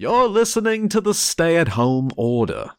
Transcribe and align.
You're 0.00 0.28
listening 0.28 0.88
to 0.90 1.00
the 1.00 1.12
Stay 1.12 1.56
at 1.56 1.70
Home 1.70 2.12
Order, 2.16 2.70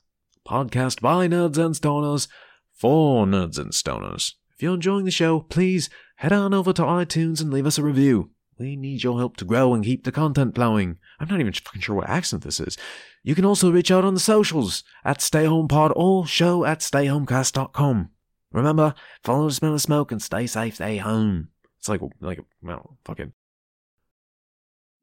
podcast 0.48 1.01
by 1.01 1.27
nerds 1.27 1.57
and 1.57 1.75
stoners 1.75 2.29
for 2.71 3.25
nerds 3.25 3.59
and 3.59 3.71
stoners. 3.71 4.35
If 4.55 4.64
you're 4.64 4.75
enjoying 4.75 5.03
the 5.03 5.11
show, 5.11 5.42
please 5.42 5.90
head 6.16 6.32
on 6.32 6.53
over 6.53 6.71
to 6.71 6.82
iTunes 6.82 7.42
and 7.42 7.51
leave 7.51 7.66
us 7.66 7.77
a 7.77 7.83
review. 7.83 8.29
We 8.57 8.77
need 8.77 9.04
your 9.04 9.18
help 9.18 9.36
to 9.36 9.43
grow 9.43 9.73
and 9.73 9.84
keep 9.84 10.05
the 10.05 10.13
content 10.13 10.55
flowing. 10.55 10.97
I'm 11.20 11.27
not 11.27 11.41
even 11.41 11.52
fucking 11.52 11.82
sure 11.82 11.97
what 11.97 12.09
accent 12.09 12.43
this 12.43 12.62
is. 12.62 12.78
You 13.22 13.36
can 13.36 13.44
also 13.44 13.70
reach 13.70 13.92
out 13.92 14.06
on 14.06 14.14
the 14.14 14.22
socials 14.22 14.86
at 15.04 15.20
StayHomePod 15.20 15.92
or 15.98 16.26
show 16.26 16.64
at 16.64 16.80
StayHomecast.com. 16.80 18.12
Remember, 18.54 18.94
follow 19.26 19.50
the 19.50 19.54
smell 19.54 19.74
of 19.74 19.82
smoke 19.82 20.14
and 20.14 20.22
stay 20.22 20.48
safe, 20.48 20.76
stay 20.76 20.96
home. 20.96 21.50
It's 21.80 21.90
like, 21.90 22.00
like, 22.22 22.40
well, 22.62 22.98
fucking. 23.04 23.34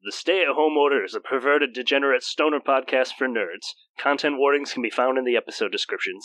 The 0.03 0.11
Stay 0.11 0.41
at 0.41 0.53
Home 0.53 0.77
Order 0.77 1.03
is 1.03 1.15
a 1.15 1.19
perverted, 1.19 1.73
degenerate 1.73 2.23
stoner 2.23 2.59
podcast 2.59 3.13
for 3.17 3.27
nerds. 3.27 3.65
Content 3.99 4.35
warnings 4.37 4.71
can 4.71 4.81
be 4.81 4.89
found 4.89 5.17
in 5.17 5.25
the 5.25 5.35
episode 5.35 5.71
descriptions. 5.71 6.23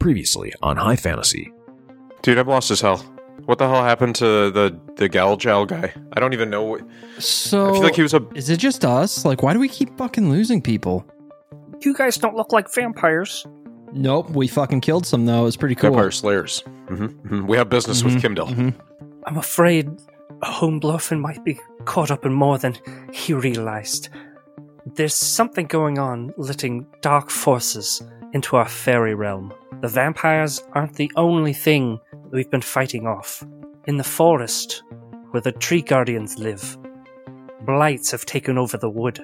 Previously 0.00 0.52
on 0.62 0.76
High 0.76 0.96
Fantasy. 0.96 1.52
Dude, 2.22 2.38
I'm 2.38 2.46
lost 2.48 2.70
as 2.70 2.80
hell. 2.80 2.96
What 3.44 3.58
the 3.58 3.68
hell 3.68 3.82
happened 3.84 4.14
to 4.16 4.50
the 4.50 4.78
the 4.96 5.08
Galgal 5.08 5.66
guy? 5.66 5.92
I 6.12 6.20
don't 6.20 6.32
even 6.32 6.50
know. 6.50 6.62
What, 6.64 6.82
So 7.18 7.68
I 7.70 7.72
feel 7.72 7.82
like 7.82 7.94
he 7.96 8.02
was 8.02 8.14
a. 8.14 8.26
Is 8.34 8.50
it 8.50 8.58
just 8.58 8.84
us? 8.84 9.24
Like, 9.24 9.42
why 9.42 9.52
do 9.52 9.58
we 9.60 9.68
keep 9.68 9.96
fucking 9.96 10.30
losing 10.30 10.60
people? 10.60 11.04
You 11.80 11.94
guys 11.94 12.16
don't 12.18 12.34
look 12.36 12.52
like 12.52 12.72
vampires. 12.74 13.46
Nope, 13.92 14.30
we 14.30 14.46
fucking 14.46 14.80
killed 14.82 15.06
some 15.06 15.26
though. 15.26 15.42
It 15.42 15.44
was 15.44 15.56
pretty 15.56 15.74
cool. 15.74 15.90
Vampire 15.90 16.10
Slayers. 16.10 16.60
hmm 16.88 17.46
We 17.46 17.56
have 17.56 17.68
business 17.68 18.02
with 18.04 18.14
Mhm, 18.14 18.20
Kimdall. 18.36 18.54
mhm. 18.54 18.74
I'm 19.26 19.36
afraid 19.38 19.88
Homebluffin 20.42 21.20
might 21.20 21.44
be 21.44 21.58
caught 21.84 22.10
up 22.10 22.24
in 22.24 22.32
more 22.32 22.58
than 22.58 22.76
he 23.12 23.32
realized. 23.32 24.08
There's 24.86 25.14
something 25.14 25.66
going 25.66 25.98
on 25.98 26.32
letting 26.36 26.86
dark 27.00 27.30
forces 27.30 28.02
into 28.32 28.56
our 28.56 28.68
fairy 28.68 29.14
realm. 29.14 29.52
The 29.80 29.88
vampires 29.88 30.62
aren't 30.72 30.94
the 30.94 31.10
only 31.16 31.52
thing 31.52 32.00
we've 32.30 32.50
been 32.50 32.62
fighting 32.62 33.06
off. 33.06 33.44
In 33.86 33.96
the 33.96 34.04
forest, 34.04 34.82
where 35.30 35.40
the 35.40 35.52
tree 35.52 35.82
guardians 35.82 36.38
live, 36.38 36.78
blights 37.62 38.10
have 38.10 38.26
taken 38.26 38.58
over 38.58 38.76
the 38.76 38.90
wood. 38.90 39.20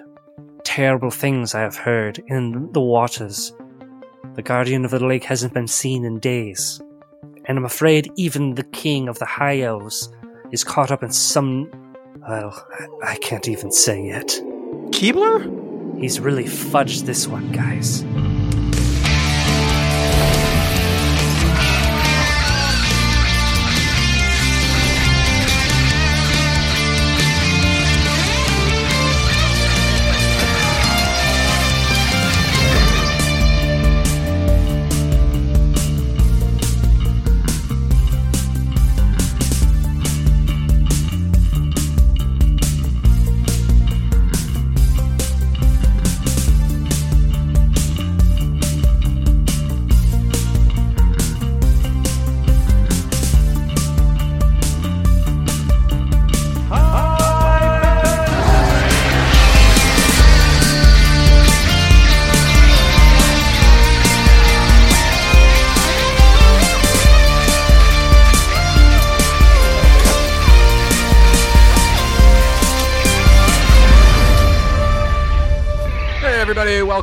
Terrible 0.64 1.10
things 1.10 1.54
I 1.54 1.60
have 1.60 1.76
heard 1.76 2.22
in 2.26 2.72
the 2.72 2.80
waters. 2.80 3.54
The 4.34 4.42
guardian 4.42 4.84
of 4.84 4.90
the 4.90 5.04
lake 5.04 5.24
hasn't 5.24 5.54
been 5.54 5.68
seen 5.68 6.04
in 6.04 6.18
days 6.18 6.80
and 7.46 7.58
I'm 7.58 7.64
afraid 7.64 8.12
even 8.16 8.54
the 8.54 8.64
king 8.64 9.08
of 9.08 9.18
the 9.18 9.24
High 9.24 9.60
Elves 9.60 10.10
is 10.52 10.64
caught 10.64 10.90
up 10.90 11.02
in 11.02 11.12
some. 11.12 11.70
Well, 12.28 12.66
I 13.04 13.16
can't 13.16 13.48
even 13.48 13.70
say 13.70 14.08
it. 14.08 14.40
Keebler? 14.90 16.00
He's 16.00 16.20
really 16.20 16.44
fudged 16.44 17.06
this 17.06 17.26
one, 17.26 17.50
guys. 17.52 18.04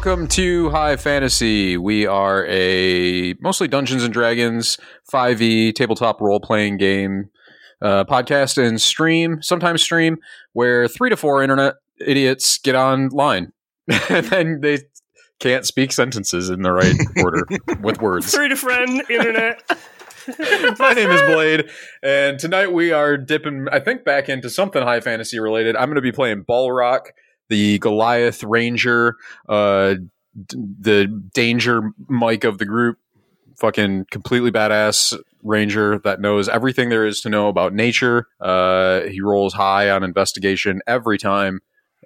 Welcome 0.05 0.27
to 0.27 0.69
High 0.69 0.97
Fantasy. 0.97 1.77
We 1.77 2.05
are 2.05 2.45
a 2.47 3.35
mostly 3.39 3.69
Dungeons 3.69 4.03
and 4.03 4.13
Dragons 4.13 4.77
5e 5.09 5.73
tabletop 5.75 6.19
role 6.19 6.41
playing 6.41 6.75
game 6.75 7.29
uh, 7.81 8.03
podcast 8.03 8.61
and 8.61 8.81
stream, 8.81 9.41
sometimes 9.41 9.81
stream, 9.81 10.17
where 10.51 10.89
three 10.89 11.09
to 11.09 11.15
four 11.15 11.41
internet 11.41 11.75
idiots 12.05 12.57
get 12.57 12.75
online 12.75 13.53
and 14.09 14.25
then 14.25 14.59
they 14.59 14.79
can't 15.39 15.65
speak 15.65 15.93
sentences 15.93 16.49
in 16.49 16.63
the 16.63 16.73
right 16.73 16.95
order 17.23 17.47
with 17.81 18.01
words. 18.01 18.29
Three 18.29 18.49
to 18.49 18.57
friend, 18.57 19.09
internet. 19.09 19.63
My 20.79 20.91
name 20.91 21.11
is 21.11 21.21
Blade, 21.21 21.69
and 22.03 22.37
tonight 22.37 22.73
we 22.73 22.91
are 22.91 23.15
dipping, 23.15 23.67
I 23.71 23.79
think, 23.79 24.03
back 24.03 24.27
into 24.27 24.49
something 24.49 24.83
high 24.83 24.99
fantasy 24.99 25.39
related. 25.39 25.77
I'm 25.77 25.85
going 25.85 25.95
to 25.95 26.01
be 26.01 26.11
playing 26.11 26.43
Balrock, 26.43 27.11
the 27.53 27.77
Goliath 27.77 28.43
Ranger, 28.43 29.15
uh, 29.47 29.93
d- 30.47 30.57
the 30.79 31.05
Danger 31.35 31.91
Mike 32.07 32.43
of 32.43 32.57
the 32.57 32.65
group. 32.65 32.97
Fucking 33.59 34.07
completely 34.09 34.51
badass 34.51 35.15
ranger 35.43 35.99
that 35.99 36.19
knows 36.19 36.49
everything 36.49 36.89
there 36.89 37.05
is 37.05 37.21
to 37.21 37.29
know 37.29 37.47
about 37.47 37.71
nature. 37.71 38.27
Uh, 38.41 39.01
he 39.01 39.21
rolls 39.21 39.53
high 39.53 39.91
on 39.91 40.03
investigation 40.03 40.81
every 40.87 41.19
time. 41.19 41.59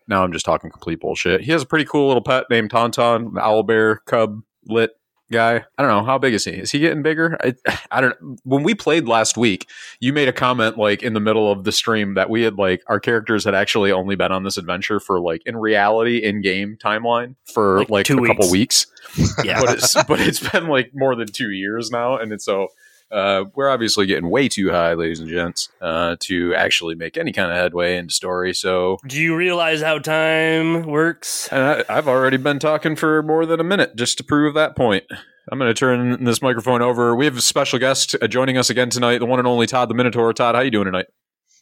Now 0.10 0.26
I'm 0.26 0.34
just 0.34 0.46
talking 0.46 0.70
complete 0.70 1.00
bullshit. 1.00 1.42
He 1.42 1.54
has 1.54 1.64
a 1.64 1.66
pretty 1.66 1.86
cool 1.86 2.08
little 2.08 2.22
pet 2.22 2.46
named 2.50 2.70
Tauntaun, 2.70 3.34
the 3.34 3.42
owl 3.42 3.64
bear 3.64 4.02
cub 4.06 4.42
lit 4.68 4.92
guy. 5.32 5.64
I 5.78 5.82
don't 5.82 5.92
know 5.92 6.04
how 6.04 6.18
big 6.18 6.34
is 6.34 6.46
he? 6.46 6.52
Is 6.52 6.72
he 6.72 6.80
getting 6.80 7.02
bigger? 7.04 7.38
I, 7.44 7.54
I 7.92 8.02
don't. 8.02 8.16
When 8.44 8.64
we 8.64 8.76
played 8.76 9.08
last 9.08 9.38
week, 9.38 9.68
you 10.00 10.14
made 10.14 10.28
a 10.28 10.34
comment 10.34 10.78
like 10.78 11.04
in 11.04 11.14
the 11.14 11.20
middle 11.20 11.52
of 11.52 11.64
the 11.64 11.72
stream 11.72 12.14
that 12.16 12.30
we 12.30 12.44
had 12.44 12.58
like 12.58 12.84
our 12.88 13.00
characters 13.00 13.46
had 13.46 13.56
actually 13.56 13.92
only 13.92 14.16
been 14.16 14.32
on 14.32 14.44
this 14.44 14.58
adventure 14.58 15.00
for 15.00 15.20
like 15.20 15.42
in 15.46 15.58
reality 15.58 16.18
in 16.18 16.42
game 16.42 16.78
timeline 16.82 17.36
for 17.46 17.80
Like 17.80 17.90
like, 17.90 18.06
two 18.06 18.24
a 18.24 18.28
couple 18.28 18.50
weeks. 18.52 18.88
Yeah. 19.44 19.62
but 19.62 19.74
it's 19.78 20.04
but 20.04 20.20
it's 20.20 20.50
been 20.52 20.68
like 20.68 20.92
more 20.94 21.16
than 21.16 21.28
two 21.28 21.52
years 21.52 21.90
now, 21.92 22.18
and 22.18 22.32
it's 22.32 22.46
so. 22.46 22.68
Uh, 23.12 23.46
we're 23.56 23.70
obviously 23.70 24.06
getting 24.06 24.30
way 24.30 24.50
too 24.50 24.70
high, 24.70 24.94
ladies 24.94 25.20
and 25.20 25.30
gents, 25.30 25.70
uh, 25.82 26.16
to 26.20 26.54
actually 26.56 26.96
make 26.96 27.18
any 27.18 27.32
kind 27.32 27.50
of 27.52 27.58
headway 27.58 27.98
into 27.98 28.14
story. 28.14 28.54
So, 28.54 28.98
Do 29.08 29.18
you 29.18 29.36
realize 29.36 29.82
how 29.82 30.00
time 30.00 30.84
works? 30.84 31.48
and 31.52 31.62
I, 31.62 31.84
I've 31.90 32.08
already 32.08 32.38
been 32.38 32.60
talking 32.60 32.96
for 32.96 33.24
more 33.24 33.46
than 33.46 33.60
a 33.60 33.64
minute 33.64 33.96
just 33.96 34.18
to 34.18 34.24
prove 34.24 34.56
that 34.56 34.76
point. 34.76 35.06
I'm 35.50 35.58
going 35.60 35.70
to 35.70 35.74
turn 35.74 36.26
this 36.26 36.42
microphone 36.42 36.82
over. 36.82 37.16
We 37.16 37.24
have 37.26 37.38
a 37.38 37.42
special 37.42 37.80
guest 37.80 38.16
uh, 38.22 38.28
joining 38.28 38.58
us 38.58 38.70
again 38.70 38.90
tonight, 38.90 39.20
the 39.20 39.26
one 39.26 39.40
and 39.40 39.48
only 39.48 39.68
Todd 39.68 39.90
the 39.90 39.94
Minotaur. 39.96 40.34
Todd, 40.34 40.56
how 40.56 40.62
you 40.62 40.72
doing 40.72 40.86
tonight? 40.86 41.06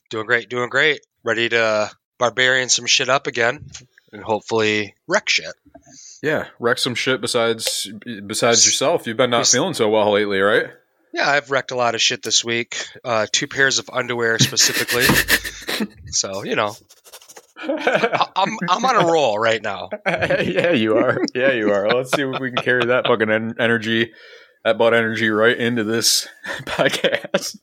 Doing 0.09 0.25
great, 0.25 0.49
doing 0.49 0.69
great. 0.69 1.01
Ready 1.23 1.49
to 1.49 1.91
barbarian 2.17 2.69
some 2.69 2.87
shit 2.87 3.09
up 3.09 3.27
again 3.27 3.67
and 4.11 4.23
hopefully 4.23 4.95
wreck 5.07 5.29
shit. 5.29 5.53
Yeah, 6.23 6.47
wreck 6.59 6.79
some 6.79 6.95
shit 6.95 7.21
besides 7.21 7.91
besides 8.25 8.65
yourself. 8.65 9.05
You've 9.05 9.17
been 9.17 9.29
not 9.29 9.45
feeling 9.47 9.73
so 9.75 9.89
well 9.89 10.11
lately, 10.13 10.39
right? 10.39 10.67
Yeah, 11.15 11.29
I've 11.29 11.49
wrecked 11.49 11.71
a 11.71 11.75
lot 11.77 11.95
of 11.95 12.01
shit 12.01 12.21
this 12.23 12.43
week. 12.43 12.75
Uh, 13.03 13.25
two 13.31 13.47
pairs 13.47 13.79
of 13.79 13.89
underwear 13.91 14.37
specifically. 14.37 15.05
so, 16.07 16.43
you 16.43 16.57
know, 16.57 16.75
I- 17.57 18.27
I'm, 18.35 18.57
I'm 18.69 18.83
on 18.83 18.95
a 19.05 19.11
roll 19.11 19.39
right 19.39 19.61
now. 19.63 19.89
yeah, 20.05 20.71
you 20.71 20.97
are. 20.97 21.21
Yeah, 21.33 21.53
you 21.53 21.71
are. 21.71 21.87
Let's 21.89 22.11
see 22.13 22.21
if 22.23 22.39
we 22.41 22.51
can 22.51 22.61
carry 22.61 22.87
that 22.87 23.07
fucking 23.07 23.29
en- 23.31 23.55
energy, 23.59 24.11
that 24.65 24.77
butt 24.77 24.93
energy, 24.93 25.29
right 25.29 25.57
into 25.57 25.85
this 25.85 26.27
podcast. 26.65 27.55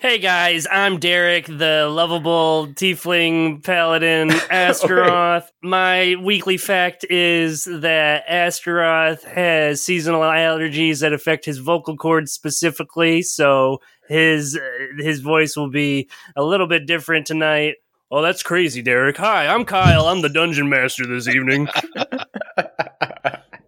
Hey 0.00 0.18
guys, 0.18 0.66
I'm 0.70 0.98
Derek, 0.98 1.44
the 1.44 1.86
lovable 1.90 2.68
tiefling 2.68 3.62
paladin 3.62 4.30
Astaroth. 4.50 5.52
My 5.62 6.16
weekly 6.22 6.56
fact 6.56 7.04
is 7.10 7.64
that 7.64 8.24
Astaroth 8.26 9.24
has 9.24 9.82
seasonal 9.82 10.22
allergies 10.22 11.02
that 11.02 11.12
affect 11.12 11.44
his 11.44 11.58
vocal 11.58 11.98
cords 11.98 12.32
specifically, 12.32 13.20
so 13.20 13.82
his 14.08 14.56
uh, 14.56 15.02
his 15.02 15.20
voice 15.20 15.54
will 15.54 15.68
be 15.68 16.08
a 16.34 16.42
little 16.42 16.66
bit 16.66 16.86
different 16.86 17.26
tonight. 17.26 17.74
Oh, 18.10 18.22
that's 18.22 18.42
crazy, 18.42 18.80
Derek. 18.80 19.18
Hi, 19.18 19.48
I'm 19.48 19.66
Kyle. 19.66 20.06
I'm 20.06 20.22
the 20.22 20.30
dungeon 20.30 20.70
master 20.70 21.06
this 21.06 21.28
evening. 21.28 21.68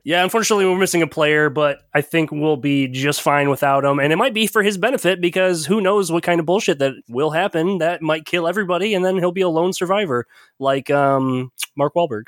Yeah, 0.05 0.25
unfortunately, 0.25 0.67
we're 0.67 0.79
missing 0.79 1.03
a 1.03 1.07
player, 1.07 1.49
but 1.49 1.83
I 1.95 2.01
think 2.01 2.33
we'll 2.33 2.57
be 2.57 2.89
just 2.89 3.23
fine 3.23 3.49
without 3.51 3.85
him. 3.85 4.01
And 4.01 4.13
it 4.13 4.17
might 4.17 4.35
be 4.35 4.49
for 4.49 4.63
his 4.63 4.77
benefit 4.77 5.21
because 5.21 5.65
who 5.65 5.81
knows 5.81 6.11
what 6.11 6.25
kind 6.25 6.41
of 6.41 6.47
bullshit 6.47 6.81
that 6.81 6.95
will 7.09 7.31
happen 7.31 7.79
that 7.79 8.03
might 8.03 8.25
kill 8.25 8.49
everybody, 8.49 8.95
and 8.95 9.05
then 9.05 9.17
he'll 9.19 9.31
be 9.31 9.43
a 9.43 9.49
lone 9.49 9.73
survivor 9.73 10.27
like 10.59 10.91
um, 10.91 11.53
Mark 11.77 11.95
Wahlberg 11.95 12.25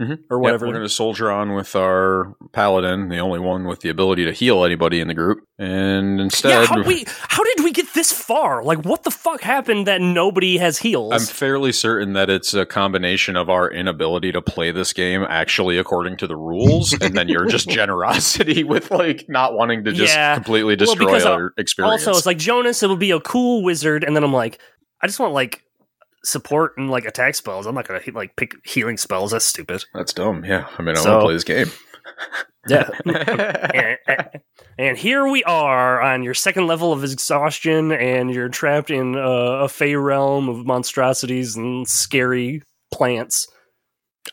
Mhm. 0.00 0.20
or 0.30 0.38
Yep, 0.38 0.42
whatever. 0.42 0.66
we're 0.66 0.72
going 0.72 0.84
to 0.84 0.88
soldier 0.88 1.30
on 1.30 1.54
with 1.54 1.76
our 1.76 2.34
paladin, 2.52 3.08
the 3.10 3.18
only 3.18 3.38
one 3.38 3.64
with 3.66 3.80
the 3.80 3.88
ability 3.90 4.24
to 4.24 4.32
heal 4.32 4.64
anybody 4.64 4.98
in 5.00 5.08
the 5.08 5.14
group. 5.14 5.40
And 5.58 6.16
yeah, 6.18 6.24
instead, 6.24 6.66
how, 6.68 6.82
we, 6.82 7.04
how 7.28 7.44
did 7.44 7.62
we 7.62 7.70
get 7.72 7.92
this 7.92 8.10
far? 8.10 8.62
Like, 8.64 8.82
what 8.84 9.02
the 9.04 9.10
fuck 9.10 9.42
happened 9.42 9.86
that 9.86 10.00
nobody 10.00 10.56
has 10.56 10.78
heals? 10.78 11.12
I'm 11.12 11.20
fairly 11.20 11.70
certain 11.72 12.14
that 12.14 12.30
it's 12.30 12.54
a 12.54 12.64
combination 12.64 13.36
of 13.36 13.50
our 13.50 13.70
inability 13.70 14.32
to 14.32 14.40
play 14.40 14.70
this 14.70 14.92
game 14.94 15.22
actually 15.28 15.76
according 15.76 16.16
to 16.18 16.26
the 16.26 16.36
rules, 16.36 16.92
and 16.94 17.14
then 17.14 17.28
your 17.28 17.44
just 17.46 17.68
generosity 17.80 18.64
with 18.64 18.90
like 18.90 19.26
not 19.28 19.54
wanting 19.54 19.84
to 19.84 19.92
just 19.92 20.14
Yeah. 20.14 20.34
completely 20.34 20.76
Well, 20.76 20.94
destroy 20.94 21.18
uh, 21.22 21.30
our 21.34 21.52
experience. 21.58 22.06
Also, 22.06 22.16
it's 22.16 22.26
like 22.26 22.38
Jonas, 22.38 22.82
it 22.82 22.88
would 22.88 22.98
be 22.98 23.10
a 23.10 23.20
cool 23.20 23.62
wizard, 23.62 24.02
and 24.02 24.16
then 24.16 24.24
I'm 24.24 24.32
like, 24.32 24.58
I 25.02 25.06
just 25.06 25.20
want 25.20 25.34
like 25.34 25.62
support 26.24 26.72
and 26.76 26.90
like 26.90 27.04
attack 27.04 27.34
spells. 27.34 27.66
I'm 27.66 27.74
not 27.74 27.86
gonna 27.88 28.00
like 28.14 28.36
pick 28.36 28.54
healing 28.64 28.96
spells. 28.96 29.30
That's 29.32 29.44
stupid. 29.46 29.84
That's 29.94 30.12
dumb. 30.12 30.44
Yeah, 30.44 30.66
I 30.78 30.82
mean, 30.82 30.96
I 30.96 31.00
So- 31.00 31.10
want 31.10 31.20
to 31.20 31.26
play 31.26 31.34
this 31.34 31.44
game. 31.44 31.70
Yeah. 32.68 32.90
and, 34.06 34.28
and 34.78 34.98
here 34.98 35.26
we 35.26 35.42
are 35.44 36.02
on 36.02 36.22
your 36.22 36.34
second 36.34 36.66
level 36.66 36.92
of 36.92 37.02
exhaustion, 37.02 37.90
and 37.90 38.30
you're 38.30 38.50
trapped 38.50 38.90
in 38.90 39.16
uh, 39.16 39.20
a 39.62 39.68
fey 39.68 39.94
realm 39.94 40.48
of 40.50 40.66
monstrosities 40.66 41.56
and 41.56 41.88
scary 41.88 42.62
plants. 42.92 43.46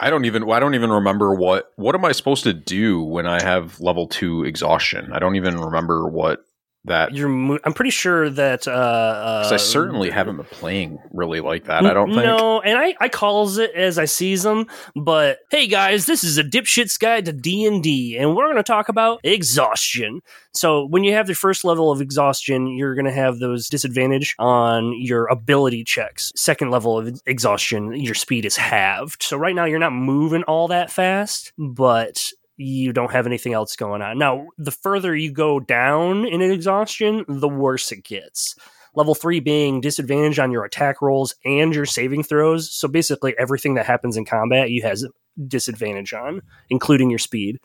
I 0.01 0.10
don't 0.10 0.25
even. 0.25 0.50
I 0.51 0.60
don't 0.60 0.75
even 0.75 0.90
remember 0.90 1.33
what. 1.33 1.72
What 1.78 1.95
am 1.95 2.04
I 2.04 2.12
supposed 2.12 2.44
to 2.44 2.54
do 2.54 3.01
when 3.01 3.25
I 3.25 3.42
have 3.42 3.80
level 3.80 4.07
two 4.07 4.44
exhaustion? 4.44 5.13
I 5.13 5.19
don't 5.19 5.36
even 5.36 5.57
remember 5.57 6.07
what 6.07 6.42
that. 6.88 7.13
You're, 7.13 7.30
mo- 7.30 7.60
I'm 7.63 7.74
pretty 7.74 7.92
sure 7.92 8.30
that 8.30 8.68
uh, 8.68 9.42
Because 9.42 9.51
uh, 9.51 9.56
I 9.56 9.57
certainly 9.57 10.10
haven't 10.10 10.38
been 10.38 10.45
playing 10.45 11.00
really 11.12 11.39
like 11.39 11.66
that. 11.66 11.86
I 11.86 11.94
don't 11.94 12.10
think. 12.10 12.24
No, 12.25 12.60
and 12.62 12.78
I, 12.78 12.95
I 13.00 13.10
calls 13.10 13.57
it 13.57 13.72
as 13.75 13.98
I 13.98 14.06
sees 14.06 14.44
them. 14.44 14.68
But 14.95 15.39
hey, 15.51 15.68
guys, 15.68 16.06
this 16.06 16.24
is 16.24 16.38
a 16.38 16.44
dipshit's 16.44 16.98
guide 16.98 17.25
to 17.25 17.34
D 17.34 17.66
and 17.66 17.81
D, 17.84 18.18
and 18.18 18.36
we're 18.36 18.45
going 18.45 18.57
to 18.57 18.63
talk 18.63 18.89
about 18.89 19.19
exhaustion. 19.24 20.22
So 20.54 20.86
when 20.86 21.04
you 21.04 21.13
have 21.13 21.28
the 21.28 21.36
first 21.36 21.63
level 21.63 21.92
of 21.92 22.01
exhaustion, 22.01 22.68
you're 22.68 22.95
going 22.95 23.06
to 23.06 23.12
have 23.12 23.40
those 23.40 23.69
disadvantage 23.69 24.36
on 24.40 24.94
your 25.00 25.28
ability 25.28 25.83
checks. 25.83 26.31
Second 26.36 26.72
level 26.72 26.98
of 26.98 27.22
exhaustion, 27.25 27.94
your 27.94 28.16
speed 28.16 28.45
is 28.45 28.57
halved. 28.57 29.22
So 29.22 29.38
right 29.38 29.54
now 29.56 29.66
you're 29.66 29.80
not 29.80 29.94
moving 29.94 30.44
all 30.44 30.68
that 30.69 30.92
fast, 30.92 31.54
but 31.57 32.31
you 32.57 32.92
don't 32.92 33.12
have 33.12 33.25
anything 33.27 33.54
else 33.54 33.75
going 33.75 34.01
on. 34.01 34.18
Now, 34.18 34.48
the 34.57 34.71
further 34.71 35.15
you 35.15 35.31
go 35.31 35.59
down 35.59 36.25
in 36.25 36.42
exhaustion, 36.42 37.24
the 37.27 37.48
worse 37.50 37.92
it 37.92 38.04
gets 38.04 38.56
level 38.98 39.13
three 39.13 39.39
being 39.39 39.80
disadvantage 39.80 40.39
on 40.39 40.51
your 40.51 40.65
attack 40.65 41.01
rolls 41.01 41.36
and 41.45 41.74
your 41.74 41.86
saving 41.86 42.24
throws. 42.24 42.71
So 42.74 42.88
basically, 42.88 43.36
everything 43.38 43.75
that 43.75 43.86
happens 43.86 44.18
in 44.18 44.25
combat 44.25 44.71
you 44.71 44.81
has 44.81 45.06
disadvantage 45.48 46.13
on, 46.13 46.42
including 46.69 47.09
your 47.12 47.19
speed. 47.19 47.59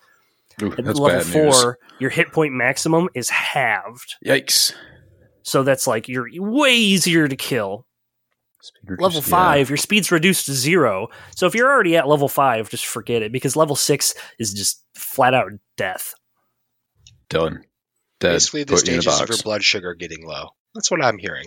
Ooh, 0.62 0.72
At 0.72 0.84
level 0.84 1.20
four, 1.20 1.42
news. 1.42 1.74
your 1.98 2.10
hit 2.10 2.30
point 2.32 2.52
maximum 2.52 3.08
is 3.14 3.30
halved. 3.30 4.16
Yikes. 4.24 4.74
So 5.42 5.62
that's 5.62 5.86
like 5.86 6.06
you're 6.06 6.28
way 6.34 6.74
easier 6.74 7.26
to 7.26 7.34
kill. 7.34 7.86
Level 8.98 9.20
Yeah. 9.20 9.26
five, 9.28 9.70
your 9.70 9.76
speed's 9.76 10.12
reduced 10.12 10.46
to 10.46 10.52
zero. 10.52 11.08
So 11.36 11.46
if 11.46 11.54
you're 11.54 11.70
already 11.70 11.96
at 11.96 12.06
level 12.08 12.28
five, 12.28 12.68
just 12.70 12.86
forget 12.86 13.22
it 13.22 13.32
because 13.32 13.56
level 13.56 13.74
six 13.76 14.14
is 14.38 14.52
just 14.54 14.84
flat 14.94 15.34
out 15.34 15.50
death. 15.76 16.14
done. 17.28 17.64
Dead. 18.20 18.32
Basically, 18.34 18.62
the 18.64 18.74
Put 18.74 18.86
you 18.86 18.94
in 18.94 19.00
stages 19.02 19.20
of 19.20 19.28
your 19.28 19.38
blood 19.42 19.64
sugar 19.64 19.94
getting 19.94 20.24
low. 20.26 20.50
That's 20.74 20.90
what 20.90 21.02
I'm 21.02 21.18
hearing. 21.18 21.46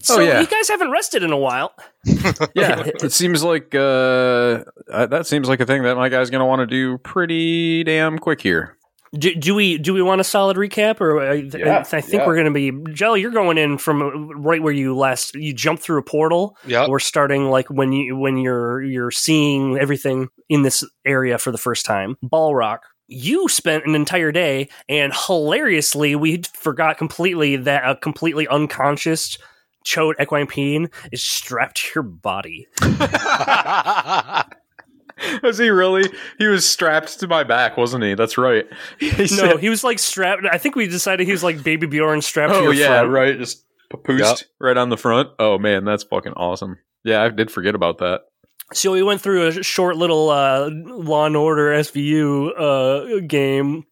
So 0.00 0.16
Oh, 0.16 0.20
yeah. 0.20 0.40
you 0.40 0.46
guys 0.46 0.68
haven't 0.68 0.90
rested 0.90 1.22
in 1.22 1.32
a 1.32 1.36
while. 1.38 1.72
yeah, 2.04 2.82
it 3.02 3.12
seems 3.12 3.42
like 3.42 3.74
uh, 3.74 4.64
uh, 4.90 5.06
that 5.06 5.26
seems 5.26 5.48
like 5.48 5.60
a 5.60 5.66
thing 5.66 5.82
that 5.82 5.96
my 5.96 6.08
guy's 6.08 6.30
going 6.30 6.40
to 6.40 6.44
want 6.46 6.60
to 6.60 6.66
do 6.66 6.98
pretty 6.98 7.84
damn 7.84 8.18
quick 8.18 8.40
here. 8.40 8.76
Do, 9.18 9.34
do 9.34 9.54
we 9.54 9.78
do 9.78 9.94
we 9.94 10.02
want 10.02 10.20
a 10.20 10.24
solid 10.24 10.56
recap, 10.56 11.00
or 11.00 11.20
uh, 11.20 11.32
I, 11.32 11.40
th- 11.42 11.54
Yeah, 11.54 11.84
I 11.92 12.00
think 12.00 12.20
yeah. 12.22 12.26
we're 12.26 12.34
going 12.34 12.52
to 12.52 12.84
be 12.84 12.92
Jelly? 12.92 13.20
You're 13.20 13.30
going 13.30 13.58
in 13.58 13.78
from 13.78 14.02
uh, 14.02 14.10
right 14.34 14.62
where 14.62 14.72
you 14.72 14.96
last 14.96 15.34
you 15.34 15.52
jumped 15.52 15.82
through 15.82 15.98
a 15.98 16.02
portal. 16.02 16.56
Yeah, 16.66 16.88
We're 16.88 16.98
starting 16.98 17.50
like 17.50 17.68
when 17.70 17.92
you 17.92 18.16
when 18.16 18.38
you're 18.38 18.82
you're 18.82 19.10
seeing 19.10 19.78
everything 19.78 20.28
in 20.48 20.62
this 20.62 20.82
area 21.04 21.38
for 21.38 21.52
the 21.52 21.58
first 21.58 21.84
time. 21.86 22.16
Balrock. 22.24 22.78
You 23.06 23.48
spent 23.48 23.84
an 23.84 23.94
entire 23.94 24.32
day, 24.32 24.68
and 24.88 25.12
hilariously, 25.14 26.16
we 26.16 26.42
forgot 26.54 26.96
completely 26.96 27.56
that 27.56 27.88
a 27.88 27.96
completely 27.96 28.48
unconscious 28.48 29.36
Chode 29.86 30.14
Equine 30.18 30.46
Peen 30.46 30.88
is 31.12 31.22
strapped 31.22 31.76
to 31.76 31.90
your 31.96 32.02
body. 32.02 32.66
Was 35.42 35.58
he 35.58 35.68
really? 35.70 36.10
He 36.38 36.46
was 36.46 36.68
strapped 36.68 37.20
to 37.20 37.28
my 37.28 37.44
back, 37.44 37.76
wasn't 37.76 38.04
he? 38.04 38.14
That's 38.14 38.36
right. 38.38 38.66
He 38.98 39.10
No, 39.10 39.26
said- 39.26 39.60
he 39.60 39.68
was 39.68 39.84
like 39.84 39.98
strapped. 39.98 40.42
I 40.50 40.58
think 40.58 40.74
we 40.76 40.86
decided 40.86 41.26
he 41.26 41.32
was 41.32 41.42
like 41.44 41.62
Baby 41.62 41.86
Bjorn 41.86 42.20
strapped 42.22 42.52
to 42.52 42.58
oh 42.58 42.62
your 42.64 42.74
yeah, 42.74 42.98
front. 43.00 43.10
right. 43.10 43.38
Just 43.38 43.64
papoosed 43.92 44.18
Yep. 44.20 44.38
right 44.60 44.76
on 44.76 44.88
the 44.88 44.96
front. 44.96 45.30
Oh 45.38 45.58
man, 45.58 45.84
that's 45.84 46.02
fucking 46.04 46.32
awesome. 46.32 46.78
Yeah, 47.04 47.22
I 47.22 47.28
did 47.28 47.50
forget 47.50 47.74
about 47.74 47.98
that. 47.98 48.22
So 48.72 48.92
we 48.92 49.02
went 49.02 49.20
through 49.20 49.46
a 49.48 49.62
short 49.62 49.96
little 49.96 50.30
uh, 50.30 50.70
Law 50.72 51.26
and 51.26 51.36
Order 51.36 51.72
SVU 51.74 52.58
uh, 52.58 53.20
game 53.26 53.84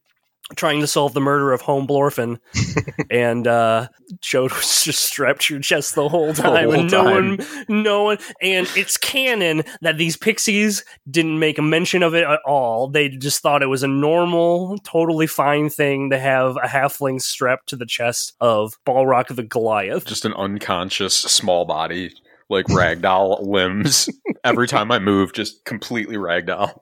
trying 0.57 0.81
to 0.81 0.87
solve 0.87 1.15
the 1.15 1.21
murder 1.21 1.53
of 1.53 1.61
Home 1.63 1.87
Blorfin, 1.87 2.39
and 3.11 3.47
uh, 3.47 3.89
Chode 4.21 4.51
was 4.57 4.85
just 4.85 5.05
strapped 5.05 5.43
to 5.43 5.55
your 5.55 5.63
chest 5.63 5.95
the 5.95 6.09
whole 6.09 6.35
time, 6.35 6.65
whole 6.65 6.81
and 6.81 6.91
no 6.91 7.05
time. 7.05 7.37
one, 7.37 7.47
no 7.83 8.05
one, 8.05 8.19
and 8.41 8.69
it's 8.77 8.97
canon 8.97 9.63
that 9.81 9.99
these 9.99 10.17
pixies 10.17 10.85
didn't 11.11 11.39
make 11.39 11.59
a 11.59 11.63
mention 11.63 12.03
of 12.03 12.15
it 12.15 12.25
at 12.25 12.41
all. 12.47 12.89
They 12.89 13.09
just 13.09 13.41
thought 13.41 13.63
it 13.63 13.67
was 13.67 13.83
a 13.83 13.89
normal, 13.89 14.79
totally 14.79 15.27
fine 15.27 15.71
thing 15.71 16.11
to 16.11 16.19
have 16.19 16.57
a 16.57 16.67
halfling 16.67 17.21
strapped 17.21 17.69
to 17.71 17.77
the 17.77 17.87
chest 17.87 18.35
of 18.41 18.75
Balrock 18.87 19.35
the 19.35 19.43
Goliath. 19.43 20.05
Just 20.05 20.25
an 20.25 20.35
unconscious 20.35 21.15
small 21.15 21.65
body, 21.65 22.13
like 22.49 22.67
ragdoll 22.67 23.47
limbs. 23.47 24.09
Every 24.45 24.67
time 24.67 24.91
I 24.91 24.99
move, 24.99 25.33
just 25.33 25.65
completely 25.65 26.17
ragdoll. 26.17 26.77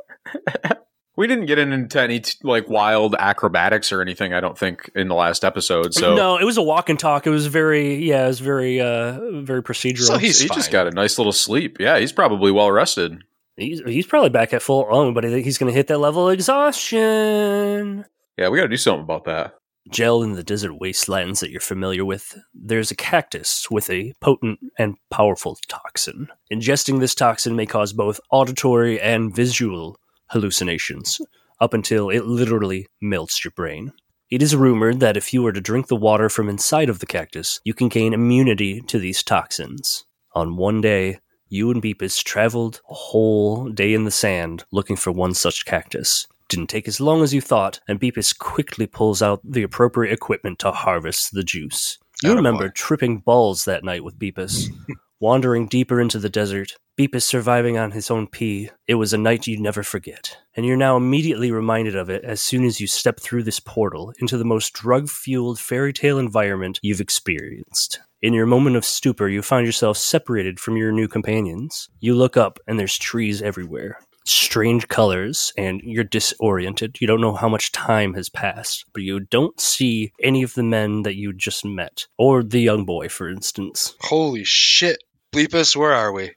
We 1.20 1.26
didn't 1.26 1.44
get 1.44 1.58
into 1.58 2.00
any 2.00 2.22
like 2.42 2.66
wild 2.70 3.14
acrobatics 3.18 3.92
or 3.92 4.00
anything. 4.00 4.32
I 4.32 4.40
don't 4.40 4.56
think 4.56 4.90
in 4.94 5.08
the 5.08 5.14
last 5.14 5.44
episode. 5.44 5.92
So 5.92 6.14
no, 6.14 6.38
it 6.38 6.44
was 6.44 6.56
a 6.56 6.62
walk 6.62 6.88
and 6.88 6.98
talk. 6.98 7.26
It 7.26 7.30
was 7.30 7.46
very, 7.46 7.96
yeah, 7.96 8.24
it 8.24 8.28
was 8.28 8.40
very, 8.40 8.80
uh, 8.80 9.20
very 9.42 9.62
procedural. 9.62 10.06
So 10.06 10.16
he's 10.16 10.40
he 10.40 10.48
just 10.48 10.70
got 10.70 10.86
a 10.86 10.90
nice 10.92 11.18
little 11.18 11.34
sleep. 11.34 11.78
Yeah, 11.78 11.98
he's 11.98 12.10
probably 12.10 12.50
well 12.50 12.72
rested. 12.72 13.22
he's, 13.58 13.82
he's 13.84 14.06
probably 14.06 14.30
back 14.30 14.54
at 14.54 14.62
full 14.62 14.86
on, 14.86 15.12
but 15.12 15.24
he's 15.24 15.58
going 15.58 15.70
to 15.70 15.76
hit 15.76 15.88
that 15.88 15.98
level 15.98 16.26
of 16.26 16.32
exhaustion. 16.32 18.06
Yeah, 18.38 18.48
we 18.48 18.56
got 18.56 18.62
to 18.64 18.68
do 18.68 18.78
something 18.78 19.02
about 19.04 19.24
that. 19.24 19.56
Gel 19.90 20.22
in 20.22 20.32
the 20.32 20.42
desert 20.42 20.78
wastelands 20.80 21.40
that 21.40 21.50
you're 21.50 21.60
familiar 21.60 22.04
with, 22.06 22.38
there's 22.54 22.90
a 22.90 22.96
cactus 22.96 23.70
with 23.70 23.90
a 23.90 24.14
potent 24.22 24.58
and 24.78 24.96
powerful 25.10 25.58
toxin. 25.68 26.28
Ingesting 26.50 26.98
this 26.98 27.14
toxin 27.14 27.56
may 27.56 27.66
cause 27.66 27.92
both 27.92 28.20
auditory 28.30 28.98
and 28.98 29.36
visual 29.36 29.98
hallucinations, 30.30 31.20
up 31.60 31.74
until 31.74 32.10
it 32.10 32.24
literally 32.24 32.86
melts 33.00 33.44
your 33.44 33.52
brain. 33.52 33.92
It 34.30 34.42
is 34.42 34.54
rumored 34.54 35.00
that 35.00 35.16
if 35.16 35.32
you 35.32 35.42
were 35.42 35.52
to 35.52 35.60
drink 35.60 35.88
the 35.88 35.96
water 35.96 36.28
from 36.28 36.48
inside 36.48 36.88
of 36.88 37.00
the 37.00 37.06
cactus, 37.06 37.60
you 37.64 37.74
can 37.74 37.88
gain 37.88 38.14
immunity 38.14 38.80
to 38.82 38.98
these 38.98 39.22
toxins. 39.22 40.04
On 40.34 40.56
one 40.56 40.80
day, 40.80 41.18
you 41.48 41.70
and 41.72 41.82
Beepus 41.82 42.22
traveled 42.22 42.80
a 42.88 42.94
whole 42.94 43.68
day 43.68 43.92
in 43.92 44.04
the 44.04 44.10
sand 44.12 44.64
looking 44.70 44.94
for 44.94 45.10
one 45.10 45.34
such 45.34 45.64
cactus. 45.64 46.28
Didn't 46.48 46.68
take 46.68 46.86
as 46.86 47.00
long 47.00 47.22
as 47.22 47.34
you 47.34 47.40
thought, 47.40 47.80
and 47.88 48.00
Beepus 48.00 48.36
quickly 48.36 48.86
pulls 48.86 49.20
out 49.20 49.40
the 49.44 49.64
appropriate 49.64 50.12
equipment 50.12 50.60
to 50.60 50.70
harvest 50.70 51.32
the 51.32 51.42
juice. 51.42 51.98
You 52.22 52.30
Attaboy. 52.30 52.36
remember 52.36 52.68
tripping 52.68 53.18
balls 53.18 53.64
that 53.64 53.82
night 53.82 54.04
with 54.04 54.18
Beepus, 54.18 54.66
wandering 55.20 55.66
deeper 55.66 56.00
into 56.00 56.20
the 56.20 56.28
desert, 56.28 56.74
Beepus 57.00 57.22
surviving 57.22 57.78
on 57.78 57.92
his 57.92 58.10
own 58.10 58.26
pee. 58.26 58.68
It 58.86 58.96
was 58.96 59.14
a 59.14 59.16
night 59.16 59.46
you'd 59.46 59.58
never 59.58 59.82
forget, 59.82 60.36
and 60.54 60.66
you're 60.66 60.76
now 60.76 60.98
immediately 60.98 61.50
reminded 61.50 61.96
of 61.96 62.10
it 62.10 62.22
as 62.24 62.42
soon 62.42 62.62
as 62.62 62.78
you 62.78 62.86
step 62.86 63.18
through 63.18 63.44
this 63.44 63.58
portal 63.58 64.12
into 64.18 64.36
the 64.36 64.44
most 64.44 64.74
drug 64.74 65.08
fueled 65.08 65.58
fairy 65.58 65.94
tale 65.94 66.18
environment 66.18 66.78
you've 66.82 67.00
experienced. 67.00 68.00
In 68.20 68.34
your 68.34 68.44
moment 68.44 68.76
of 68.76 68.84
stupor, 68.84 69.28
you 69.30 69.40
find 69.40 69.64
yourself 69.64 69.96
separated 69.96 70.60
from 70.60 70.76
your 70.76 70.92
new 70.92 71.08
companions. 71.08 71.88
You 72.00 72.14
look 72.14 72.36
up, 72.36 72.58
and 72.66 72.78
there's 72.78 72.98
trees 72.98 73.40
everywhere. 73.40 73.96
Strange 74.26 74.88
colors, 74.88 75.54
and 75.56 75.80
you're 75.82 76.04
disoriented. 76.04 76.98
You 77.00 77.06
don't 77.06 77.22
know 77.22 77.34
how 77.34 77.48
much 77.48 77.72
time 77.72 78.12
has 78.12 78.28
passed, 78.28 78.84
but 78.92 79.02
you 79.04 79.20
don't 79.20 79.58
see 79.58 80.12
any 80.22 80.42
of 80.42 80.52
the 80.52 80.62
men 80.62 81.04
that 81.04 81.16
you 81.16 81.32
just 81.32 81.64
met, 81.64 82.08
or 82.18 82.42
the 82.42 82.60
young 82.60 82.84
boy, 82.84 83.08
for 83.08 83.30
instance. 83.30 83.94
Holy 84.02 84.44
shit. 84.44 84.98
Bleepus, 85.32 85.74
where 85.74 85.94
are 85.94 86.12
we? 86.12 86.32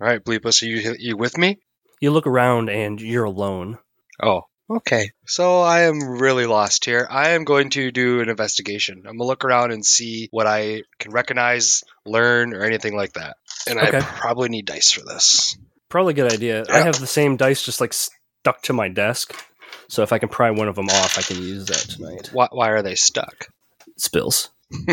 All 0.00 0.06
right, 0.06 0.22
Bleepus, 0.22 0.62
are 0.62 0.66
you, 0.66 0.96
you 0.98 1.16
with 1.16 1.36
me? 1.36 1.58
You 2.00 2.10
look 2.10 2.26
around, 2.26 2.70
and 2.70 3.00
you're 3.00 3.24
alone. 3.24 3.78
Oh, 4.22 4.44
Okay, 4.70 5.10
so 5.26 5.62
I 5.62 5.82
am 5.82 5.98
really 5.98 6.46
lost 6.46 6.84
here. 6.84 7.04
I 7.10 7.30
am 7.30 7.42
going 7.42 7.70
to 7.70 7.90
do 7.90 8.20
an 8.20 8.28
investigation. 8.28 8.98
I'm 8.98 9.16
gonna 9.16 9.24
look 9.24 9.44
around 9.44 9.72
and 9.72 9.84
see 9.84 10.28
what 10.30 10.46
I 10.46 10.84
can 11.00 11.10
recognize, 11.10 11.82
learn, 12.06 12.54
or 12.54 12.62
anything 12.62 12.94
like 12.94 13.14
that. 13.14 13.36
And 13.66 13.80
I 13.80 14.00
probably 14.00 14.48
need 14.48 14.66
dice 14.66 14.92
for 14.92 15.04
this. 15.04 15.58
Probably 15.88 16.12
a 16.12 16.14
good 16.14 16.32
idea. 16.32 16.64
I 16.70 16.82
have 16.82 17.00
the 17.00 17.08
same 17.08 17.36
dice 17.36 17.64
just 17.64 17.80
like 17.80 17.92
stuck 17.92 18.62
to 18.62 18.72
my 18.72 18.88
desk. 18.88 19.34
So 19.88 20.04
if 20.04 20.12
I 20.12 20.20
can 20.20 20.28
pry 20.28 20.52
one 20.52 20.68
of 20.68 20.76
them 20.76 20.88
off, 20.88 21.18
I 21.18 21.22
can 21.22 21.42
use 21.42 21.66
that 21.66 21.96
tonight. 21.96 22.30
Why, 22.32 22.46
why 22.52 22.70
are 22.70 22.82
they 22.82 22.94
stuck? 22.94 23.48
Spills. 23.96 24.50
All 24.72 24.86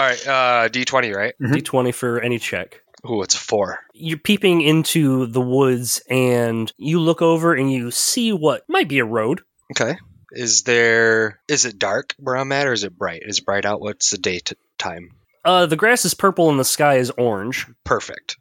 right, 0.00 0.26
uh, 0.26 0.68
D20, 0.68 1.14
right? 1.14 1.34
Mhm. 1.40 1.52
D20 1.54 1.94
for 1.94 2.20
any 2.20 2.38
check. 2.38 2.80
Ooh, 3.08 3.22
it's 3.22 3.34
a 3.34 3.38
four. 3.38 3.80
You're 3.92 4.18
peeping 4.18 4.62
into 4.62 5.26
the 5.26 5.40
woods 5.40 6.00
and 6.08 6.72
you 6.78 7.00
look 7.00 7.20
over 7.22 7.54
and 7.54 7.70
you 7.72 7.90
see 7.90 8.32
what 8.32 8.62
might 8.68 8.88
be 8.88 8.98
a 8.98 9.04
road. 9.04 9.42
Okay. 9.72 9.96
Is 10.32 10.62
there? 10.62 11.40
Is 11.48 11.64
it 11.64 11.78
dark 11.78 12.14
where 12.18 12.36
I'm 12.36 12.50
at, 12.52 12.66
or 12.66 12.72
is 12.72 12.82
it 12.82 12.96
bright? 12.96 13.22
Is 13.24 13.38
it 13.38 13.44
bright 13.44 13.64
out? 13.64 13.80
What's 13.80 14.10
the 14.10 14.18
date 14.18 14.52
time? 14.78 15.10
Uh, 15.44 15.66
the 15.66 15.76
grass 15.76 16.04
is 16.04 16.14
purple 16.14 16.50
and 16.50 16.58
the 16.58 16.64
sky 16.64 16.96
is 16.96 17.10
orange. 17.10 17.66
Perfect. 17.84 18.36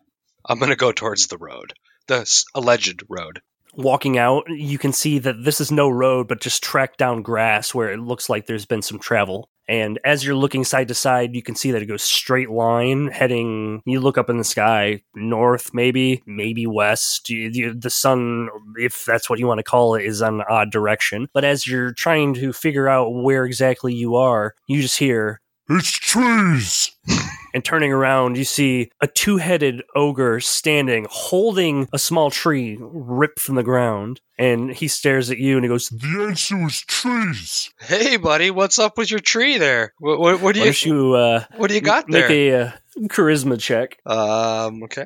I'm 0.47 0.59
gonna 0.59 0.75
go 0.75 0.91
towards 0.91 1.27
the 1.27 1.37
road, 1.37 1.73
the 2.07 2.21
s- 2.21 2.45
alleged 2.55 3.03
road. 3.09 3.41
Walking 3.75 4.17
out, 4.17 4.43
you 4.49 4.77
can 4.77 4.93
see 4.93 5.19
that 5.19 5.43
this 5.43 5.59
is 5.59 5.71
no 5.71 5.89
road, 5.89 6.27
but 6.27 6.41
just 6.41 6.63
track 6.63 6.97
down 6.97 7.23
grass 7.23 7.73
where 7.73 7.91
it 7.91 7.99
looks 7.99 8.29
like 8.29 8.45
there's 8.45 8.65
been 8.65 8.83
some 8.83 8.99
travel. 8.99 9.49
And 9.67 9.99
as 10.03 10.25
you're 10.25 10.35
looking 10.35 10.63
side 10.63 10.89
to 10.89 10.93
side, 10.93 11.33
you 11.33 11.41
can 11.41 11.55
see 11.55 11.71
that 11.71 11.81
it 11.81 11.85
goes 11.85 12.03
straight 12.03 12.49
line 12.49 13.07
heading. 13.07 13.81
You 13.85 14.01
look 14.01 14.17
up 14.17 14.29
in 14.29 14.37
the 14.37 14.43
sky, 14.43 15.01
north, 15.15 15.73
maybe, 15.73 16.21
maybe 16.25 16.67
west. 16.67 17.29
You, 17.29 17.49
you, 17.51 17.73
the 17.73 17.89
sun, 17.89 18.49
if 18.77 19.05
that's 19.05 19.29
what 19.29 19.39
you 19.39 19.47
want 19.47 19.59
to 19.59 19.63
call 19.63 19.95
it, 19.95 20.03
is 20.03 20.21
on 20.21 20.41
an 20.41 20.45
odd 20.49 20.71
direction. 20.71 21.29
But 21.33 21.45
as 21.45 21.65
you're 21.65 21.93
trying 21.93 22.33
to 22.35 22.51
figure 22.51 22.89
out 22.89 23.09
where 23.09 23.45
exactly 23.45 23.93
you 23.93 24.15
are, 24.15 24.53
you 24.67 24.81
just 24.81 24.99
hear 24.99 25.41
It's 25.69 25.91
trees. 25.91 26.91
and 27.53 27.63
turning 27.63 27.91
around, 27.91 28.37
you 28.37 28.43
see 28.43 28.91
a 29.01 29.07
two 29.07 29.37
headed 29.37 29.83
ogre 29.95 30.39
standing, 30.39 31.05
holding 31.09 31.87
a 31.93 31.99
small 31.99 32.31
tree 32.31 32.77
ripped 32.79 33.39
from 33.39 33.55
the 33.55 33.63
ground. 33.63 34.21
And 34.37 34.71
he 34.71 34.87
stares 34.87 35.29
at 35.29 35.37
you 35.37 35.55
and 35.55 35.63
he 35.63 35.69
goes, 35.69 35.89
The 35.89 36.25
answer 36.27 36.65
is 36.65 36.81
trees. 36.81 37.71
Hey, 37.79 38.17
buddy, 38.17 38.51
what's 38.51 38.79
up 38.79 38.97
with 38.97 39.11
your 39.11 39.19
tree 39.19 39.57
there? 39.57 39.93
What, 39.99 40.19
what, 40.19 40.41
what 40.41 40.55
do 40.55 40.61
you 40.61 40.73
you 40.83 41.13
uh, 41.13 41.43
What 41.55 41.69
do 41.69 41.75
you 41.75 41.81
got 41.81 42.09
make 42.09 42.27
there? 42.27 42.29
Make 42.29 42.53
a 42.53 42.61
uh, 42.61 42.71
charisma 43.07 43.59
check? 43.59 43.97
Um, 44.05 44.83
okay. 44.83 45.05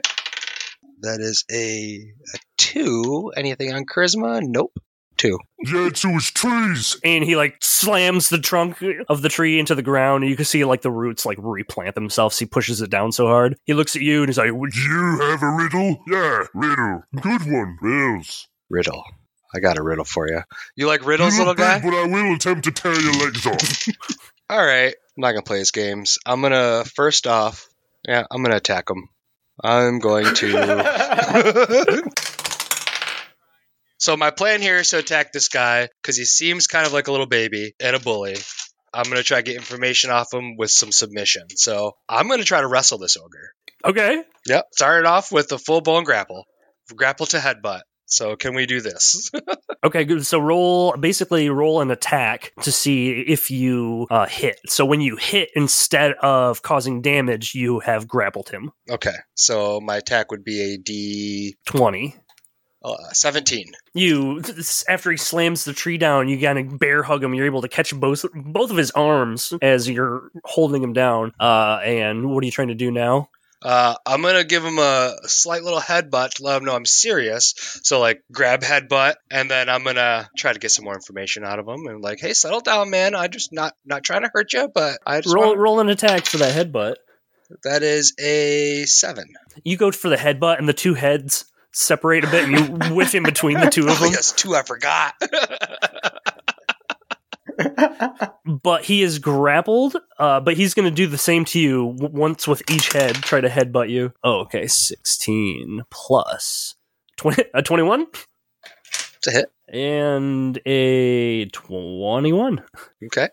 That 1.02 1.20
is 1.20 1.44
a, 1.52 2.00
a 2.34 2.40
two. 2.58 3.32
Anything 3.36 3.74
on 3.74 3.86
charisma? 3.86 4.42
Nope. 4.42 4.74
Two. 5.18 5.40
The 5.60 5.78
answer 5.86 6.16
is 6.16 6.32
trees. 6.32 6.98
And 7.04 7.24
he 7.24 7.36
like 7.36 7.58
slams 7.60 8.30
the 8.30 8.40
trunk 8.40 8.84
of 9.10 9.22
the 9.22 9.30
tree 9.30 9.60
into 9.60 9.76
the 9.76 9.82
ground, 9.82 10.24
and 10.24 10.30
you 10.30 10.36
can 10.36 10.46
see 10.46 10.64
like 10.64 10.82
the 10.82 10.92
roots 10.92 11.26
like 11.26 11.38
replant 11.42 11.96
themselves. 11.96 12.38
He 12.38 12.46
pushes 12.46 12.82
it 12.82 12.90
down 12.90 13.12
so 13.12 13.28
hard. 13.28 13.58
He 13.66 13.74
looks 13.74 13.96
at 13.96 14.02
you 14.02 14.20
and 14.22 14.30
he's 14.30 14.38
like, 14.38 14.54
"Would 14.54 14.76
you-" 14.76 15.18
You 15.18 15.20
have 15.22 15.44
a 15.44 15.52
riddle? 15.52 16.04
Yeah, 16.08 16.44
riddle. 16.54 17.04
Good 17.20 17.52
one. 17.52 17.78
Riddles. 17.82 18.48
Riddle. 18.70 19.04
I 19.56 19.60
got 19.60 19.78
a 19.78 19.84
riddle 19.84 20.06
for 20.06 20.28
you. 20.28 20.42
You 20.76 20.88
like 20.88 21.06
riddles, 21.06 21.34
you 21.34 21.40
little 21.40 21.56
guy? 21.56 21.80
big, 21.80 21.90
but 21.92 21.98
I 21.98 22.06
will 22.06 22.36
attempt 22.36 22.66
to 22.66 22.72
tear 22.72 23.00
your 23.00 23.14
legs 23.14 23.46
off. 23.46 23.88
All 24.50 24.64
right. 24.64 24.94
I'm 24.94 25.22
not 25.22 25.32
gonna 25.32 25.42
play 25.42 25.60
his 25.60 25.72
games. 25.72 26.20
I'm 26.26 26.42
gonna 26.42 26.84
first 26.86 27.26
off, 27.26 27.68
yeah, 28.08 28.26
I'm 28.30 28.44
gonna 28.44 28.58
attack 28.58 28.90
him. 28.90 29.10
I'm 29.64 29.98
going 30.00 30.36
to. 30.36 32.12
so 34.08 34.16
my 34.16 34.32
plan 34.32 34.62
here 34.62 34.78
is 34.78 34.92
to 34.92 35.00
attack 35.00 35.34
this 35.34 35.50
guy 35.50 35.90
because 36.02 36.16
he 36.16 36.24
seems 36.24 36.68
kind 36.68 36.88
of 36.88 36.94
like 36.94 37.10
a 37.10 37.12
little 37.12 37.26
baby 37.26 37.74
and 37.78 37.94
a 37.94 38.00
bully. 38.00 38.38
I'm 38.94 39.04
gonna 39.04 39.22
try 39.22 39.40
to 39.40 39.44
get 39.44 39.58
information 39.58 40.12
off 40.12 40.34
him 40.34 40.56
with 40.56 40.72
some 40.72 40.94
submission. 40.94 41.44
So 41.50 41.92
I'm 42.08 42.30
gonna 42.30 42.46
try 42.46 42.62
to 42.62 42.68
wrestle 42.68 43.00
this 43.00 43.18
ogre. 43.18 43.52
okay. 43.84 44.24
Yep. 44.46 44.68
Started 44.72 45.10
off 45.10 45.30
with 45.34 45.52
a 45.52 45.58
full 45.58 45.82
blown 45.82 46.06
grapple, 46.06 46.46
grapple 46.96 47.26
to 47.26 47.38
headbutt. 47.38 47.82
So 48.06 48.38
can 48.38 48.56
we 48.56 48.66
do 48.66 48.80
this? 48.80 49.30
Okay, 49.84 50.06
good. 50.06 50.26
So 50.26 50.40
roll 50.40 50.98
basically 50.98 51.50
roll 51.50 51.82
an 51.82 51.92
attack 51.92 52.52
to 52.64 52.72
see 52.72 53.12
if 53.12 53.52
you 53.52 54.08
uh, 54.10 54.26
hit. 54.26 54.60
So 54.66 54.86
when 54.86 55.02
you 55.02 55.18
hit, 55.18 55.50
instead 55.56 56.14
of 56.14 56.64
causing 56.64 57.02
damage, 57.04 57.54
you 57.54 57.80
have 57.82 58.08
grappled 58.08 58.50
him. 58.50 58.72
okay. 58.90 59.14
So 59.36 59.80
my 59.80 59.98
attack 59.98 60.32
would 60.32 60.44
be 60.44 60.74
a 60.74 60.78
D 60.78 61.56
Twenty. 61.68 62.16
Uh, 62.94 63.14
17. 63.14 63.72
You 63.94 64.42
after 64.88 65.12
he 65.12 65.18
slams 65.18 65.66
the 65.66 65.74
tree 65.74 65.98
down, 65.98 66.28
you 66.28 66.40
kind 66.40 66.60
of 66.60 66.80
bear 66.80 67.04
hug 67.04 67.24
him. 67.24 67.34
You're 67.34 67.46
able 67.46 67.62
to 67.62 67.68
catch 67.70 67.94
both 67.94 68.26
both 68.34 68.72
of 68.72 68.78
his 68.78 68.92
arms 68.92 69.54
as 69.62 69.90
you're 69.90 70.32
holding 70.44 70.84
him 70.84 70.94
down. 70.94 71.34
Uh, 71.40 71.80
and 71.84 72.30
what 72.30 72.44
are 72.44 72.46
you 72.46 72.52
trying 72.52 72.70
to 72.70 72.76
do 72.76 72.92
now? 72.92 73.30
Uh, 73.60 73.96
I'm 74.06 74.22
gonna 74.22 74.44
give 74.44 74.64
him 74.64 74.78
a 74.78 75.16
slight 75.24 75.64
little 75.64 75.80
headbutt 75.80 76.36
to 76.36 76.44
let 76.44 76.58
him 76.58 76.66
know 76.66 76.76
I'm 76.76 76.86
serious. 76.86 77.56
So 77.84 78.00
like 78.00 78.22
grab 78.32 78.62
headbutt, 78.62 79.16
and 79.32 79.50
then 79.50 79.68
I'm 79.68 79.84
gonna 79.84 80.30
try 80.38 80.54
to 80.54 80.60
get 80.60 80.70
some 80.70 80.86
more 80.86 80.94
information 80.94 81.44
out 81.44 81.58
of 81.58 81.68
him 81.68 81.88
and 81.88 82.02
like, 82.02 82.20
hey, 82.20 82.34
settle 82.34 82.60
down, 82.60 82.92
man. 82.92 83.16
I 83.16 83.28
just 83.28 83.52
not 83.52 83.74
not 83.84 84.04
trying 84.04 84.22
to 84.22 84.30
hurt 84.32 84.54
you, 84.54 84.70
but 84.74 85.00
I 85.06 85.22
just 85.22 85.34
Roll 85.34 85.48
want 85.48 85.60
roll 85.60 85.80
an 85.80 85.90
attack 85.90 86.26
for 86.28 86.38
that 86.38 86.54
headbutt. 86.54 86.96
that 87.64 87.82
is 87.82 88.14
a 88.20 88.86
seven. 88.86 89.34
You 89.64 89.76
go 89.76 89.92
for 89.92 90.10
the 90.10 90.18
headbutt, 90.18 90.60
and 90.60 90.70
the 90.70 90.74
two 90.74 90.94
heads 90.94 91.46
separate 91.74 92.24
a 92.24 92.28
bit, 92.28 92.50
and 92.50 92.54
you 92.90 92.96
whiff 92.96 93.14
in 93.16 93.24
between 93.24 93.60
the 93.60 93.70
two 93.70 93.88
of 93.88 94.00
Oh 94.00 94.04
them. 94.04 94.12
yes, 94.14 94.32
two 94.32 94.56
I 94.56 94.64
forgot. 94.64 95.14
but 98.46 98.84
he 98.84 99.02
is 99.02 99.20
grappled. 99.20 99.96
Uh, 100.20 100.40
but 100.40 100.56
he's 100.56 100.74
going 100.74 100.88
to 100.88 100.94
do 100.94 101.08
the 101.08 101.18
same 101.18 101.46
to 101.46 101.60
you 101.60 101.94
w- 101.98 102.14
once 102.16 102.48
with 102.48 102.62
each 102.72 102.94
head. 102.94 103.16
Try 103.16 103.42
to 103.42 103.50
headbutt 103.50 103.90
you. 103.90 104.14
Oh, 104.24 104.40
okay, 104.42 104.68
sixteen 104.68 105.84
plus 105.90 106.76
20, 107.18 107.46
a 107.54 107.62
twenty-one 107.64 108.06
it's 109.18 109.28
a 109.28 109.32
hit. 109.32 109.52
and 109.70 110.60
a 110.68 111.46
twenty-one. 111.46 112.64
Okay. 113.06 113.30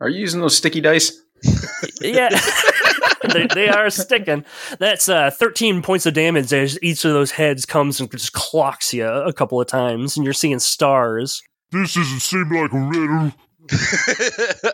Are 0.00 0.08
you 0.08 0.20
using 0.20 0.40
those 0.40 0.56
sticky 0.56 0.80
dice? 0.80 1.20
Yeah. 2.00 2.30
they, 3.32 3.46
they 3.46 3.68
are 3.68 3.90
sticking. 3.90 4.44
That's 4.78 5.08
uh, 5.08 5.30
13 5.30 5.82
points 5.82 6.06
of 6.06 6.14
damage 6.14 6.52
as 6.52 6.78
each 6.82 7.04
of 7.04 7.12
those 7.12 7.32
heads 7.32 7.66
comes 7.66 8.00
and 8.00 8.10
just 8.10 8.32
clocks 8.32 8.92
you 8.94 9.06
a 9.06 9.32
couple 9.32 9.60
of 9.60 9.66
times, 9.66 10.16
and 10.16 10.24
you're 10.24 10.32
seeing 10.32 10.58
stars. 10.58 11.42
this 11.72 11.94
doesn't 11.94 12.20
seem 12.20 12.50
like 12.50 12.72
a 12.72 12.78
riddle. 12.78 13.32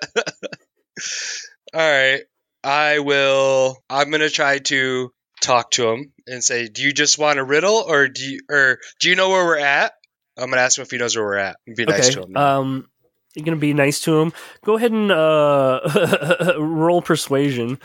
All 1.74 1.80
right. 1.80 2.22
I 2.64 3.00
will. 3.00 3.82
I'm 3.90 4.10
gonna 4.10 4.30
try 4.30 4.58
to 4.58 5.12
talk 5.42 5.70
to 5.72 5.90
him 5.90 6.12
and 6.26 6.42
say, 6.42 6.68
"Do 6.68 6.82
you 6.82 6.92
just 6.92 7.18
want 7.18 7.38
a 7.38 7.44
riddle, 7.44 7.84
or 7.86 8.08
do 8.08 8.24
you, 8.24 8.40
or 8.50 8.78
do 9.00 9.10
you 9.10 9.16
know 9.16 9.28
where 9.28 9.44
we're 9.44 9.58
at?" 9.58 9.92
I'm 10.38 10.48
gonna 10.48 10.62
ask 10.62 10.78
him 10.78 10.82
if 10.82 10.90
he 10.90 10.96
knows 10.96 11.14
where 11.14 11.24
we're 11.24 11.36
at. 11.36 11.56
Be 11.76 11.84
nice 11.84 12.14
to 12.14 12.22
him. 12.22 12.36
Um, 12.36 12.88
you're 13.34 13.44
gonna 13.44 13.58
be 13.58 13.74
nice 13.74 14.00
to 14.02 14.18
him. 14.18 14.32
Go 14.64 14.76
ahead 14.76 14.92
and 14.92 15.12
uh, 15.12 16.54
roll 16.58 17.02
persuasion. 17.02 17.78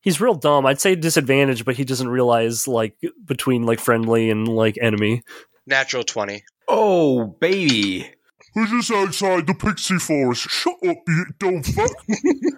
He's 0.00 0.20
real 0.20 0.34
dumb. 0.34 0.64
I'd 0.66 0.80
say 0.80 0.94
disadvantage, 0.94 1.64
but 1.64 1.76
he 1.76 1.84
doesn't 1.84 2.08
realize 2.08 2.68
like 2.68 2.96
between 3.24 3.64
like 3.64 3.80
friendly 3.80 4.30
and 4.30 4.46
like 4.46 4.78
enemy. 4.80 5.22
Natural 5.66 6.04
twenty. 6.04 6.44
Oh, 6.68 7.24
baby. 7.40 8.10
We're 8.54 8.66
just 8.66 8.90
outside 8.90 9.46
the 9.46 9.54
pixie 9.54 9.98
forest. 9.98 10.48
Shut 10.50 10.74
up, 10.86 10.96
you 11.06 11.26
dumb 11.38 11.62
fuck. 11.62 11.90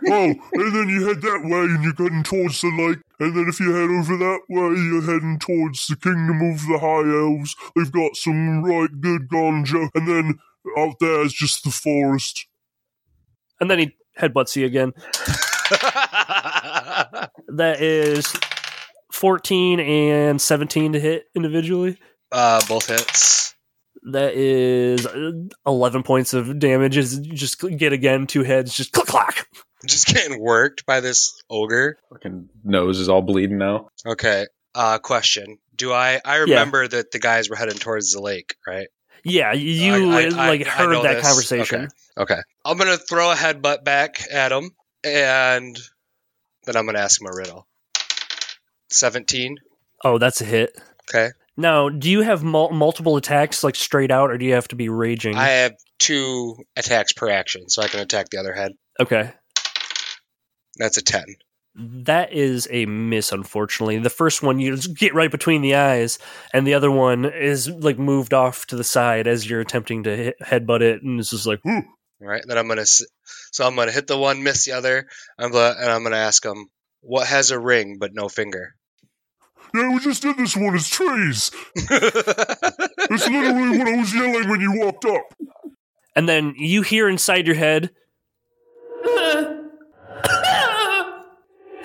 oh, 0.09 0.35
and 0.54 0.75
then 0.75 0.88
you 0.88 1.06
head 1.06 1.20
that 1.20 1.42
way 1.44 1.61
and 1.61 1.85
you're 1.85 1.94
heading 1.94 2.23
towards 2.23 2.61
the 2.61 2.68
lake. 2.68 2.99
And 3.18 3.37
then 3.37 3.47
if 3.49 3.61
you 3.61 3.73
head 3.73 3.90
over 3.90 4.16
that 4.16 4.40
way, 4.49 4.80
you're 4.80 5.02
heading 5.02 5.38
towards 5.38 5.87
the 5.88 5.97
kingdom 5.97 6.40
of 6.40 6.61
the 6.66 6.78
high 6.78 7.06
elves. 7.06 7.54
They've 7.76 7.92
got 7.92 8.16
some 8.16 8.64
right 8.64 9.00
good 9.00 9.28
ganja. 9.28 9.90
And 9.94 10.09
then 10.09 10.38
out 10.78 10.97
there 11.00 11.23
is 11.23 11.35
just 11.35 11.64
the 11.64 11.70
forest. 11.70 12.47
And 13.61 13.70
then 13.70 13.78
he 13.78 13.97
headbutts 14.18 14.56
you 14.56 14.66
again. 14.66 14.92
That 17.53 17.81
is 17.81 18.33
14 19.12 19.81
and 19.81 20.41
17 20.41 20.93
to 20.93 21.00
hit 21.00 21.25
individually. 21.35 21.99
uh, 22.33 22.61
both 22.69 22.87
hits. 22.89 23.55
That 24.05 24.35
is 24.35 25.05
uh, 25.07 25.33
11 25.67 26.05
points 26.05 26.33
of 26.33 26.59
damage. 26.59 26.97
Is 26.97 27.19
just 27.19 27.61
get 27.77 27.93
again 27.93 28.27
two 28.27 28.45
heads, 28.45 28.75
just 28.75 28.93
click 28.93 29.07
clack. 29.09 29.47
Just 29.85 30.07
getting 30.09 30.41
worked 30.41 30.87
by 30.87 31.00
this 31.00 31.43
ogre. 31.50 31.99
Fucking 32.11 32.49
nose 32.65 32.99
is 33.00 33.09
all 33.09 33.23
bleeding 33.23 33.59
now. 33.59 33.89
Okay. 34.07 34.47
Uh, 34.75 34.99
question. 34.99 35.59
Do 35.75 35.93
I? 35.93 36.21
I 36.25 36.37
remember 36.37 36.87
that 36.87 37.11
the 37.11 37.19
guys 37.19 37.50
were 37.50 37.57
heading 37.57 37.77
towards 37.79 38.12
the 38.12 38.21
lake, 38.23 38.55
right? 38.67 38.89
Yeah, 39.25 39.53
you 39.53 40.12
I- 40.12 40.25
I- 40.25 40.29
like 40.29 40.67
I 40.67 40.71
heard 40.71 40.93
know 40.93 41.03
that 41.03 41.15
this. 41.17 41.27
conversation. 41.27 41.89
Okay. 42.19 42.35
Okay. 42.35 42.41
I'm 42.65 42.79
gonna 42.79 42.97
throw 42.97 43.33
a 43.33 43.35
headbutt 43.35 43.85
back 43.85 44.23
at 44.33 44.53
him, 44.53 44.71
and 45.04 45.78
then 46.64 46.76
I'm 46.76 46.87
gonna 46.87 46.99
ask 46.99 47.21
him 47.21 47.26
a 47.26 47.35
riddle. 47.35 47.66
Seventeen. 48.90 49.57
Oh, 50.04 50.19
that's 50.19 50.40
a 50.40 50.45
hit. 50.45 50.78
Okay. 51.09 51.30
Now, 51.57 51.88
do 51.88 52.09
you 52.11 52.23
have 52.23 52.42
mul- 52.42 52.71
multiple 52.71 53.16
attacks 53.16 53.62
like 53.62 53.76
straight 53.76 54.11
out, 54.11 54.30
or 54.30 54.38
do 54.38 54.45
you 54.47 54.54
have 54.54 54.69
to 54.69 54.76
be 54.76 54.88
raging? 54.88 55.37
I 55.37 55.49
have 55.49 55.75
two 55.99 56.57
attacks 56.76 57.12
per 57.12 57.28
action, 57.28 57.69
so 57.69 57.83
I 57.83 57.88
can 57.88 58.00
attack 58.00 58.30
the 58.30 58.38
other 58.38 58.54
head. 58.54 58.73
okay. 58.99 59.33
That's 60.78 60.97
a 60.97 61.02
10. 61.02 61.25
That 61.75 62.33
is 62.33 62.66
a 62.71 62.87
miss, 62.87 63.33
unfortunately. 63.33 63.99
The 63.99 64.09
first 64.09 64.42
one 64.42 64.59
you 64.61 64.75
just 64.76 64.97
get 64.97 65.14
right 65.14 65.30
between 65.30 65.61
the 65.61 65.75
eyes, 65.75 66.19
and 66.54 66.66
the 66.66 66.75
other 66.75 66.90
one 66.90 67.26
is 67.26 67.69
like 67.69 67.99
moved 67.99 68.33
off 68.33 68.66
to 68.66 68.76
the 68.76 68.85
side 68.85 69.26
as 69.26 69.49
you're 69.49 69.61
attempting 69.61 70.04
to 70.04 70.16
hit, 70.16 70.37
headbutt 70.40 70.80
it, 70.80 71.02
and 71.02 71.21
it's 71.21 71.30
just 71.30 71.47
like. 71.47 71.61
All 71.66 71.83
right, 72.29 72.43
then 72.47 72.59
I'm 72.59 72.69
gonna 72.69 72.87
so 72.87 73.67
I'm 73.67 73.77
gonna 73.77 73.93
hit 73.93 74.07
the 74.07 74.19
one, 74.19 74.43
miss 74.43 74.65
the 74.65 74.73
other, 74.73 75.07
and 75.39 75.55
I'm 75.55 76.03
gonna 76.03 76.17
ask 76.17 76.45
him 76.45 76.67
what 77.00 77.27
has 77.27 77.50
a 77.50 77.59
ring 77.59 77.99
but 77.99 78.15
no 78.15 78.29
finger. 78.29 78.75
Yeah, 79.75 79.93
we 79.93 80.00
just 80.00 80.23
did 80.23 80.37
this 80.37 80.57
one. 80.57 80.75
It's 80.75 80.89
trees. 80.89 81.50
It's 83.12 83.29
literally 83.29 83.79
what 83.79 83.89
I 83.89 83.97
was 83.97 84.15
yelling 84.15 84.49
when 84.49 84.61
you 84.61 84.73
walked 84.79 85.05
up. 85.05 85.23
and 86.15 86.29
then 86.29 86.55
you 86.57 86.83
hear 86.83 87.09
inside 87.09 87.47
your 87.47 87.57
head, 87.57 87.91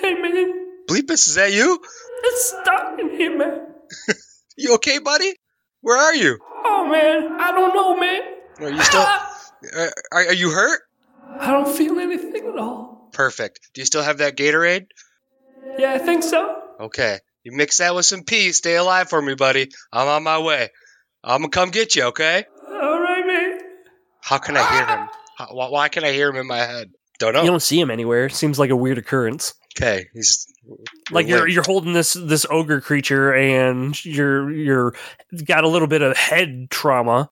"Hey 0.00 0.14
man, 0.14 0.68
Bleepus, 0.88 1.26
is 1.28 1.34
that 1.34 1.52
you? 1.52 1.80
it's 2.24 2.44
stuck 2.50 2.98
in 3.00 3.10
here, 3.10 3.36
man. 3.36 3.60
You 4.58 4.74
okay, 4.76 4.98
buddy? 5.00 5.34
Where 5.82 5.98
are 5.98 6.14
you? 6.14 6.38
Oh 6.64 6.86
man, 6.86 7.38
I 7.40 7.52
don't 7.52 7.74
know, 7.74 7.96
man. 7.98 8.22
Are 8.60 8.70
you 8.70 8.82
still? 8.82 9.06
Are, 9.74 9.92
are 10.12 10.26
are 10.28 10.32
you 10.34 10.50
hurt? 10.50 10.80
I 11.38 11.50
don't 11.52 11.68
feel 11.68 11.98
anything 11.98 12.46
at 12.46 12.58
all. 12.58 13.08
Perfect. 13.12 13.60
Do 13.74 13.80
you 13.80 13.84
still 13.86 14.02
have 14.02 14.18
that 14.18 14.36
Gatorade? 14.36 14.86
Yeah, 15.78 15.92
I 15.92 15.98
think 15.98 16.22
so. 16.22 16.62
Okay. 16.80 17.18
You 17.42 17.52
mix 17.52 17.78
that 17.78 17.94
with 17.94 18.06
some 18.06 18.24
pee. 18.24 18.52
Stay 18.52 18.76
alive 18.76 19.08
for 19.08 19.20
me, 19.20 19.34
buddy. 19.34 19.70
I'm 19.92 20.08
on 20.08 20.22
my 20.22 20.38
way. 20.38 20.70
I'm 21.22 21.40
gonna 21.40 21.50
come 21.50 21.70
get 21.70 21.94
you. 21.96 22.04
Okay? 22.04 22.44
All 22.68 23.00
right, 23.00 23.26
man. 23.26 23.60
How 24.20 24.38
can 24.38 24.56
I 24.56 24.68
hear 24.72 24.86
him? 24.86 25.08
How, 25.38 25.46
why, 25.52 25.68
why 25.68 25.88
can 25.88 26.04
I 26.04 26.12
hear 26.12 26.28
him 26.28 26.36
in 26.36 26.46
my 26.46 26.58
head? 26.58 26.90
Don't 27.18 27.34
know. 27.34 27.42
You 27.42 27.50
don't 27.50 27.62
see 27.62 27.80
him 27.80 27.90
anywhere. 27.90 28.28
Seems 28.28 28.58
like 28.58 28.70
a 28.70 28.76
weird 28.76 28.98
occurrence. 28.98 29.54
okay, 29.76 30.06
he's 30.12 30.46
Like 31.10 31.26
you're 31.26 31.48
you're 31.48 31.62
holding 31.62 31.92
this 31.92 32.12
this 32.14 32.46
ogre 32.50 32.80
creature, 32.80 33.32
and 33.34 34.04
you're 34.04 34.50
you're 34.52 34.94
got 35.44 35.64
a 35.64 35.68
little 35.68 35.88
bit 35.88 36.02
of 36.02 36.16
head 36.16 36.68
trauma. 36.70 37.30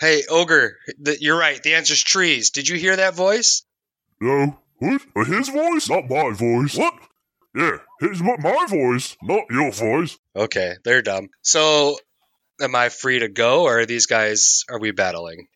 Hey, 0.00 0.24
ogre. 0.28 0.78
th- 1.04 1.20
you're 1.20 1.38
right. 1.38 1.62
The 1.62 1.74
answer's 1.74 2.02
trees. 2.02 2.50
Did 2.50 2.68
you 2.68 2.76
hear 2.76 2.96
that 2.96 3.14
voice? 3.14 3.62
No. 4.20 4.58
What? 4.78 5.02
His 5.26 5.48
voice? 5.50 5.88
Not 5.90 6.08
my 6.08 6.32
voice. 6.32 6.76
What? 6.76 6.94
Yeah, 7.54 7.78
his 8.00 8.22
my, 8.22 8.36
my 8.38 8.66
voice, 8.68 9.16
not 9.22 9.42
your 9.50 9.72
voice. 9.72 10.16
Okay, 10.36 10.74
they're 10.84 11.02
dumb. 11.02 11.30
So, 11.42 11.98
am 12.60 12.76
I 12.76 12.90
free 12.90 13.18
to 13.18 13.28
go, 13.28 13.64
or 13.64 13.80
are 13.80 13.86
these 13.86 14.06
guys? 14.06 14.64
Are 14.70 14.78
we 14.78 14.92
battling? 14.92 15.48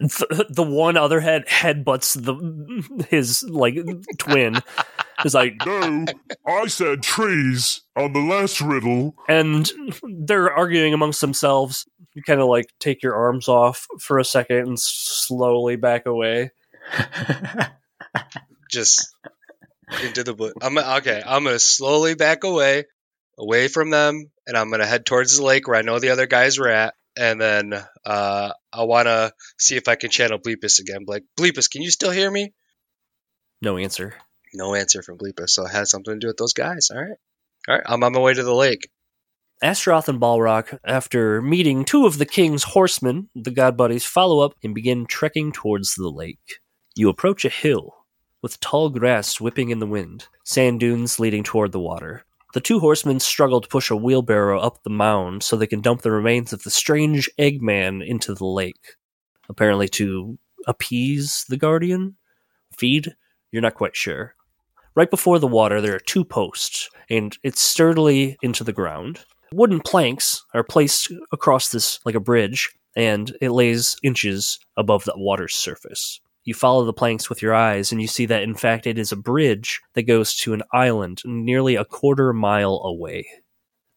The, 0.00 0.46
the 0.50 0.62
one 0.62 0.96
other 0.96 1.18
head 1.18 1.46
headbutts 1.48 2.14
the 2.14 3.06
his 3.08 3.42
like 3.42 3.74
twin. 4.18 4.60
Is 5.24 5.34
like, 5.34 5.54
No, 5.66 6.06
I 6.46 6.66
said 6.68 7.02
trees 7.02 7.82
on 7.96 8.12
the 8.12 8.20
last 8.20 8.60
riddle. 8.60 9.14
and 9.28 9.70
they're 10.02 10.52
arguing 10.52 10.94
amongst 10.94 11.20
themselves. 11.20 11.86
You 12.14 12.22
kind 12.22 12.40
of 12.40 12.48
like 12.48 12.66
take 12.80 13.02
your 13.02 13.14
arms 13.14 13.48
off 13.48 13.86
for 14.00 14.18
a 14.18 14.24
second 14.24 14.58
and 14.58 14.78
slowly 14.80 15.76
back 15.76 16.06
away. 16.06 16.50
Just 18.70 19.14
into 20.02 20.22
the 20.24 20.34
bush. 20.34 20.52
I'm 20.60 20.76
okay. 20.78 21.22
I'm 21.24 21.44
gonna 21.44 21.58
slowly 21.58 22.14
back 22.14 22.44
away, 22.44 22.84
away 23.38 23.68
from 23.68 23.90
them, 23.90 24.30
and 24.46 24.56
I'm 24.56 24.70
gonna 24.70 24.86
head 24.86 25.06
towards 25.06 25.36
the 25.36 25.44
lake 25.44 25.66
where 25.66 25.76
I 25.76 25.82
know 25.82 25.98
the 25.98 26.10
other 26.10 26.26
guys 26.26 26.58
were 26.58 26.68
at. 26.68 26.94
And 27.16 27.40
then 27.40 27.74
uh, 28.06 28.52
I 28.72 28.84
want 28.84 29.06
to 29.06 29.32
see 29.58 29.74
if 29.76 29.88
I 29.88 29.96
can 29.96 30.08
channel 30.10 30.38
Bleepus 30.38 30.78
again. 30.78 31.00
Like, 31.04 31.24
Bleepus, 31.36 31.68
can 31.68 31.82
you 31.82 31.90
still 31.90 32.12
hear 32.12 32.30
me? 32.30 32.52
No 33.60 33.76
answer. 33.76 34.14
No 34.54 34.74
answer 34.74 35.02
from 35.02 35.18
Bleepa. 35.18 35.48
So 35.48 35.66
it 35.66 35.72
has 35.72 35.90
something 35.90 36.14
to 36.14 36.18
do 36.18 36.26
with 36.28 36.36
those 36.36 36.52
guys. 36.52 36.90
All 36.90 37.00
right. 37.00 37.18
All 37.68 37.74
right. 37.74 37.84
I'm 37.86 38.02
on 38.02 38.12
my 38.12 38.20
way 38.20 38.34
to 38.34 38.42
the 38.42 38.54
lake. 38.54 38.88
Astaroth 39.62 40.08
and 40.08 40.20
Balrock, 40.20 40.78
after 40.84 41.42
meeting 41.42 41.84
two 41.84 42.06
of 42.06 42.18
the 42.18 42.26
king's 42.26 42.62
horsemen, 42.62 43.28
the 43.34 43.50
god 43.50 43.76
buddies 43.76 44.04
follow 44.04 44.38
up 44.38 44.54
and 44.62 44.72
begin 44.72 45.04
trekking 45.04 45.50
towards 45.50 45.96
the 45.96 46.08
lake. 46.08 46.60
You 46.94 47.08
approach 47.08 47.44
a 47.44 47.48
hill 47.48 47.96
with 48.40 48.60
tall 48.60 48.88
grass 48.88 49.40
whipping 49.40 49.70
in 49.70 49.80
the 49.80 49.86
wind, 49.86 50.28
sand 50.44 50.78
dunes 50.78 51.18
leading 51.18 51.42
toward 51.42 51.72
the 51.72 51.80
water. 51.80 52.24
The 52.54 52.60
two 52.60 52.78
horsemen 52.78 53.18
struggle 53.18 53.60
to 53.60 53.68
push 53.68 53.90
a 53.90 53.96
wheelbarrow 53.96 54.60
up 54.60 54.82
the 54.82 54.90
mound 54.90 55.42
so 55.42 55.56
they 55.56 55.66
can 55.66 55.80
dump 55.80 56.02
the 56.02 56.12
remains 56.12 56.52
of 56.52 56.62
the 56.62 56.70
strange 56.70 57.28
Eggman 57.38 58.06
into 58.06 58.34
the 58.34 58.46
lake. 58.46 58.94
Apparently, 59.48 59.88
to 59.88 60.38
appease 60.66 61.44
the 61.48 61.56
guardian? 61.56 62.16
Feed? 62.76 63.16
You're 63.50 63.62
not 63.62 63.74
quite 63.74 63.96
sure. 63.96 64.34
Right 64.98 65.08
before 65.08 65.38
the 65.38 65.46
water, 65.46 65.80
there 65.80 65.94
are 65.94 66.00
two 66.00 66.24
posts, 66.24 66.90
and 67.08 67.38
it's 67.44 67.60
sturdily 67.60 68.36
into 68.42 68.64
the 68.64 68.72
ground. 68.72 69.24
Wooden 69.52 69.78
planks 69.78 70.44
are 70.54 70.64
placed 70.64 71.12
across 71.30 71.68
this 71.68 72.00
like 72.04 72.16
a 72.16 72.20
bridge, 72.20 72.68
and 72.96 73.32
it 73.40 73.50
lays 73.50 73.96
inches 74.02 74.58
above 74.76 75.04
the 75.04 75.12
water's 75.14 75.54
surface. 75.54 76.20
You 76.42 76.52
follow 76.52 76.84
the 76.84 76.92
planks 76.92 77.28
with 77.28 77.40
your 77.42 77.54
eyes, 77.54 77.92
and 77.92 78.02
you 78.02 78.08
see 78.08 78.26
that 78.26 78.42
in 78.42 78.56
fact 78.56 78.88
it 78.88 78.98
is 78.98 79.12
a 79.12 79.16
bridge 79.16 79.80
that 79.94 80.02
goes 80.02 80.34
to 80.38 80.52
an 80.52 80.64
island 80.72 81.22
nearly 81.24 81.76
a 81.76 81.84
quarter 81.84 82.32
mile 82.32 82.82
away. 82.84 83.24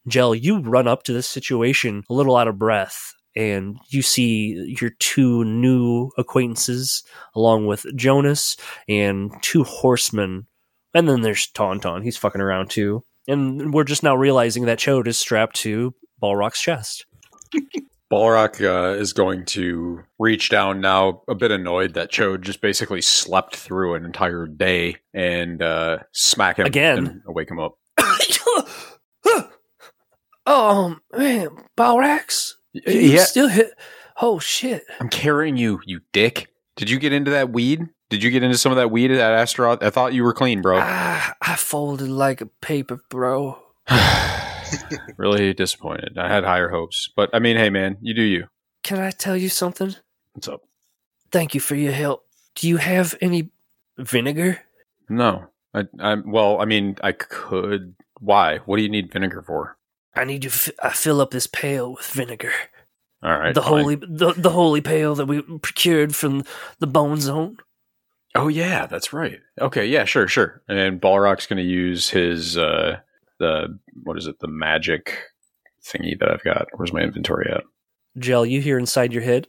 Jell, 0.07 0.35
you 0.35 0.59
run 0.59 0.87
up 0.87 1.01
to 1.05 1.13
this 1.13 1.25
situation 1.25 2.03
a 2.11 2.13
little 2.13 2.35
out 2.35 2.47
of 2.47 2.59
breath, 2.59 3.11
and 3.35 3.79
you 3.89 4.03
see 4.03 4.75
your 4.79 4.91
two 4.99 5.45
new 5.45 6.11
acquaintances, 6.19 7.03
along 7.33 7.65
with 7.65 7.87
Jonas 7.95 8.55
and 8.87 9.33
two 9.41 9.63
horsemen. 9.63 10.45
And 10.93 11.07
then 11.07 11.21
there's 11.21 11.47
Tauntaun. 11.47 12.03
He's 12.03 12.17
fucking 12.17 12.41
around 12.41 12.69
too. 12.69 13.03
And 13.27 13.73
we're 13.73 13.83
just 13.83 14.03
now 14.03 14.15
realizing 14.15 14.65
that 14.65 14.79
Chode 14.79 15.07
is 15.07 15.17
strapped 15.17 15.55
to 15.57 15.93
Balrock's 16.21 16.61
chest. 16.61 17.05
Balrock 18.11 18.59
uh, 18.61 18.97
is 18.99 19.13
going 19.13 19.45
to 19.45 20.03
reach 20.19 20.49
down 20.49 20.81
now, 20.81 21.21
a 21.29 21.35
bit 21.35 21.49
annoyed 21.49 21.93
that 21.93 22.11
Chode 22.11 22.41
just 22.41 22.59
basically 22.59 23.01
slept 23.01 23.55
through 23.55 23.95
an 23.95 24.03
entire 24.03 24.47
day 24.47 24.97
and 25.13 25.61
uh, 25.61 25.99
smack 26.11 26.59
him 26.59 26.65
Again. 26.65 27.21
and 27.25 27.35
wake 27.35 27.49
him 27.49 27.59
up. 27.59 27.77
oh 30.45 30.97
man, 31.15 31.49
Balrax, 31.77 32.55
yeah, 32.73 33.23
still 33.23 33.47
hit? 33.47 33.71
Oh 34.21 34.39
shit! 34.39 34.83
I'm 34.99 35.07
carrying 35.07 35.55
you, 35.55 35.79
you 35.85 36.01
dick. 36.11 36.49
Did 36.75 36.89
you 36.89 36.99
get 36.99 37.13
into 37.13 37.31
that 37.31 37.51
weed? 37.51 37.87
Did 38.11 38.23
you 38.23 38.29
get 38.29 38.43
into 38.43 38.57
some 38.57 38.73
of 38.73 38.75
that 38.75 38.91
weed 38.91 39.09
at 39.09 39.19
Astaroth? 39.21 39.81
I 39.81 39.89
thought 39.89 40.13
you 40.13 40.23
were 40.23 40.33
clean, 40.33 40.61
bro. 40.61 40.79
Ah, 40.81 41.33
I 41.41 41.55
folded 41.55 42.09
like 42.09 42.41
a 42.41 42.45
paper, 42.45 42.99
bro. 43.07 43.57
really 45.17 45.53
disappointed. 45.53 46.17
I 46.17 46.27
had 46.27 46.43
higher 46.43 46.67
hopes, 46.67 47.09
but 47.15 47.29
I 47.31 47.39
mean, 47.39 47.55
hey, 47.55 47.69
man, 47.69 47.95
you 48.01 48.13
do 48.13 48.21
you. 48.21 48.47
Can 48.83 48.99
I 48.99 49.11
tell 49.11 49.37
you 49.37 49.47
something? 49.47 49.95
What's 50.33 50.49
up? 50.49 50.59
Thank 51.31 51.55
you 51.55 51.61
for 51.61 51.75
your 51.75 51.93
help. 51.93 52.25
Do 52.55 52.67
you 52.67 52.77
have 52.77 53.15
any 53.21 53.51
vinegar? 53.97 54.59
No, 55.07 55.45
I, 55.73 55.85
well. 56.25 56.59
I 56.59 56.65
mean, 56.65 56.97
I 57.01 57.13
could. 57.13 57.95
Why? 58.19 58.57
What 58.65 58.75
do 58.75 58.83
you 58.83 58.89
need 58.89 59.13
vinegar 59.13 59.41
for? 59.41 59.77
I 60.15 60.25
need 60.25 60.41
to. 60.41 60.49
F- 60.49 60.69
I 60.83 60.89
fill 60.89 61.21
up 61.21 61.31
this 61.31 61.47
pail 61.47 61.93
with 61.93 62.07
vinegar. 62.07 62.51
All 63.23 63.39
right, 63.39 63.55
the 63.55 63.61
fine. 63.61 63.69
holy, 63.69 63.95
the, 63.95 64.33
the 64.35 64.49
holy 64.49 64.81
pail 64.81 65.15
that 65.15 65.27
we 65.27 65.41
procured 65.59 66.13
from 66.13 66.43
the 66.79 66.87
Bone 66.87 67.21
Zone. 67.21 67.57
Oh 68.35 68.47
yeah, 68.47 68.85
that's 68.85 69.11
right. 69.13 69.39
Okay, 69.59 69.85
yeah, 69.87 70.05
sure, 70.05 70.27
sure. 70.27 70.61
And 70.69 71.01
Balrock's 71.01 71.47
going 71.47 71.57
to 71.57 71.69
use 71.69 72.09
his 72.09 72.57
uh 72.57 72.97
the 73.39 73.77
what 74.03 74.17
is 74.17 74.27
it? 74.27 74.39
The 74.39 74.47
magic 74.47 75.17
thingy 75.83 76.17
that 76.19 76.29
I've 76.31 76.43
got. 76.43 76.67
Where's 76.75 76.93
my 76.93 77.01
inventory 77.01 77.51
at? 77.51 77.63
Gel, 78.17 78.45
you 78.45 78.61
hear 78.61 78.77
inside 78.77 79.11
your 79.13 79.23
head. 79.23 79.47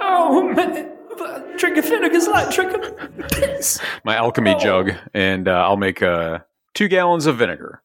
Oh 0.00 0.52
man, 0.54 0.90
drinking 1.58 1.84
vinegar's 1.84 2.28
like 2.28 2.50
drinking 2.54 2.82
piss. 3.30 3.80
My 4.04 4.16
alchemy 4.16 4.54
Oh. 4.54 4.58
jug, 4.58 4.92
and 5.14 5.48
uh, 5.48 5.52
I'll 5.64 5.76
make 5.76 6.02
uh 6.02 6.40
two 6.74 6.88
gallons 6.88 7.26
of 7.26 7.38
vinegar. 7.38 7.82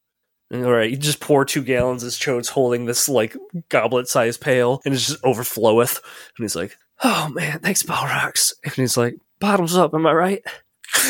All 0.54 0.72
right, 0.72 0.90
you 0.92 0.98
just 0.98 1.20
pour 1.20 1.46
two 1.46 1.64
gallons 1.64 2.04
as 2.04 2.16
Chode's 2.18 2.50
holding 2.50 2.86
this 2.86 3.10
like 3.10 3.36
goblet-sized 3.70 4.40
pail, 4.40 4.82
and 4.86 4.94
it 4.94 4.98
just 4.98 5.22
overfloweth. 5.24 6.00
And 6.38 6.44
he's 6.44 6.56
like, 6.56 6.78
"Oh 7.04 7.30
man, 7.34 7.60
thanks, 7.60 7.84
Ball 7.84 8.06
Rocks. 8.06 8.54
And 8.64 8.74
he's 8.74 8.98
like, 8.98 9.16
"Bottoms 9.40 9.76
up, 9.76 9.94
am 9.94 10.06
I 10.06 10.14
right?" 10.14 10.44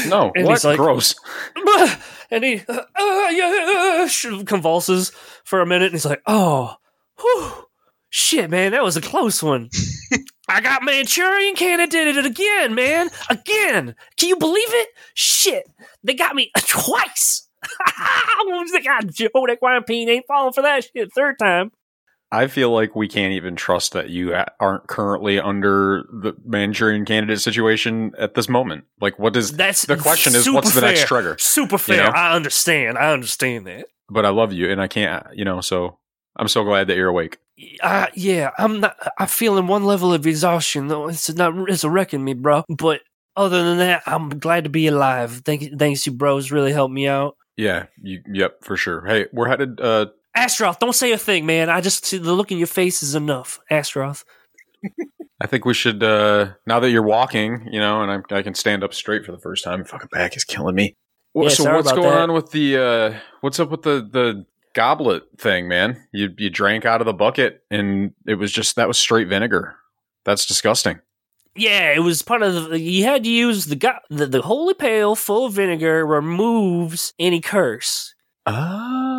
No, 0.07 0.31
And 0.35 0.45
what? 0.45 0.53
he's 0.53 0.65
like- 0.65 0.77
Gross. 0.77 1.15
and 2.31 2.43
he 2.43 2.61
uh, 2.67 2.81
uh, 2.95 3.27
yeah, 3.31 4.07
convulses 4.45 5.11
for 5.43 5.61
a 5.61 5.65
minute, 5.65 5.85
and 5.87 5.93
he's 5.93 6.05
like, 6.05 6.21
"Oh, 6.25 6.75
whew, 7.19 7.67
shit, 8.09 8.49
man, 8.49 8.71
that 8.71 8.83
was 8.83 8.97
a 8.97 9.01
close 9.01 9.41
one." 9.43 9.69
I 10.49 10.59
got 10.59 10.83
Manchurian 10.83 11.55
candidate 11.55 12.17
it 12.17 12.25
again, 12.25 12.75
man, 12.75 13.09
again. 13.29 13.95
Can 14.17 14.29
you 14.29 14.35
believe 14.35 14.67
it? 14.73 14.89
Shit, 15.13 15.63
they 16.03 16.13
got 16.13 16.35
me 16.35 16.51
twice. 16.59 17.47
God, 18.83 19.13
Joe, 19.13 19.29
that 19.47 19.59
Guampine 19.61 20.09
ain't 20.09 20.27
falling 20.27 20.51
for 20.51 20.61
that 20.63 20.83
shit 20.83 21.13
third 21.13 21.39
time. 21.39 21.71
I 22.33 22.47
feel 22.47 22.71
like 22.71 22.95
we 22.95 23.07
can't 23.07 23.33
even 23.33 23.55
trust 23.55 23.93
that 23.93 24.09
you 24.09 24.35
aren't 24.59 24.87
currently 24.87 25.39
under 25.39 26.03
the 26.11 26.33
Manchurian 26.43 27.05
candidate 27.05 27.39
situation 27.39 28.11
at 28.17 28.33
this 28.33 28.49
moment. 28.49 28.85
Like, 28.99 29.19
what 29.19 29.33
does 29.33 29.51
That's 29.51 29.85
the 29.85 29.97
question 29.97 30.33
is? 30.33 30.49
What's 30.49 30.73
the 30.73 30.81
next 30.81 31.01
fair. 31.01 31.07
trigger? 31.07 31.35
Super 31.37 31.77
fair. 31.77 32.05
know? 32.05 32.09
I 32.09 32.33
understand. 32.35 32.97
I 32.97 33.13
understand 33.13 33.67
that. 33.67 33.85
But 34.09 34.25
I 34.25 34.29
love 34.29 34.51
you, 34.51 34.71
and 34.71 34.81
I 34.81 34.87
can't. 34.87 35.25
You 35.33 35.45
know, 35.45 35.61
so 35.61 35.99
I'm 36.35 36.47
so 36.47 36.63
glad 36.63 36.87
that 36.87 36.97
you're 36.97 37.09
awake. 37.09 37.37
Uh, 37.81 38.07
yeah, 38.15 38.49
I'm 38.57 38.79
not. 38.79 38.97
I'm 39.19 39.27
feeling 39.27 39.67
one 39.67 39.85
level 39.85 40.11
of 40.11 40.25
exhaustion 40.25 40.87
though. 40.87 41.09
It's 41.09 41.31
not. 41.33 41.69
It's 41.69 41.85
wrecking 41.85 42.23
me, 42.23 42.33
bro. 42.33 42.63
But 42.67 43.01
other 43.35 43.63
than 43.63 43.77
that, 43.77 44.03
I'm 44.07 44.39
glad 44.39 44.63
to 44.63 44.71
be 44.71 44.87
alive. 44.87 45.43
Thank 45.45 45.61
you, 45.61 45.77
thanks, 45.77 46.05
you 46.07 46.11
bros. 46.13 46.51
Really 46.51 46.73
helped 46.73 46.93
me 46.93 47.07
out. 47.07 47.37
Yeah. 47.57 47.85
You. 48.01 48.21
Yep. 48.31 48.63
For 48.63 48.75
sure. 48.75 49.05
Hey, 49.05 49.27
we're 49.31 49.47
headed. 49.47 49.79
Uh, 49.79 50.07
Astroth, 50.35 50.79
don't 50.79 50.93
say 50.95 51.11
a 51.11 51.17
thing, 51.17 51.45
man. 51.45 51.69
I 51.69 51.81
just 51.81 52.05
see 52.05 52.17
the 52.17 52.33
look 52.33 52.51
in 52.51 52.57
your 52.57 52.67
face 52.67 53.03
is 53.03 53.13
enough. 53.15 53.59
Astroth. 53.69 54.23
I 55.41 55.47
think 55.47 55.65
we 55.65 55.73
should. 55.73 56.03
uh 56.03 56.53
Now 56.65 56.79
that 56.79 56.89
you're 56.89 57.01
walking, 57.03 57.67
you 57.71 57.79
know, 57.79 58.01
and 58.01 58.23
I, 58.31 58.37
I 58.37 58.41
can 58.41 58.55
stand 58.55 58.83
up 58.83 58.93
straight 58.93 59.25
for 59.25 59.31
the 59.31 59.39
first 59.39 59.63
time. 59.63 59.83
Fucking 59.85 60.09
back 60.11 60.35
is 60.35 60.43
killing 60.43 60.75
me. 60.75 60.95
Well, 61.33 61.49
Yeah, 61.49 61.55
so 61.55 61.73
what's 61.75 61.91
going 61.91 62.03
that. 62.09 62.21
on 62.21 62.33
with 62.33 62.51
the? 62.51 62.77
uh 62.77 63.19
What's 63.41 63.59
up 63.59 63.69
with 63.69 63.83
the 63.83 64.07
the 64.11 64.45
goblet 64.73 65.23
thing, 65.37 65.67
man? 65.67 66.03
You 66.11 66.29
you 66.37 66.49
drank 66.49 66.85
out 66.85 67.01
of 67.01 67.05
the 67.05 67.13
bucket, 67.13 67.61
and 67.69 68.11
it 68.25 68.35
was 68.35 68.51
just 68.51 68.75
that 68.75 68.87
was 68.87 68.97
straight 68.97 69.27
vinegar. 69.27 69.75
That's 70.25 70.45
disgusting. 70.45 70.99
Yeah, 71.55 71.91
it 71.93 71.99
was 71.99 72.21
part 72.23 72.41
of 72.41 72.69
the. 72.69 72.79
You 72.79 73.03
had 73.03 73.23
to 73.23 73.29
use 73.29 73.65
the 73.67 73.75
go- 73.75 73.99
the, 74.09 74.25
the 74.25 74.41
holy 74.41 74.73
pail 74.73 75.15
full 75.15 75.45
of 75.45 75.53
vinegar 75.53 76.05
removes 76.05 77.13
any 77.19 77.41
curse. 77.41 78.15
Oh, 78.45 79.12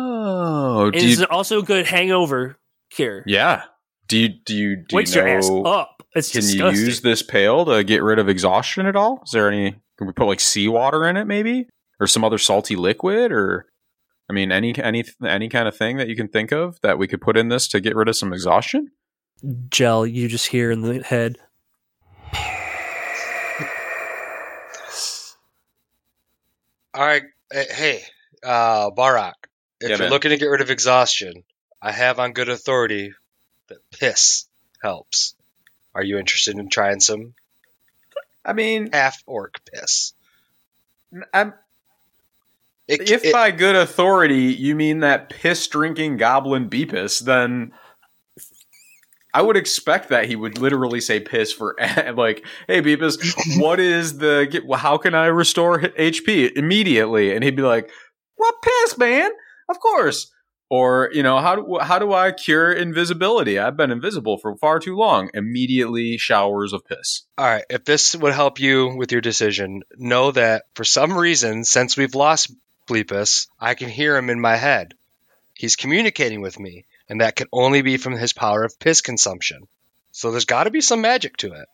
It 0.93 0.99
do 0.99 1.05
is 1.05 1.19
you, 1.19 1.25
also 1.29 1.59
a 1.59 1.63
good 1.63 1.85
hangover 1.87 2.57
cure. 2.89 3.23
yeah. 3.25 3.63
Do 4.07 4.17
you 4.17 4.29
do 4.29 4.55
you 4.55 4.75
do 4.75 4.95
Wakes 4.95 5.15
you 5.15 5.21
your 5.21 5.29
ass 5.29 5.49
up. 5.49 6.03
It's 6.15 6.31
Can 6.31 6.41
disgusting. 6.41 6.79
you 6.79 6.85
use 6.85 7.01
this 7.01 7.21
pail 7.23 7.65
to 7.65 7.83
get 7.83 8.03
rid 8.03 8.19
of 8.19 8.29
exhaustion 8.29 8.85
at 8.85 8.95
all? 8.95 9.21
Is 9.25 9.31
there 9.31 9.49
any? 9.49 9.71
Can 9.97 10.07
we 10.07 10.13
put 10.13 10.27
like 10.27 10.39
seawater 10.39 11.07
in 11.07 11.17
it, 11.17 11.25
maybe, 11.25 11.67
or 11.99 12.05
some 12.07 12.23
other 12.23 12.37
salty 12.37 12.75
liquid, 12.75 13.31
or 13.31 13.65
I 14.29 14.33
mean, 14.33 14.51
any 14.51 14.77
any 14.77 15.03
any 15.25 15.49
kind 15.49 15.67
of 15.67 15.75
thing 15.75 15.97
that 15.97 16.07
you 16.07 16.15
can 16.15 16.27
think 16.27 16.51
of 16.51 16.79
that 16.81 16.97
we 16.99 17.07
could 17.07 17.19
put 17.21 17.35
in 17.35 17.49
this 17.49 17.67
to 17.69 17.79
get 17.79 17.95
rid 17.95 18.07
of 18.07 18.15
some 18.15 18.31
exhaustion? 18.31 18.91
gel 19.69 20.05
you 20.05 20.27
just 20.27 20.47
hear 20.47 20.71
in 20.71 20.81
the 20.81 21.01
head. 21.03 21.37
All 26.93 27.05
right, 27.05 27.23
hey, 27.51 28.01
uh, 28.43 28.89
Barak, 28.91 29.44
if 29.85 29.91
Yeah, 29.91 29.97
you're 29.97 30.05
man. 30.05 30.11
looking 30.11 30.31
to 30.31 30.37
get 30.37 30.47
rid 30.47 30.61
of 30.61 30.69
exhaustion, 30.71 31.43
I 31.81 31.91
have 31.91 32.19
on 32.19 32.33
good 32.33 32.49
authority 32.49 33.13
that 33.69 33.77
piss 33.91 34.45
helps. 34.81 35.35
Are 35.93 36.03
you 36.03 36.17
interested 36.17 36.57
in 36.57 36.69
trying 36.69 36.99
some 36.99 37.33
I 38.43 38.53
mean, 38.53 38.89
half 38.91 39.23
orc 39.25 39.59
piss? 39.71 40.13
I'm, 41.33 41.53
It, 42.87 43.09
if 43.09 43.23
it- 43.25 43.33
by 43.33 43.51
good 43.51 43.75
authority 43.75 44.53
you 44.53 44.75
mean 44.75 44.99
that 44.99 45.29
piss 45.29 45.67
drinking 45.67 46.17
goblin 46.17 46.69
Beepus, 46.69 47.23
then 47.23 47.71
I 49.33 49.41
would 49.41 49.57
expect 49.57 50.09
that 50.09 50.25
he 50.27 50.35
would 50.35 50.57
literally 50.57 51.01
say 51.01 51.19
piss 51.19 51.51
for 51.51 51.75
like, 52.15 52.45
"Hey 52.67 52.81
Beepus, 52.81 53.59
what 53.59 53.79
is 53.79 54.17
the? 54.19 54.63
How 54.77 54.97
can 54.97 55.13
I 55.15 55.25
restore 55.27 55.79
HP 55.79 56.51
immediately?" 56.55 57.33
And 57.35 57.43
he'd 57.43 57.55
be 57.55 57.61
like, 57.63 57.89
"What 58.35 58.55
piss, 58.61 58.97
man? 58.97 59.31
Of 59.69 59.79
course." 59.79 60.31
Or 60.67 61.11
you 61.13 61.21
know, 61.21 61.37
how 61.39 61.55
do 61.55 61.77
how 61.79 61.99
do 61.99 62.11
I 62.11 62.31
cure 62.31 62.73
invisibility? 62.73 63.59
I've 63.59 63.77
been 63.77 63.91
invisible 63.91 64.39
for 64.39 64.55
far 64.55 64.79
too 64.79 64.95
long. 64.97 65.29
Immediately 65.35 66.17
showers 66.17 66.73
of 66.73 66.83
piss. 66.85 67.21
all 67.37 67.45
right, 67.45 67.63
if 67.69 67.85
this 67.85 68.15
would 68.15 68.33
help 68.33 68.59
you 68.59 68.95
with 68.97 69.11
your 69.11 69.21
decision, 69.21 69.83
know 69.95 70.31
that 70.31 70.63
for 70.73 70.83
some 70.83 71.15
reason, 71.15 71.65
since 71.65 71.95
we've 71.95 72.15
lost 72.15 72.51
Bleepus, 72.87 73.47
I 73.59 73.75
can 73.75 73.89
hear 73.89 74.17
him 74.17 74.31
in 74.31 74.39
my 74.41 74.55
head. 74.55 74.95
He's 75.53 75.75
communicating 75.75 76.41
with 76.41 76.59
me, 76.59 76.85
and 77.07 77.21
that 77.21 77.35
can 77.35 77.47
only 77.53 77.83
be 77.83 77.97
from 77.97 78.13
his 78.13 78.33
power 78.33 78.63
of 78.63 78.79
piss 78.79 79.01
consumption. 79.01 79.67
So 80.13 80.31
there's 80.31 80.45
got 80.45 80.63
to 80.63 80.71
be 80.71 80.81
some 80.81 81.01
magic 81.01 81.37
to 81.37 81.53
it. 81.53 81.67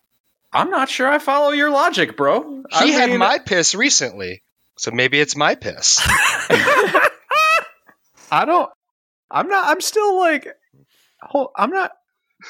I'm 0.52 0.70
not 0.70 0.90
sure 0.90 1.08
I 1.08 1.20
follow 1.20 1.52
your 1.52 1.70
logic, 1.70 2.18
bro. 2.18 2.64
He 2.70 2.76
I 2.76 2.86
had 2.88 3.10
mean- 3.10 3.20
my 3.20 3.40
piss 3.40 3.74
recently, 3.74 4.44
so 4.78 4.92
maybe 4.92 5.18
it's 5.18 5.38
my 5.38 5.56
piss. 5.56 6.06
I 8.32 8.46
don't. 8.46 8.70
I'm 9.30 9.48
not. 9.48 9.68
I'm 9.68 9.82
still 9.82 10.18
like. 10.18 10.48
hol- 11.22 11.52
I'm 11.56 11.70
not. 11.70 11.92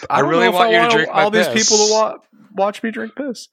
I, 0.09 0.17
I 0.17 0.19
really 0.21 0.47
want 0.49 0.69
I 0.69 0.71
you 0.71 0.75
to 0.75 0.81
want 0.81 0.91
drink 0.93 1.09
my 1.13 1.21
all 1.23 1.31
these 1.31 1.47
piss. 1.49 1.69
people 1.69 1.85
to 1.87 1.91
wa- 1.93 2.17
watch 2.55 2.81
me 2.81 2.91
drink 2.91 3.13
piss. 3.15 3.49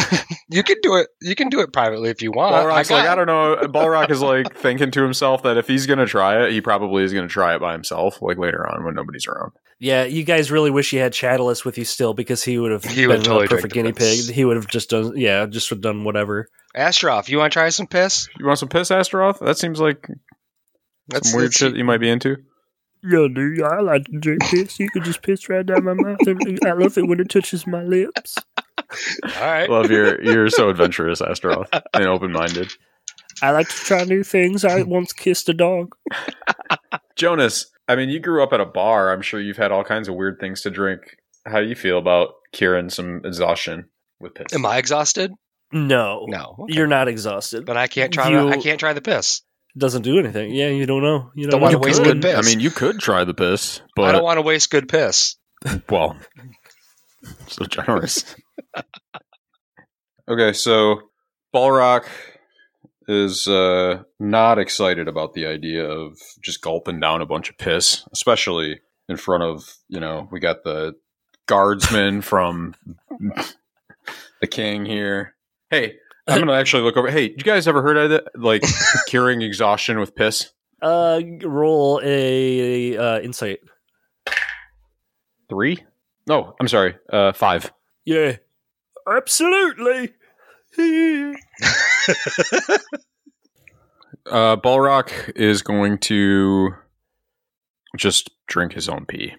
you 0.50 0.62
can 0.62 0.76
do 0.82 0.96
it. 0.96 1.08
You 1.20 1.34
can 1.34 1.48
do 1.48 1.60
it 1.60 1.72
privately 1.72 2.08
if 2.10 2.22
you 2.22 2.32
want. 2.32 2.54
Balrock's 2.54 2.90
I 2.90 2.94
like, 3.00 3.08
I 3.08 3.14
don't 3.14 3.26
know. 3.26 3.56
Balrock 3.68 4.10
is 4.10 4.22
like 4.22 4.54
thinking 4.56 4.90
to 4.92 5.02
himself 5.02 5.42
that 5.42 5.56
if 5.58 5.66
he's 5.68 5.86
gonna 5.86 6.06
try 6.06 6.44
it, 6.44 6.52
he 6.52 6.60
probably 6.60 7.04
is 7.04 7.12
gonna 7.12 7.28
try 7.28 7.54
it 7.54 7.60
by 7.60 7.72
himself, 7.72 8.22
like 8.22 8.38
later 8.38 8.66
on 8.70 8.84
when 8.84 8.94
nobody's 8.94 9.26
around. 9.26 9.52
Yeah, 9.78 10.04
you 10.04 10.22
guys 10.24 10.50
really 10.52 10.70
wish 10.70 10.92
you 10.92 11.00
had 11.00 11.12
Chatulus 11.12 11.64
with 11.64 11.76
you 11.76 11.84
still 11.84 12.14
because 12.14 12.42
he 12.44 12.56
would 12.58 12.70
have 12.70 12.84
He 12.84 13.02
been 13.02 13.08
would 13.18 13.24
totally 13.24 13.46
a 13.46 13.48
perfect 13.48 13.74
guinea 13.74 13.92
piss. 13.92 14.26
pig. 14.28 14.34
He 14.34 14.44
would 14.44 14.56
have 14.56 14.68
just 14.68 14.90
done, 14.90 15.14
yeah, 15.16 15.44
just 15.46 15.68
would 15.70 15.80
done 15.80 16.04
whatever. 16.04 16.46
Astroff, 16.76 17.28
you 17.28 17.38
want 17.38 17.52
to 17.52 17.58
try 17.58 17.68
some 17.70 17.88
piss? 17.88 18.28
You 18.38 18.46
want 18.46 18.60
some 18.60 18.68
piss, 18.68 18.90
Astaroth? 18.90 19.40
That 19.40 19.58
seems 19.58 19.80
like 19.80 20.06
That's 21.08 21.30
some 21.30 21.38
weird 21.38 21.52
that's- 21.52 21.58
shit 21.58 21.76
you 21.76 21.84
might 21.84 21.98
be 22.00 22.10
into. 22.10 22.36
Yeah, 23.04 23.26
dude, 23.34 23.60
I 23.62 23.80
like 23.80 24.04
to 24.04 24.18
drink 24.20 24.42
piss. 24.44 24.78
You 24.78 24.88
can 24.90 25.02
just 25.02 25.22
piss 25.22 25.48
right 25.48 25.66
down 25.66 25.82
my 25.84 25.92
mouth. 25.94 26.18
I 26.64 26.70
love 26.72 26.96
it 26.96 27.08
when 27.08 27.18
it 27.18 27.28
touches 27.30 27.66
my 27.66 27.82
lips. 27.82 28.36
All 28.78 29.30
right. 29.40 29.68
Love 29.68 29.90
you're 29.90 30.22
you're 30.22 30.48
so 30.48 30.68
adventurous, 30.68 31.20
Astaroth, 31.20 31.68
and 31.94 32.06
open 32.06 32.30
minded. 32.30 32.70
I 33.42 33.50
like 33.50 33.68
to 33.68 33.74
try 33.74 34.04
new 34.04 34.22
things. 34.22 34.64
I 34.64 34.82
once 34.82 35.12
kissed 35.12 35.48
a 35.48 35.54
dog. 35.54 35.96
Jonas, 37.16 37.70
I 37.88 37.96
mean, 37.96 38.08
you 38.08 38.20
grew 38.20 38.42
up 38.42 38.52
at 38.52 38.60
a 38.60 38.64
bar. 38.66 39.12
I'm 39.12 39.22
sure 39.22 39.40
you've 39.40 39.56
had 39.56 39.72
all 39.72 39.82
kinds 39.84 40.08
of 40.08 40.14
weird 40.14 40.38
things 40.40 40.62
to 40.62 40.70
drink. 40.70 41.00
How 41.46 41.60
do 41.60 41.66
you 41.66 41.74
feel 41.74 41.98
about 41.98 42.34
curing 42.52 42.88
some 42.88 43.22
exhaustion 43.24 43.86
with 44.20 44.34
piss? 44.34 44.52
Am 44.54 44.64
I 44.64 44.78
exhausted? 44.78 45.32
No, 45.72 46.26
No. 46.28 46.54
Okay. 46.60 46.74
you're 46.74 46.86
not 46.86 47.08
exhausted. 47.08 47.64
But 47.66 47.76
I 47.76 47.86
can't 47.88 48.12
try. 48.12 48.28
You- 48.30 48.48
I 48.50 48.58
can't 48.58 48.78
try 48.78 48.92
the 48.92 49.00
piss. 49.00 49.42
Doesn't 49.76 50.02
do 50.02 50.18
anything. 50.18 50.54
Yeah, 50.54 50.68
you 50.68 50.84
don't 50.84 51.02
know. 51.02 51.30
You 51.34 51.44
don't, 51.44 51.52
Don't 51.52 51.60
wanna 51.62 51.78
waste 51.78 52.02
could. 52.02 52.20
good 52.20 52.22
piss. 52.22 52.36
I 52.36 52.42
mean, 52.42 52.60
you 52.60 52.70
could 52.70 52.98
try 52.98 53.24
the 53.24 53.34
piss, 53.34 53.80
but 53.96 54.04
I 54.04 54.12
don't 54.12 54.24
want 54.24 54.36
to 54.36 54.42
waste 54.42 54.70
good 54.70 54.88
piss. 54.88 55.36
well, 55.88 56.16
so 57.46 57.64
generous. 57.64 58.34
okay, 60.28 60.52
so 60.52 61.00
Balrock 61.54 62.04
is 63.08 63.48
uh, 63.48 64.02
not 64.20 64.58
excited 64.58 65.08
about 65.08 65.32
the 65.32 65.46
idea 65.46 65.84
of 65.84 66.18
just 66.42 66.60
gulping 66.60 67.00
down 67.00 67.22
a 67.22 67.26
bunch 67.26 67.48
of 67.48 67.56
piss, 67.56 68.04
especially 68.12 68.80
in 69.08 69.16
front 69.16 69.42
of 69.42 69.76
you 69.88 70.00
know 70.00 70.28
we 70.30 70.38
got 70.38 70.64
the 70.64 70.94
guardsmen 71.46 72.20
from 72.20 72.74
the 74.40 74.46
king 74.46 74.84
here. 74.84 75.34
Hey, 75.70 75.96
I'm 76.28 76.38
gonna 76.40 76.52
actually 76.52 76.82
look 76.84 76.96
over. 76.96 77.10
Hey, 77.10 77.30
you 77.30 77.36
guys 77.44 77.66
ever 77.66 77.82
heard 77.82 77.96
of 77.96 78.12
it? 78.12 78.24
Like 78.36 78.62
curing 79.08 79.42
exhaustion 79.42 79.98
with 79.98 80.14
piss? 80.14 80.50
Uh, 80.80 81.20
roll 81.42 82.00
a 82.02 82.96
uh, 82.96 83.20
insight. 83.20 83.58
Three? 85.48 85.84
No, 86.26 86.54
I'm 86.60 86.68
sorry. 86.68 86.96
Uh, 87.12 87.32
five. 87.32 87.72
Yeah, 88.04 88.36
absolutely. 89.08 90.12
Uh, 94.24 94.56
Balrock 94.56 95.32
is 95.34 95.62
going 95.62 95.98
to 95.98 96.70
just 97.96 98.30
drink 98.46 98.72
his 98.72 98.88
own 98.88 99.04
pee. 99.04 99.34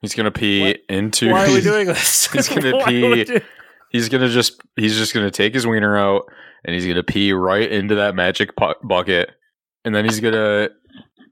He's 0.00 0.14
gonna 0.14 0.30
pee 0.30 0.62
What? 0.62 0.76
into. 0.88 1.30
Why 1.30 1.46
are 1.46 1.52
we 1.52 1.60
doing 1.60 1.86
this? 1.86 2.26
He's 2.32 2.48
gonna 2.48 2.76
Why 2.76 2.82
are 2.82 3.10
we 3.10 3.24
pee. 3.24 3.40
He's 3.92 4.08
gonna 4.08 4.28
just. 4.30 4.60
He's 4.74 4.96
just 4.96 5.12
gonna 5.14 5.30
take 5.30 5.54
his 5.54 5.66
wiener 5.66 5.96
out, 5.96 6.24
and 6.64 6.74
he's 6.74 6.86
gonna 6.86 7.02
pee 7.02 7.32
right 7.32 7.70
into 7.70 7.96
that 7.96 8.14
magic 8.14 8.50
bucket, 8.82 9.30
and 9.84 9.94
then 9.94 10.04
he's 10.04 10.18
gonna. 10.18 10.70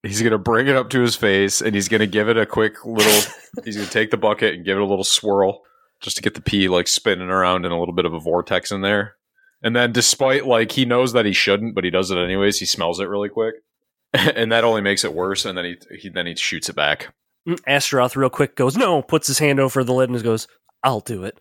He's 0.03 0.23
gonna 0.23 0.39
bring 0.39 0.67
it 0.67 0.77
up 0.77 0.91
to 0.91 1.01
his 1.01 1.17
face, 1.17 1.63
and 1.63 1.75
he's 1.75 1.89
gonna 1.89 2.07
give 2.07 2.29
it 2.29 2.37
a 2.37 2.47
quick 2.47 2.85
little. 2.85 3.33
he's 3.65 3.77
gonna 3.77 3.89
take 3.89 4.11
the 4.11 4.17
bucket 4.19 4.55
and 4.55 4.65
give 4.65 4.77
it 4.77 4.83
a 4.83 4.87
little 4.87 5.05
swirl, 5.05 5.63
just 6.03 6.17
to 6.17 6.23
get 6.23 6.35
the 6.35 6.43
pee 6.43 6.69
like 6.69 6.87
spinning 6.87 7.31
around 7.31 7.65
in 7.65 7.73
a 7.73 7.79
little 7.79 7.95
bit 7.95 8.05
of 8.05 8.13
a 8.13 8.21
vortex 8.21 8.71
in 8.71 8.83
there. 8.83 9.17
And 9.63 9.75
then, 9.75 9.93
despite 9.93 10.47
like 10.47 10.73
he 10.73 10.85
knows 10.85 11.13
that 11.15 11.27
he 11.27 11.33
shouldn't, 11.33 11.75
but 11.75 11.85
he 11.85 11.91
does 11.91 12.11
it 12.11 12.19
anyways. 12.19 12.59
He 12.59 12.67
smells 12.67 13.01
it 13.01 13.09
really 13.09 13.31
quick, 13.31 13.55
and 14.13 14.53
that 14.53 14.65
only 14.65 14.83
makes 14.83 15.05
it 15.05 15.15
worse. 15.15 15.47
And 15.47 15.57
then 15.57 15.65
he, 15.65 15.77
he 15.99 16.09
then 16.11 16.27
he 16.27 16.35
shoots 16.35 16.69
it 16.69 16.77
back. 16.77 17.15
Mm, 17.49 17.61
Astaroth, 17.67 18.17
real 18.17 18.31
quick, 18.31 18.55
goes 18.55 18.77
no. 18.77 19.03
Puts 19.03 19.27
his 19.27 19.39
hand 19.39 19.61
over 19.61 19.83
the 19.83 19.95
lid 19.95 20.11
and 20.11 20.23
goes, 20.23 20.47
"I'll 20.83 21.01
do 21.01 21.25
it." 21.25 21.39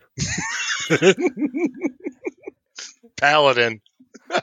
Paladin. 3.16 3.80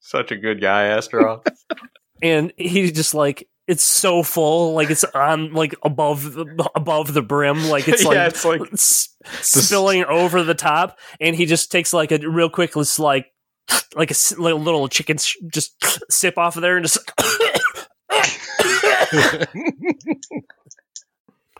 Such 0.00 0.30
a 0.32 0.36
good 0.36 0.60
guy, 0.60 0.84
Astaroth. 0.84 1.42
and 2.22 2.52
he's 2.56 2.92
just 2.92 3.14
like 3.14 3.48
it's 3.66 3.84
so 3.84 4.22
full, 4.22 4.74
like 4.74 4.90
it's 4.90 5.04
on 5.04 5.52
like 5.52 5.74
above 5.84 6.34
the, 6.34 6.70
above 6.74 7.14
the 7.14 7.22
brim, 7.22 7.68
like 7.68 7.88
it's 7.88 8.04
like 8.04 8.16
yeah, 8.16 8.26
it's 8.26 8.44
like 8.44 8.60
s- 8.72 9.16
spilling 9.40 10.04
over 10.04 10.42
the 10.42 10.54
top, 10.54 10.98
and 11.20 11.34
he 11.36 11.46
just 11.46 11.70
takes 11.70 11.92
like 11.92 12.10
a 12.12 12.18
real 12.28 12.50
quick, 12.50 12.74
just 12.74 12.98
like 12.98 13.26
like 13.94 14.10
a 14.10 14.14
s- 14.14 14.36
like 14.36 14.52
a 14.52 14.56
little 14.56 14.88
chicken, 14.88 15.16
sh- 15.16 15.36
just 15.52 15.76
sip 16.12 16.36
off 16.38 16.56
of 16.56 16.62
there, 16.62 16.76
and 16.76 16.84
just. 16.84 16.98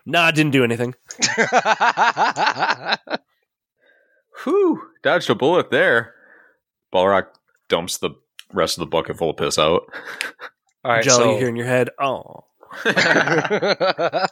Nah, 0.07 0.29
it 0.29 0.35
didn't 0.35 0.53
do 0.53 0.65
anything. 0.65 0.95
whew, 4.45 4.83
dodged 5.03 5.31
a 5.31 5.35
bullet 5.35 5.71
there. 5.71 6.15
Balrock 6.93 7.27
dumps 7.69 7.99
the 7.99 8.11
rest 8.53 8.77
of 8.79 8.81
the 8.81 8.87
bucket 8.87 9.17
full 9.19 9.31
of 9.31 9.37
piss 9.37 9.59
out. 9.59 9.83
All 10.85 10.93
right, 10.93 11.05
Joe, 11.05 11.11
so 11.11 11.33
you 11.33 11.39
hear 11.39 11.49
in 11.49 11.57
your 11.57 11.67
head, 11.67 11.91
oh, 12.01 12.45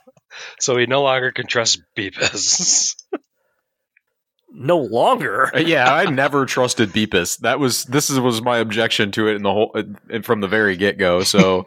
so 0.59 0.75
we 0.75 0.87
no 0.87 1.03
longer 1.03 1.31
can 1.31 1.47
trust 1.47 1.83
Beepus. 1.97 2.95
no 4.53 4.79
longer. 4.79 5.55
Uh, 5.55 5.61
yeah, 5.61 5.93
I 5.93 6.07
never 6.07 6.47
trusted 6.47 6.91
Beepus. 6.91 7.39
That 7.39 7.61
was 7.61 7.85
this 7.85 8.09
is, 8.11 8.19
was 8.19 8.43
my 8.43 8.59
objection 8.59 9.13
to 9.13 9.29
it 9.29 9.37
in 9.37 9.43
the 9.43 9.53
whole 9.53 9.73
uh, 9.75 10.23
from 10.23 10.41
the 10.41 10.49
very 10.49 10.77
get 10.77 10.99
go. 10.99 11.23
So 11.23 11.67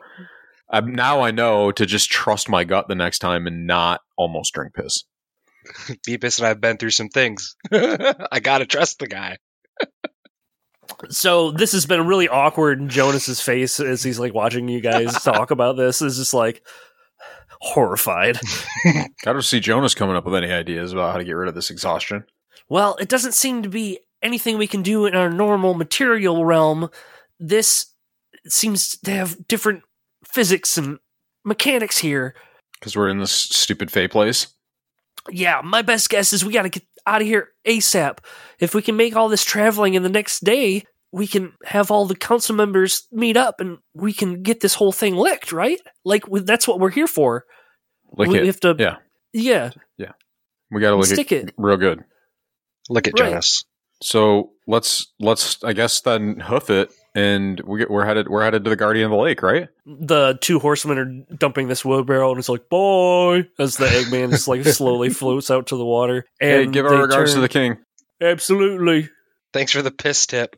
um, 0.74 0.94
now 0.94 1.22
I 1.22 1.32
know 1.32 1.72
to 1.72 1.86
just 1.86 2.12
trust 2.12 2.50
my 2.50 2.64
gut 2.64 2.88
the 2.88 2.96
next 2.96 3.20
time 3.20 3.48
and 3.48 3.68
not 3.68 4.02
almost 4.18 4.54
drink 4.54 4.74
piss. 4.74 5.04
Beepus 6.08 6.40
and 6.40 6.48
I've 6.48 6.60
been 6.60 6.78
through 6.78 6.90
some 6.90 7.10
things. 7.10 7.56
I 7.72 8.40
gotta 8.42 8.66
trust 8.66 9.00
the 9.00 9.08
guy. 9.08 9.38
So 11.10 11.52
this 11.52 11.72
has 11.74 11.86
been 11.86 12.08
really 12.08 12.28
awkward. 12.28 12.80
in 12.82 12.90
Jonas's 12.90 13.40
face 13.40 13.80
as 13.80 14.04
he's 14.04 14.20
like 14.20 14.34
watching 14.34 14.68
you 14.68 14.82
guys 14.82 15.14
talk 15.24 15.52
about 15.52 15.78
this 15.78 16.02
is 16.02 16.18
just 16.18 16.34
like 16.34 16.66
horrified. 17.62 18.40
I 18.86 19.08
don't 19.24 19.44
see 19.44 19.60
Jonas 19.60 19.96
coming 19.96 20.16
up 20.16 20.26
with 20.26 20.36
any 20.36 20.52
ideas 20.52 20.92
about 20.92 21.12
how 21.12 21.18
to 21.20 21.24
get 21.24 21.34
rid 21.34 21.50
of 21.50 21.56
this 21.56 21.70
exhaustion. 21.70 22.26
Well, 22.68 22.96
it 23.00 23.10
doesn't 23.10 23.34
seem 23.34 23.64
to 23.64 23.70
be 23.70 24.00
anything 24.22 24.58
we 24.58 24.68
can 24.68 24.82
do 24.82 25.06
in 25.06 25.16
our 25.16 25.30
normal 25.30 25.74
material 25.74 26.46
realm. 26.46 26.90
This 27.40 27.94
seems 28.48 28.98
to 29.00 29.12
have 29.12 29.48
different 29.48 29.84
physics 30.26 30.78
and 30.78 31.00
mechanics 31.46 31.98
here. 32.00 32.36
Because 32.80 32.96
we're 32.96 33.10
in 33.10 33.20
this 33.20 33.32
stupid 33.32 33.92
Fey 33.92 34.08
place. 34.08 34.48
Yeah, 35.30 35.62
my 35.64 35.82
best 35.82 36.10
guess 36.10 36.34
is 36.34 36.44
we 36.44 36.54
got 36.54 36.64
to 36.64 36.70
get 36.70 36.84
out 37.08 37.22
of 37.22 37.28
here 37.28 37.50
ASAP. 37.66 38.18
If 38.60 38.76
we 38.76 38.82
can 38.82 38.96
make 38.98 39.16
all 39.16 39.30
this 39.30 39.44
traveling 39.44 39.94
in 39.94 40.04
the 40.04 40.10
next 40.10 40.44
day, 40.44 40.84
we 41.12 41.28
can 41.28 41.54
have 41.66 41.92
all 41.92 42.06
the 42.06 42.16
council 42.16 42.56
members 42.56 43.08
meet 43.12 43.38
up 43.38 43.60
and 43.62 43.78
we 43.94 44.12
can 44.12 44.42
get 44.44 44.60
this 44.60 44.76
whole 44.76 44.92
thing 44.92 45.16
licked, 45.16 45.52
right? 45.52 45.80
Like 46.04 46.28
we- 46.28 46.42
that's 46.42 46.68
what 46.68 46.80
we're 46.80 46.90
here 46.90 47.08
for. 47.08 47.46
Lick 48.18 48.30
we 48.30 48.40
it. 48.40 48.46
have 48.48 48.60
to, 48.62 48.76
Yeah. 48.78 48.98
yeah, 49.32 49.72
Yeah. 49.98 50.12
We 50.72 50.82
got 50.82 50.90
to 50.90 50.96
lick 50.98 51.06
stick 51.06 51.32
it 51.32 51.50
it. 51.50 51.54
real 51.58 51.78
good. 51.78 52.04
Look 52.90 53.08
at 53.08 53.18
Right. 53.20 53.30
Jonas. 53.30 53.64
So 54.02 54.52
let's 54.68 55.14
let's 55.20 55.64
I 55.64 55.72
guess 55.74 56.02
then 56.02 56.40
hoof 56.42 56.70
it, 56.70 56.92
and 57.16 57.60
we 57.62 57.80
get, 57.80 57.90
we're 57.92 58.06
headed 58.06 58.28
we're 58.28 58.44
headed 58.44 58.64
to 58.64 58.70
the 58.70 58.76
Guardian 58.76 59.06
of 59.06 59.12
the 59.12 59.18
Lake, 59.18 59.42
right? 59.44 59.70
The 59.86 60.38
two 60.42 60.60
horsemen 60.60 60.98
are 60.98 61.36
dumping 61.36 61.68
this 61.68 61.84
wheelbarrow, 61.86 62.32
and 62.32 62.40
it's 62.40 62.50
like, 62.50 62.70
"Boy!" 62.70 63.48
as 63.60 63.78
the 63.78 63.86
Eggman 63.86 64.32
just 64.32 64.48
like 64.48 64.64
slowly 64.66 65.10
floats 65.10 65.52
out 65.52 65.68
to 65.68 65.78
the 65.78 65.86
water. 65.86 66.26
And 66.42 66.66
hey, 66.66 66.72
give 66.72 66.86
our 66.86 66.96
they 66.96 67.02
regards 67.02 67.34
to 67.34 67.40
the 67.42 67.50
king. 67.50 67.78
Absolutely, 68.22 69.10
Thanks 69.54 69.72
for 69.72 69.82
the 69.82 69.92
piss 69.92 70.26
tip. 70.26 70.56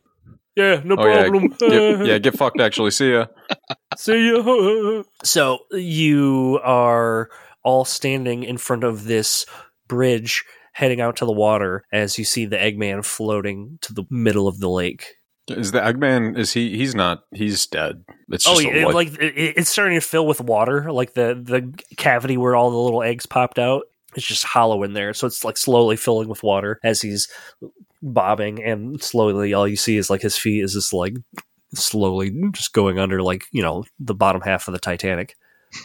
yeah, 0.56 0.80
no 0.84 0.96
Oh 0.98 1.06
yeah, 1.06 1.22
problem. 1.28 1.48
get, 1.58 2.06
yeah, 2.06 2.18
get 2.18 2.36
fucked. 2.36 2.60
Actually, 2.60 2.90
see 2.92 3.12
ya. 3.12 3.26
See 3.96 4.26
you. 4.26 5.04
So 5.24 5.60
you 5.72 6.60
are 6.62 7.30
all 7.64 7.84
standing 7.86 8.44
in 8.44 8.58
front 8.58 8.84
of 8.84 9.04
this 9.04 9.46
bridge 9.88 10.44
heading 10.72 11.00
out 11.00 11.16
to 11.16 11.24
the 11.24 11.32
water 11.32 11.82
as 11.90 12.18
you 12.18 12.24
see 12.24 12.44
the 12.44 12.56
Eggman 12.56 13.02
floating 13.04 13.78
to 13.80 13.94
the 13.94 14.04
middle 14.10 14.46
of 14.48 14.60
the 14.60 14.68
lake. 14.68 15.14
Is 15.48 15.72
the 15.72 15.80
Eggman? 15.80 16.36
Is 16.38 16.52
he? 16.52 16.76
He's 16.76 16.94
not. 16.94 17.22
He's 17.32 17.66
dead. 17.66 18.04
It's 18.30 18.46
Oh, 18.48 18.54
just 18.54 18.64
yeah, 18.64 18.84
a, 18.86 18.88
it- 18.88 18.94
like 18.94 19.08
it, 19.20 19.34
it's 19.56 19.70
starting 19.70 19.94
to 19.98 20.04
fill 20.04 20.26
with 20.26 20.40
water, 20.40 20.90
like 20.92 21.14
the 21.14 21.40
the 21.40 21.72
cavity 21.96 22.36
where 22.36 22.56
all 22.56 22.70
the 22.70 22.76
little 22.76 23.02
eggs 23.02 23.26
popped 23.26 23.58
out. 23.58 23.84
It's 24.16 24.26
just 24.26 24.44
hollow 24.44 24.82
in 24.82 24.92
there, 24.94 25.12
so 25.14 25.26
it's 25.26 25.44
like 25.44 25.56
slowly 25.56 25.96
filling 25.96 26.28
with 26.28 26.42
water 26.42 26.80
as 26.82 27.02
he's 27.02 27.28
bobbing, 28.02 28.62
and 28.62 29.00
slowly 29.02 29.52
all 29.54 29.68
you 29.68 29.76
see 29.76 29.96
is 29.98 30.08
like 30.10 30.22
his 30.22 30.36
feet 30.38 30.64
is 30.64 30.72
just 30.72 30.92
like 30.92 31.14
slowly 31.74 32.32
just 32.52 32.72
going 32.72 32.98
under, 32.98 33.22
like 33.22 33.44
you 33.52 33.62
know 33.62 33.84
the 34.00 34.14
bottom 34.14 34.40
half 34.40 34.68
of 34.68 34.72
the 34.72 34.80
Titanic. 34.80 35.34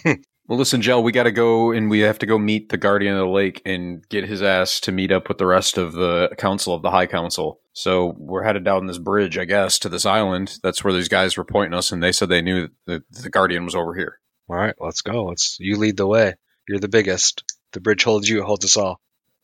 Well, 0.51 0.57
listen, 0.57 0.81
Jell, 0.81 1.01
we 1.01 1.13
got 1.13 1.23
to 1.23 1.31
go 1.31 1.71
and 1.71 1.89
we 1.89 2.01
have 2.01 2.19
to 2.19 2.25
go 2.25 2.37
meet 2.37 2.67
the 2.67 2.77
Guardian 2.77 3.13
of 3.13 3.21
the 3.21 3.27
Lake 3.27 3.61
and 3.65 4.05
get 4.09 4.25
his 4.25 4.43
ass 4.43 4.81
to 4.81 4.91
meet 4.91 5.09
up 5.09 5.29
with 5.29 5.37
the 5.37 5.45
rest 5.45 5.77
of 5.77 5.93
the 5.93 6.29
council 6.37 6.73
of 6.73 6.81
the 6.81 6.91
High 6.91 7.05
Council. 7.05 7.61
So 7.71 8.15
we're 8.17 8.43
headed 8.43 8.65
down 8.65 8.85
this 8.85 8.97
bridge, 8.97 9.37
I 9.37 9.45
guess, 9.45 9.79
to 9.79 9.87
this 9.87 10.05
island. 10.05 10.59
That's 10.61 10.83
where 10.83 10.91
these 10.91 11.07
guys 11.07 11.37
were 11.37 11.45
pointing 11.45 11.73
us, 11.73 11.93
and 11.93 12.03
they 12.03 12.11
said 12.11 12.27
they 12.27 12.41
knew 12.41 12.67
that 12.85 13.03
the 13.09 13.29
Guardian 13.29 13.63
was 13.63 13.75
over 13.75 13.95
here. 13.95 14.19
All 14.49 14.57
right, 14.57 14.75
let's 14.77 14.99
go. 14.99 15.23
Let's 15.23 15.55
you 15.57 15.77
lead 15.77 15.95
the 15.95 16.05
way. 16.05 16.33
You're 16.67 16.79
the 16.79 16.89
biggest. 16.89 17.45
The 17.71 17.79
bridge 17.79 18.03
holds 18.03 18.27
you, 18.27 18.41
it 18.41 18.45
holds 18.45 18.65
us 18.65 18.75
all. 18.75 18.99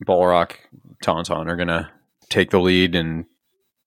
Balrock, 0.05 0.57
Tauntaun 1.01 1.47
are 1.47 1.55
gonna 1.55 1.89
take 2.27 2.49
the 2.49 2.59
lead 2.59 2.95
and 2.95 3.27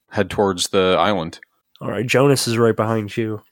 head 0.08 0.30
towards 0.30 0.68
the 0.68 0.96
island. 0.98 1.38
All 1.82 1.90
right, 1.90 2.06
Jonas 2.06 2.48
is 2.48 2.56
right 2.56 2.74
behind 2.74 3.14
you. 3.14 3.42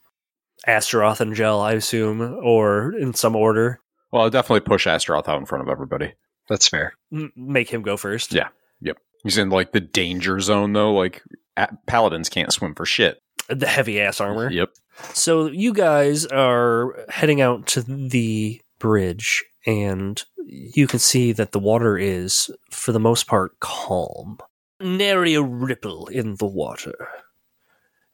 Astaroth 0.69 1.21
and 1.21 1.35
Gel, 1.35 1.61
I 1.61 1.73
assume, 1.73 2.21
or 2.21 2.93
in 2.93 3.15
some 3.15 3.35
order. 3.35 3.81
Well, 4.13 4.23
I'll 4.23 4.31
definitely 4.31 4.61
push 4.61 4.87
Astaroth 4.87 5.29
out 5.29 5.41
in 5.41 5.47
front 5.47 5.63
of 5.63 5.69
everybody. 5.69 6.13
That's 6.49 6.69
fair. 6.69 6.93
M- 7.13 7.33
make 7.35 7.71
him 7.71 7.83
go 7.83 7.97
first. 7.97 8.33
Yeah. 8.33 8.49
Yep. 8.81 8.99
He's 9.25 9.39
in 9.39 9.51
like 9.51 9.73
the 9.73 9.81
danger 9.81 10.39
zone 10.41 10.73
though. 10.75 10.93
Like 10.93 11.23
a- 11.57 11.77
paladins 11.87 12.29
can't 12.29 12.53
swim 12.53 12.75
for 12.75 12.87
shit. 12.87 13.19
The 13.49 13.67
heavy 13.67 14.01
ass 14.01 14.21
armor. 14.21 14.51
Yep. 14.51 14.71
So 15.15 15.47
you 15.47 15.73
guys 15.73 16.27
are 16.27 16.95
heading 17.09 17.41
out 17.41 17.67
to 17.69 17.83
the 17.83 18.61
bridge, 18.79 19.45
and 19.67 20.23
you 20.45 20.87
can 20.87 20.99
see 20.99 21.33
that 21.33 21.53
the 21.53 21.59
water 21.59 21.97
is, 21.97 22.51
for 22.71 22.93
the 22.93 23.01
most 23.01 23.27
part, 23.27 23.59
calm. 23.61 24.39
Nary 24.81 25.35
a 25.35 25.43
ripple 25.43 26.07
in 26.09 26.37
the 26.37 26.47
water. 26.47 27.09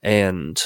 And 0.03 0.63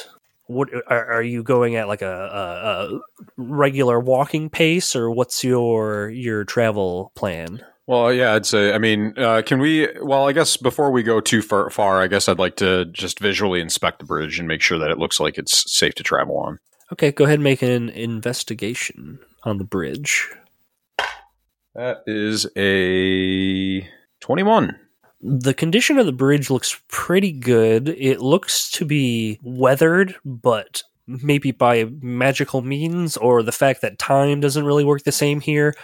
what 0.48 0.68
are, 0.88 1.06
are 1.12 1.22
you 1.22 1.42
going 1.42 1.76
at 1.76 1.87
like 1.87 2.02
a, 2.02 2.11
a, 2.11 2.96
a 2.96 3.00
regular 3.37 4.00
walking 4.00 4.50
pace, 4.50 4.96
or 4.96 5.11
what's 5.11 5.44
your 5.44 6.11
your 6.11 6.44
travel 6.44 7.12
plan? 7.14 7.62
Well, 7.87 8.12
yeah, 8.12 8.34
I'd 8.34 8.44
say. 8.44 8.74
I 8.74 8.78
mean, 8.78 9.14
uh, 9.16 9.40
can 9.46 9.61
we? 9.61 9.88
Well, 10.02 10.28
I 10.28 10.32
guess 10.32 10.58
before 10.58 10.90
we 10.90 11.02
go 11.02 11.20
too 11.20 11.40
far, 11.40 11.70
far, 11.70 12.02
I 12.02 12.06
guess 12.06 12.28
I'd 12.28 12.38
like 12.38 12.56
to 12.56 12.84
just 12.87 13.18
visually 13.18 13.61
inspect 13.61 14.00
the 14.00 14.04
bridge 14.04 14.38
and 14.38 14.46
make 14.46 14.61
sure 14.61 14.78
that 14.78 14.90
it 14.90 14.98
looks 14.98 15.20
like 15.20 15.38
it's 15.38 15.72
safe 15.72 15.94
to 15.94 16.02
travel 16.02 16.37
on. 16.37 16.58
Okay, 16.92 17.12
go 17.12 17.24
ahead 17.24 17.37
and 17.37 17.44
make 17.44 17.62
an 17.62 17.88
investigation 17.90 19.18
on 19.44 19.56
the 19.56 19.64
bridge. 19.64 20.28
That 21.74 22.02
is 22.06 22.46
a 22.56 23.88
twenty-one. 24.20 24.78
The 25.20 25.54
condition 25.54 25.98
of 25.98 26.07
the 26.07 26.12
bridge 26.12 26.50
looks 26.50 26.81
pretty 26.88 27.33
good. 27.33 27.88
It 27.88 28.20
looks 28.20 28.70
to 28.72 28.85
be 28.85 29.38
weathered, 29.42 30.14
but 30.24 30.83
maybe 31.07 31.50
by 31.50 31.90
magical 32.00 32.62
means 32.62 33.16
or 33.16 33.42
the 33.42 33.52
fact 33.52 33.81
that 33.81 33.98
time 33.98 34.40
doesn't 34.40 34.64
really 34.64 34.85
work 34.85 35.02
the 35.04 35.12
same 35.12 35.40
here. 35.40 35.74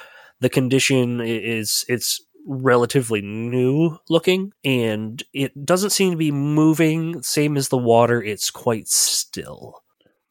The 0.40 0.50
condition 0.50 1.20
is 1.20 1.84
it's 1.88 2.22
relatively 2.46 3.22
new 3.22 3.96
looking 4.10 4.52
and 4.64 5.22
it 5.32 5.64
doesn't 5.64 5.90
seem 5.90 6.10
to 6.10 6.16
be 6.16 6.30
moving 6.30 7.22
same 7.22 7.56
as 7.56 7.68
the 7.70 7.78
water. 7.78 8.22
It's 8.22 8.50
quite 8.50 8.86
still. 8.86 9.82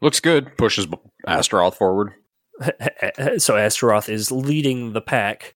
Looks 0.02 0.20
good. 0.20 0.58
Pushes 0.58 0.88
Astaroth 1.26 1.76
forward. 1.76 2.14
so 3.38 3.58
Astaroth 3.58 4.10
is 4.10 4.32
leading 4.32 4.94
the 4.94 5.02
pack. 5.02 5.56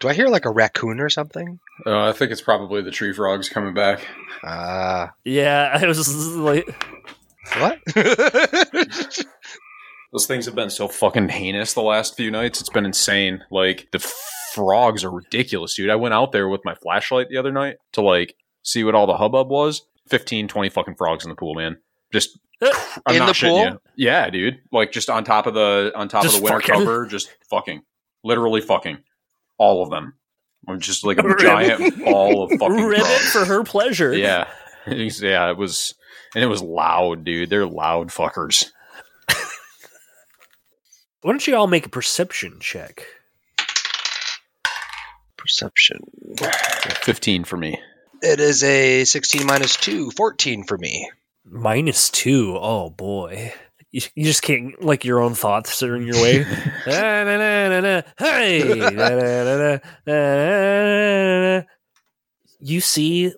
Do 0.00 0.08
I 0.08 0.14
hear 0.14 0.28
like 0.28 0.46
a 0.46 0.50
raccoon 0.50 0.98
or 1.00 1.08
something? 1.10 1.60
Uh, 1.86 2.08
I 2.08 2.12
think 2.12 2.32
it's 2.32 2.40
probably 2.40 2.80
the 2.82 2.90
tree 2.90 3.12
frogs 3.12 3.48
coming 3.48 3.74
back. 3.74 4.06
Ah, 4.42 5.12
Yeah, 5.24 5.70
I 5.80 5.86
was 5.86 6.36
like 6.36 6.66
what? 7.58 7.80
Those 10.12 10.26
things 10.26 10.46
have 10.46 10.54
been 10.56 10.70
so 10.70 10.88
fucking 10.88 11.28
heinous 11.28 11.74
the 11.74 11.82
last 11.82 12.16
few 12.16 12.30
nights. 12.32 12.60
It's 12.60 12.68
been 12.70 12.84
insane. 12.86 13.44
Like 13.50 13.88
the 13.92 14.00
frogs 14.54 15.04
are 15.04 15.10
ridiculous, 15.10 15.76
dude. 15.76 15.88
I 15.90 15.96
went 15.96 16.14
out 16.14 16.32
there 16.32 16.48
with 16.48 16.64
my 16.64 16.74
flashlight 16.74 17.28
the 17.28 17.36
other 17.36 17.52
night 17.52 17.76
to 17.92 18.00
like 18.02 18.34
see 18.62 18.82
what 18.82 18.94
all 18.96 19.06
the 19.06 19.16
hubbub 19.16 19.50
was. 19.50 19.82
15, 20.08 20.48
20 20.48 20.68
fucking 20.70 20.96
frogs 20.96 21.24
in 21.24 21.30
the 21.30 21.36
pool, 21.36 21.54
man. 21.54 21.76
Just 22.12 22.38
I'm 22.62 23.14
In 23.14 23.18
not 23.20 23.36
the 23.36 23.40
pool? 23.46 23.64
you. 23.64 23.80
Yeah, 23.96 24.28
dude. 24.30 24.58
Like 24.72 24.90
just 24.90 25.08
on 25.08 25.22
top 25.24 25.46
of 25.46 25.54
the 25.54 25.92
on 25.94 26.08
top 26.08 26.24
Just 26.24 26.36
of 26.36 26.40
the 26.40 26.44
winter 26.44 26.60
fucking. 26.60 26.74
cover, 26.84 27.06
just 27.06 27.30
fucking, 27.48 27.82
literally 28.24 28.60
fucking, 28.60 28.98
all 29.60 29.82
of 29.84 29.90
them. 29.90 30.14
I'm 30.66 30.80
just 30.80 31.04
like 31.04 31.18
a 31.18 31.22
Ribbit. 31.28 31.38
giant 31.40 32.04
ball 32.04 32.44
of 32.44 32.50
fucking 32.58 32.84
ribbit 32.84 33.06
frogs. 33.06 33.32
for 33.32 33.44
her 33.44 33.62
pleasure. 33.62 34.12
Yeah, 34.12 34.48
yeah. 34.86 35.50
It 35.50 35.56
was 35.56 35.94
and 36.34 36.42
it 36.42 36.48
was 36.48 36.62
loud, 36.62 37.24
dude. 37.24 37.50
They're 37.50 37.66
loud 37.66 38.08
fuckers. 38.08 38.66
Why 41.22 41.32
don't 41.32 41.46
you 41.46 41.54
all 41.54 41.66
make 41.66 41.84
a 41.84 41.90
perception 41.90 42.56
check? 42.60 43.04
Perception. 45.36 45.98
Fifteen 47.02 47.44
for 47.44 47.56
me. 47.58 47.78
It 48.22 48.40
is 48.40 48.62
a 48.64 49.04
16 49.04 49.46
minus 49.46 49.76
2, 49.76 50.10
14 50.10 50.64
for 50.64 50.76
me. 50.78 51.10
Minus 51.44 52.10
two. 52.10 52.56
Oh 52.60 52.90
boy. 52.90 53.52
You, 53.92 54.00
you 54.14 54.24
just 54.24 54.42
can't 54.42 54.80
like 54.82 55.04
your 55.04 55.20
own 55.20 55.34
thoughts 55.34 55.82
are 55.82 55.96
in 55.96 56.06
your 56.06 56.22
way. 56.22 56.44
Hey, 58.18 58.60
you 62.60 62.80
see 62.80 63.32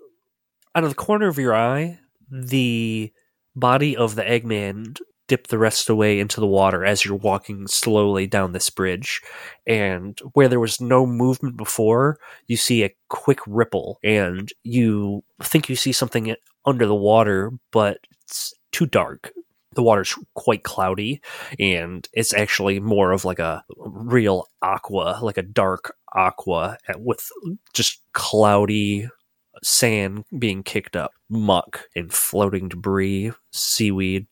out 0.74 0.84
of 0.84 0.90
the 0.90 0.96
corner 0.96 1.28
of 1.28 1.38
your 1.38 1.54
eye 1.54 1.98
the 2.30 3.12
body 3.54 3.96
of 3.96 4.14
the 4.14 4.22
Eggman 4.22 4.98
dip 5.28 5.46
the 5.46 5.58
rest 5.58 5.88
away 5.88 6.20
into 6.20 6.40
the 6.40 6.46
water 6.46 6.84
as 6.84 7.04
you're 7.04 7.16
walking 7.16 7.66
slowly 7.66 8.26
down 8.26 8.52
this 8.52 8.68
bridge. 8.68 9.22
And 9.66 10.18
where 10.34 10.48
there 10.48 10.60
was 10.60 10.80
no 10.80 11.06
movement 11.06 11.56
before, 11.56 12.18
you 12.48 12.56
see 12.56 12.84
a 12.84 12.94
quick 13.08 13.38
ripple, 13.46 13.98
and 14.02 14.50
you 14.62 15.22
think 15.42 15.68
you 15.68 15.76
see 15.76 15.92
something 15.92 16.34
under 16.66 16.86
the 16.86 16.94
water, 16.94 17.52
but 17.70 17.98
it's 18.22 18.52
too 18.72 18.86
dark. 18.86 19.32
The 19.74 19.82
water's 19.82 20.14
quite 20.34 20.64
cloudy, 20.64 21.20
and 21.58 22.06
it's 22.12 22.34
actually 22.34 22.80
more 22.80 23.12
of 23.12 23.24
like 23.24 23.38
a 23.38 23.64
real 23.76 24.48
aqua, 24.60 25.18
like 25.22 25.38
a 25.38 25.42
dark 25.42 25.94
aqua 26.14 26.76
eh, 26.88 26.94
with 26.96 27.28
just 27.72 28.02
cloudy 28.12 29.08
sand 29.62 30.24
being 30.38 30.62
kicked 30.62 30.96
up, 30.96 31.12
muck 31.28 31.84
and 31.94 32.12
floating 32.12 32.68
debris, 32.68 33.32
seaweed. 33.52 34.26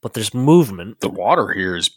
But 0.00 0.14
there's 0.14 0.34
movement. 0.34 1.00
The 1.00 1.08
water 1.08 1.52
here 1.52 1.76
is 1.76 1.90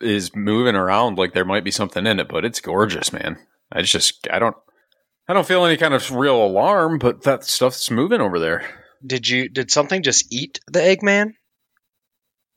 is 0.00 0.34
moving 0.34 0.76
around 0.76 1.18
like 1.18 1.34
there 1.34 1.44
might 1.44 1.64
be 1.64 1.70
something 1.70 2.06
in 2.06 2.20
it, 2.20 2.28
but 2.28 2.44
it's 2.44 2.60
gorgeous, 2.60 3.12
man. 3.12 3.38
I 3.72 3.82
just 3.82 4.26
I 4.30 4.38
don't 4.38 4.56
I 5.28 5.34
don't 5.34 5.46
feel 5.46 5.64
any 5.64 5.76
kind 5.76 5.94
of 5.94 6.10
real 6.10 6.42
alarm, 6.42 6.98
but 6.98 7.22
that 7.22 7.44
stuff's 7.44 7.90
moving 7.90 8.20
over 8.20 8.38
there. 8.38 8.87
Did 9.04 9.28
you 9.28 9.48
did 9.48 9.70
something 9.70 10.02
just 10.02 10.32
eat 10.32 10.60
the 10.66 10.80
Eggman? 10.80 11.32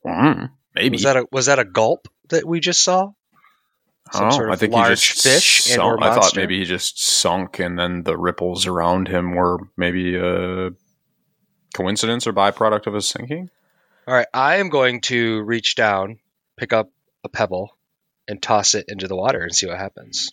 Mm, 0.05 0.49
maybe. 0.75 0.95
Was 0.95 1.03
that 1.03 1.17
a 1.17 1.25
was 1.31 1.45
that 1.47 1.59
a 1.59 1.65
gulp 1.65 2.07
that 2.29 2.45
we 2.45 2.59
just 2.59 2.83
saw? 2.83 3.11
Some 4.11 4.27
Oh, 4.27 4.31
sort 4.31 4.49
of 4.49 4.53
I 4.53 4.57
think 4.57 4.73
large 4.73 4.89
he 4.89 5.13
just 5.13 5.23
fish 5.23 5.67
and 5.67 5.75
sunk. 5.75 6.01
I 6.01 6.15
thought 6.15 6.35
maybe 6.35 6.59
he 6.59 6.65
just 6.65 7.01
sunk, 7.01 7.59
and 7.59 7.77
then 7.77 8.03
the 8.03 8.17
ripples 8.17 8.65
around 8.65 9.07
him 9.07 9.35
were 9.35 9.59
maybe 9.77 10.15
a 10.17 10.71
coincidence 11.73 12.27
or 12.27 12.33
byproduct 12.33 12.87
of 12.87 12.93
his 12.93 13.07
sinking. 13.07 13.49
All 14.07 14.13
right, 14.13 14.27
I 14.33 14.57
am 14.57 14.69
going 14.69 15.01
to 15.01 15.41
reach 15.43 15.75
down, 15.75 16.19
pick 16.57 16.73
up 16.73 16.91
a 17.23 17.29
pebble, 17.29 17.77
and 18.27 18.41
toss 18.41 18.73
it 18.73 18.85
into 18.87 19.07
the 19.07 19.15
water 19.15 19.41
and 19.41 19.55
see 19.55 19.67
what 19.67 19.77
happens. 19.77 20.31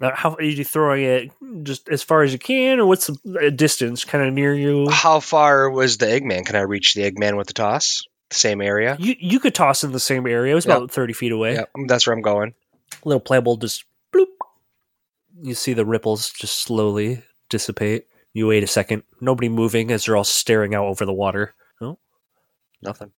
Now, 0.00 0.12
how 0.14 0.34
are 0.34 0.42
you 0.42 0.64
throwing 0.64 1.04
it? 1.04 1.30
Just 1.62 1.88
as 1.90 2.02
far 2.02 2.22
as 2.22 2.32
you 2.32 2.38
can, 2.38 2.80
or 2.80 2.86
what's 2.86 3.06
the 3.08 3.46
uh, 3.46 3.50
distance? 3.50 4.04
Kind 4.04 4.26
of 4.26 4.32
near 4.32 4.54
you. 4.54 4.88
How 4.88 5.20
far 5.20 5.68
was 5.70 5.98
the 5.98 6.06
Eggman? 6.06 6.46
Can 6.46 6.56
I 6.56 6.60
reach 6.62 6.94
the 6.94 7.02
Eggman 7.10 7.36
with 7.36 7.48
the 7.48 7.52
toss? 7.52 8.02
The 8.30 8.36
same 8.36 8.60
area? 8.62 8.96
You 8.98 9.14
you 9.18 9.40
could 9.40 9.54
toss 9.54 9.84
in 9.84 9.92
the 9.92 10.00
same 10.00 10.26
area. 10.26 10.52
It 10.52 10.54
was 10.54 10.64
Yep. 10.66 10.76
about 10.76 10.90
thirty 10.90 11.12
feet 11.12 11.32
away. 11.32 11.54
Yeah, 11.54 11.64
that's 11.86 12.06
where 12.06 12.14
I'm 12.16 12.22
going. 12.22 12.54
Little 13.04 13.20
pebble 13.20 13.56
just 13.58 13.84
bloop. 14.14 14.28
You 15.42 15.54
see 15.54 15.72
the 15.74 15.84
ripples 15.84 16.30
just 16.30 16.60
slowly 16.60 17.22
dissipate. 17.48 18.06
You 18.32 18.46
wait 18.46 18.62
a 18.62 18.66
second. 18.68 19.02
Nobody 19.20 19.48
moving 19.48 19.90
as 19.90 20.04
they're 20.06 20.16
all 20.16 20.24
staring 20.24 20.74
out 20.74 20.84
over 20.86 21.04
the 21.04 21.12
water. 21.12 21.54
Oh, 21.80 21.98
Nothing. 22.80 23.10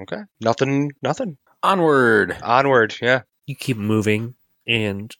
Okay. 0.00 0.22
Nothing. 0.40 0.92
Nothing. 1.02 1.38
Onward. 1.62 2.36
Onward. 2.42 2.96
Yeah. 3.00 3.22
you 3.46 3.54
keep 3.54 3.76
moving 3.76 4.34
and 4.66 5.14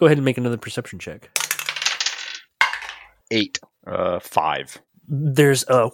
go 0.00 0.06
ahead 0.06 0.18
and 0.18 0.24
make 0.24 0.38
another 0.38 0.56
perception 0.56 0.98
check. 0.98 1.30
Eight. 3.30 3.60
Uh, 3.86 4.18
five. 4.18 4.78
there's 5.08 5.64
a 5.68 5.90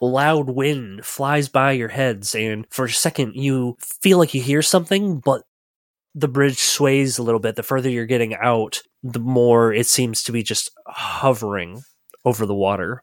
loud 0.00 0.48
wind 0.50 1.04
flies 1.04 1.48
by 1.48 1.72
your 1.72 1.88
heads 1.88 2.34
and 2.34 2.66
for 2.70 2.84
a 2.84 2.90
second 2.90 3.34
you 3.34 3.76
feel 4.00 4.16
like 4.18 4.32
you 4.32 4.40
hear 4.40 4.62
something 4.62 5.18
but 5.18 5.42
the 6.14 6.28
bridge 6.28 6.58
sways 6.58 7.18
a 7.18 7.22
little 7.22 7.40
bit 7.40 7.56
the 7.56 7.62
further 7.62 7.90
you're 7.90 8.06
getting 8.06 8.34
out 8.36 8.80
the 9.02 9.18
more 9.18 9.72
it 9.72 9.86
seems 9.86 10.22
to 10.22 10.30
be 10.30 10.42
just 10.42 10.70
hovering 10.86 11.82
over 12.24 12.46
the 12.46 12.54
water 12.54 13.02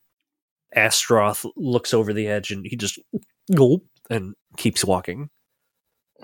astroth 0.76 1.46
looks 1.58 1.94
over 1.94 2.14
the 2.14 2.28
edge 2.28 2.50
and 2.52 2.66
he 2.66 2.76
just 2.78 2.98
gulp 3.54 3.84
and 4.10 4.34
keeps 4.58 4.86
walking 4.86 5.30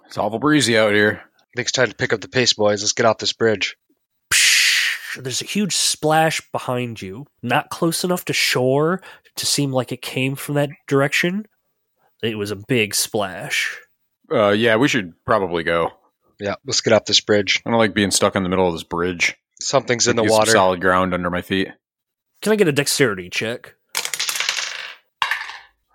It's 0.06 0.18
awful 0.18 0.40
breezy 0.40 0.78
out 0.78 0.94
here. 0.94 1.22
I 1.56 1.60
think 1.60 1.68
it's 1.68 1.72
time 1.72 1.88
to 1.88 1.96
pick 1.96 2.12
up 2.12 2.20
the 2.20 2.28
pace, 2.28 2.52
boys. 2.52 2.82
Let's 2.82 2.92
get 2.92 3.06
off 3.06 3.20
this 3.20 3.32
bridge. 3.32 3.78
There's 5.18 5.42
a 5.42 5.46
huge 5.46 5.74
splash 5.74 6.42
behind 6.52 7.02
you, 7.02 7.28
not 7.42 7.70
close 7.70 8.04
enough 8.04 8.26
to 8.26 8.34
shore 8.34 9.02
to 9.38 9.46
seem 9.46 9.72
like 9.72 9.94
it 9.94 10.02
came 10.02 10.36
from 10.36 10.56
that 10.56 10.70
direction. 10.86 11.46
It 12.22 12.38
was 12.38 12.52
a 12.52 12.58
big 12.58 12.94
splash. 12.94 13.80
Uh, 14.30 14.50
yeah, 14.50 14.76
we 14.76 14.90
should 14.90 15.14
probably 15.24 15.64
go. 15.64 15.92
Yeah, 16.42 16.56
let's 16.66 16.82
get 16.82 16.92
off 16.92 17.06
this 17.06 17.22
bridge. 17.22 17.62
I 17.66 17.70
don't 17.70 17.80
like 17.80 17.94
being 17.94 18.12
stuck 18.12 18.36
in 18.36 18.44
the 18.44 18.50
middle 18.50 18.68
of 18.68 18.74
this 18.74 18.84
bridge. 18.84 19.38
Something's 19.62 20.10
in 20.10 20.18
the 20.18 20.24
Get 20.24 20.32
some 20.32 20.38
water. 20.40 20.52
solid 20.52 20.82
ground 20.82 21.14
under 21.14 21.30
my 21.30 21.42
feet. 21.42 21.70
Can 22.42 22.52
I 22.52 22.58
get 22.58 22.68
a 22.68 22.74
dexterity 22.74 23.30
check? 23.30 23.76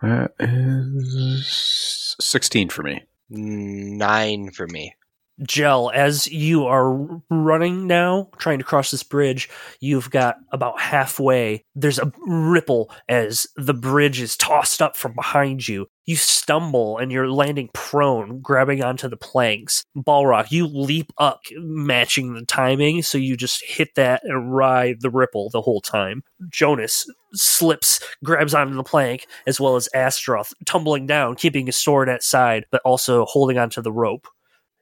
That 0.00 0.32
is 0.40 2.16
sixteen 2.18 2.70
for 2.70 2.82
me. 2.82 3.02
Nine 3.28 4.52
for 4.52 4.66
me. 4.66 4.94
Gel, 5.42 5.90
as 5.94 6.26
you 6.26 6.66
are 6.66 6.94
running 7.30 7.86
now, 7.86 8.28
trying 8.38 8.58
to 8.58 8.64
cross 8.64 8.90
this 8.90 9.02
bridge, 9.02 9.48
you've 9.80 10.10
got 10.10 10.36
about 10.52 10.80
halfway. 10.80 11.64
There's 11.74 11.98
a 11.98 12.12
ripple 12.26 12.90
as 13.08 13.46
the 13.56 13.74
bridge 13.74 14.20
is 14.20 14.36
tossed 14.36 14.82
up 14.82 14.96
from 14.96 15.14
behind 15.14 15.66
you. 15.66 15.86
You 16.04 16.16
stumble 16.16 16.98
and 16.98 17.12
you're 17.12 17.30
landing 17.30 17.70
prone, 17.72 18.40
grabbing 18.40 18.82
onto 18.82 19.08
the 19.08 19.16
planks. 19.16 19.84
Balrock, 19.96 20.50
you 20.50 20.66
leap 20.66 21.12
up, 21.18 21.40
matching 21.56 22.34
the 22.34 22.44
timing, 22.44 23.02
so 23.02 23.16
you 23.16 23.36
just 23.36 23.64
hit 23.64 23.94
that 23.94 24.22
and 24.24 24.52
ride 24.54 25.00
the 25.00 25.10
ripple 25.10 25.50
the 25.50 25.62
whole 25.62 25.80
time. 25.80 26.22
Jonas 26.50 27.06
slips, 27.32 28.00
grabs 28.24 28.54
onto 28.54 28.74
the 28.74 28.82
plank, 28.82 29.26
as 29.46 29.60
well 29.60 29.76
as 29.76 29.88
Astroth, 29.94 30.52
tumbling 30.66 31.06
down, 31.06 31.36
keeping 31.36 31.66
his 31.66 31.76
sword 31.76 32.08
at 32.08 32.22
side, 32.22 32.64
but 32.72 32.82
also 32.84 33.24
holding 33.26 33.56
onto 33.56 33.80
the 33.80 33.92
rope 33.92 34.26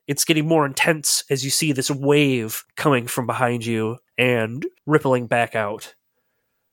it's 0.08 0.24
getting 0.24 0.48
more 0.48 0.66
intense 0.66 1.22
as 1.30 1.44
you 1.44 1.50
see 1.50 1.70
this 1.70 1.90
wave 1.90 2.64
coming 2.76 3.06
from 3.06 3.26
behind 3.26 3.64
you 3.64 3.98
and 4.16 4.66
rippling 4.86 5.28
back 5.28 5.54
out. 5.54 5.94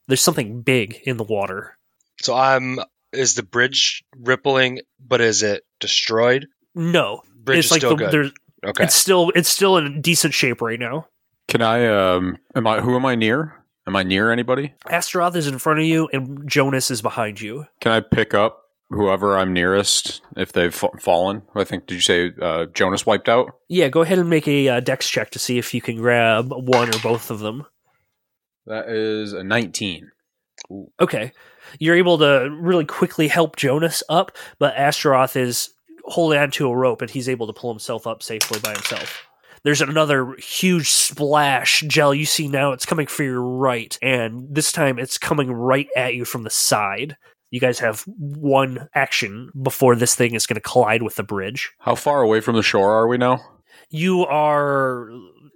There's 0.08 0.22
something 0.22 0.62
big 0.62 1.00
in 1.04 1.18
the 1.18 1.24
water. 1.24 1.78
So 2.22 2.36
I'm. 2.36 2.80
Is 3.12 3.36
the 3.36 3.44
bridge 3.44 4.04
rippling? 4.18 4.80
But 5.00 5.22
is 5.22 5.44
it 5.44 5.64
destroyed? 5.80 6.48
No, 6.74 7.22
Bridge 7.36 7.60
it's 7.60 7.66
is 7.68 7.72
like 7.72 7.80
still 7.80 7.90
the, 7.92 7.96
good. 7.96 8.12
there's 8.12 8.32
Okay. 8.66 8.84
it's 8.84 8.96
still 8.96 9.32
it's 9.36 9.48
still 9.48 9.78
in 9.78 10.02
decent 10.02 10.34
shape 10.34 10.62
right 10.62 10.80
now. 10.80 11.08
Can 11.48 11.62
I? 11.62 11.86
Um, 11.88 12.38
am 12.56 12.66
I? 12.68 12.82
Who 12.82 12.96
am 12.96 13.06
I 13.06 13.16
near? 13.16 13.54
Am 13.88 13.96
I 13.96 14.04
near 14.04 14.32
anybody? 14.32 14.74
Astaroth 14.90 15.36
is 15.36 15.48
in 15.48 15.60
front 15.60 15.80
of 15.80 15.86
you 15.86 16.10
and 16.12 16.50
Jonas 16.50 16.90
is 16.90 17.02
behind 17.04 17.40
you. 17.40 17.68
Can 17.82 17.92
I 17.92 18.00
pick 18.00 18.34
up 18.34 18.64
whoever 18.90 19.38
I'm 19.38 19.54
nearest 19.54 20.22
if 20.38 20.52
they've 20.52 20.74
fa- 20.74 20.90
fallen? 21.00 21.44
I 21.56 21.64
think. 21.64 21.88
Did 21.88 21.96
you 21.96 22.02
say 22.02 22.32
uh, 22.42 22.66
Jonas 22.74 23.06
wiped 23.06 23.30
out? 23.30 23.52
Yeah, 23.70 23.90
go 23.90 24.02
ahead 24.02 24.20
and 24.20 24.30
make 24.30 24.48
a 24.48 24.68
uh, 24.70 24.80
dex 24.80 25.10
check 25.10 25.32
to 25.32 25.40
see 25.40 25.58
if 25.58 25.74
you 25.74 25.82
can 25.82 25.98
grab 25.98 26.52
one 26.52 26.94
or 26.94 27.00
both 27.00 27.32
of 27.32 27.40
them. 27.40 27.66
That 28.66 28.90
is 28.90 29.34
a 29.34 29.44
nineteen. 29.44 30.12
Okay. 31.00 31.32
You're 31.80 31.96
able 31.96 32.18
to 32.20 32.56
really 32.60 32.86
quickly 32.86 33.28
help 33.28 33.56
Jonas 33.56 34.04
up, 34.08 34.38
but 34.60 34.76
Astaroth 34.76 35.36
is 35.36 35.72
holding 36.06 36.40
onto 36.40 36.68
a 36.68 36.76
rope 36.76 37.02
and 37.02 37.10
he's 37.10 37.28
able 37.28 37.48
to 37.48 37.54
pull 37.54 37.74
himself 37.74 38.06
up 38.06 38.22
safely 38.22 38.60
by 38.60 38.72
himself. 38.72 39.28
There's 39.64 39.82
another 39.82 40.36
huge 40.38 40.92
splash. 40.92 41.84
Gel, 41.88 42.14
you 42.14 42.26
see 42.26 42.48
now 42.48 42.72
it's 42.72 42.86
coming 42.86 43.08
for 43.08 43.24
your 43.24 43.42
right, 43.42 43.98
and 44.00 44.48
this 44.54 44.72
time 44.72 45.00
it's 45.00 45.18
coming 45.18 45.52
right 45.52 45.88
at 45.98 46.14
you 46.14 46.24
from 46.24 46.44
the 46.44 46.52
side. 46.52 47.18
You 47.52 47.60
guys 47.60 47.80
have 47.80 48.02
one 48.18 48.90
action 48.96 49.52
before 49.62 49.96
this 49.96 50.16
thing 50.16 50.34
is 50.34 50.46
going 50.46 50.56
to 50.56 50.62
collide 50.62 51.04
with 51.04 51.16
the 51.16 51.24
bridge. 51.24 51.72
How 51.80 51.96
far 51.96 52.22
away 52.22 52.42
from 52.42 52.56
the 52.56 52.64
shore 52.64 52.94
are 52.94 53.08
we 53.08 53.18
now? 53.18 53.40
You 53.90 54.26
are. 54.26 55.10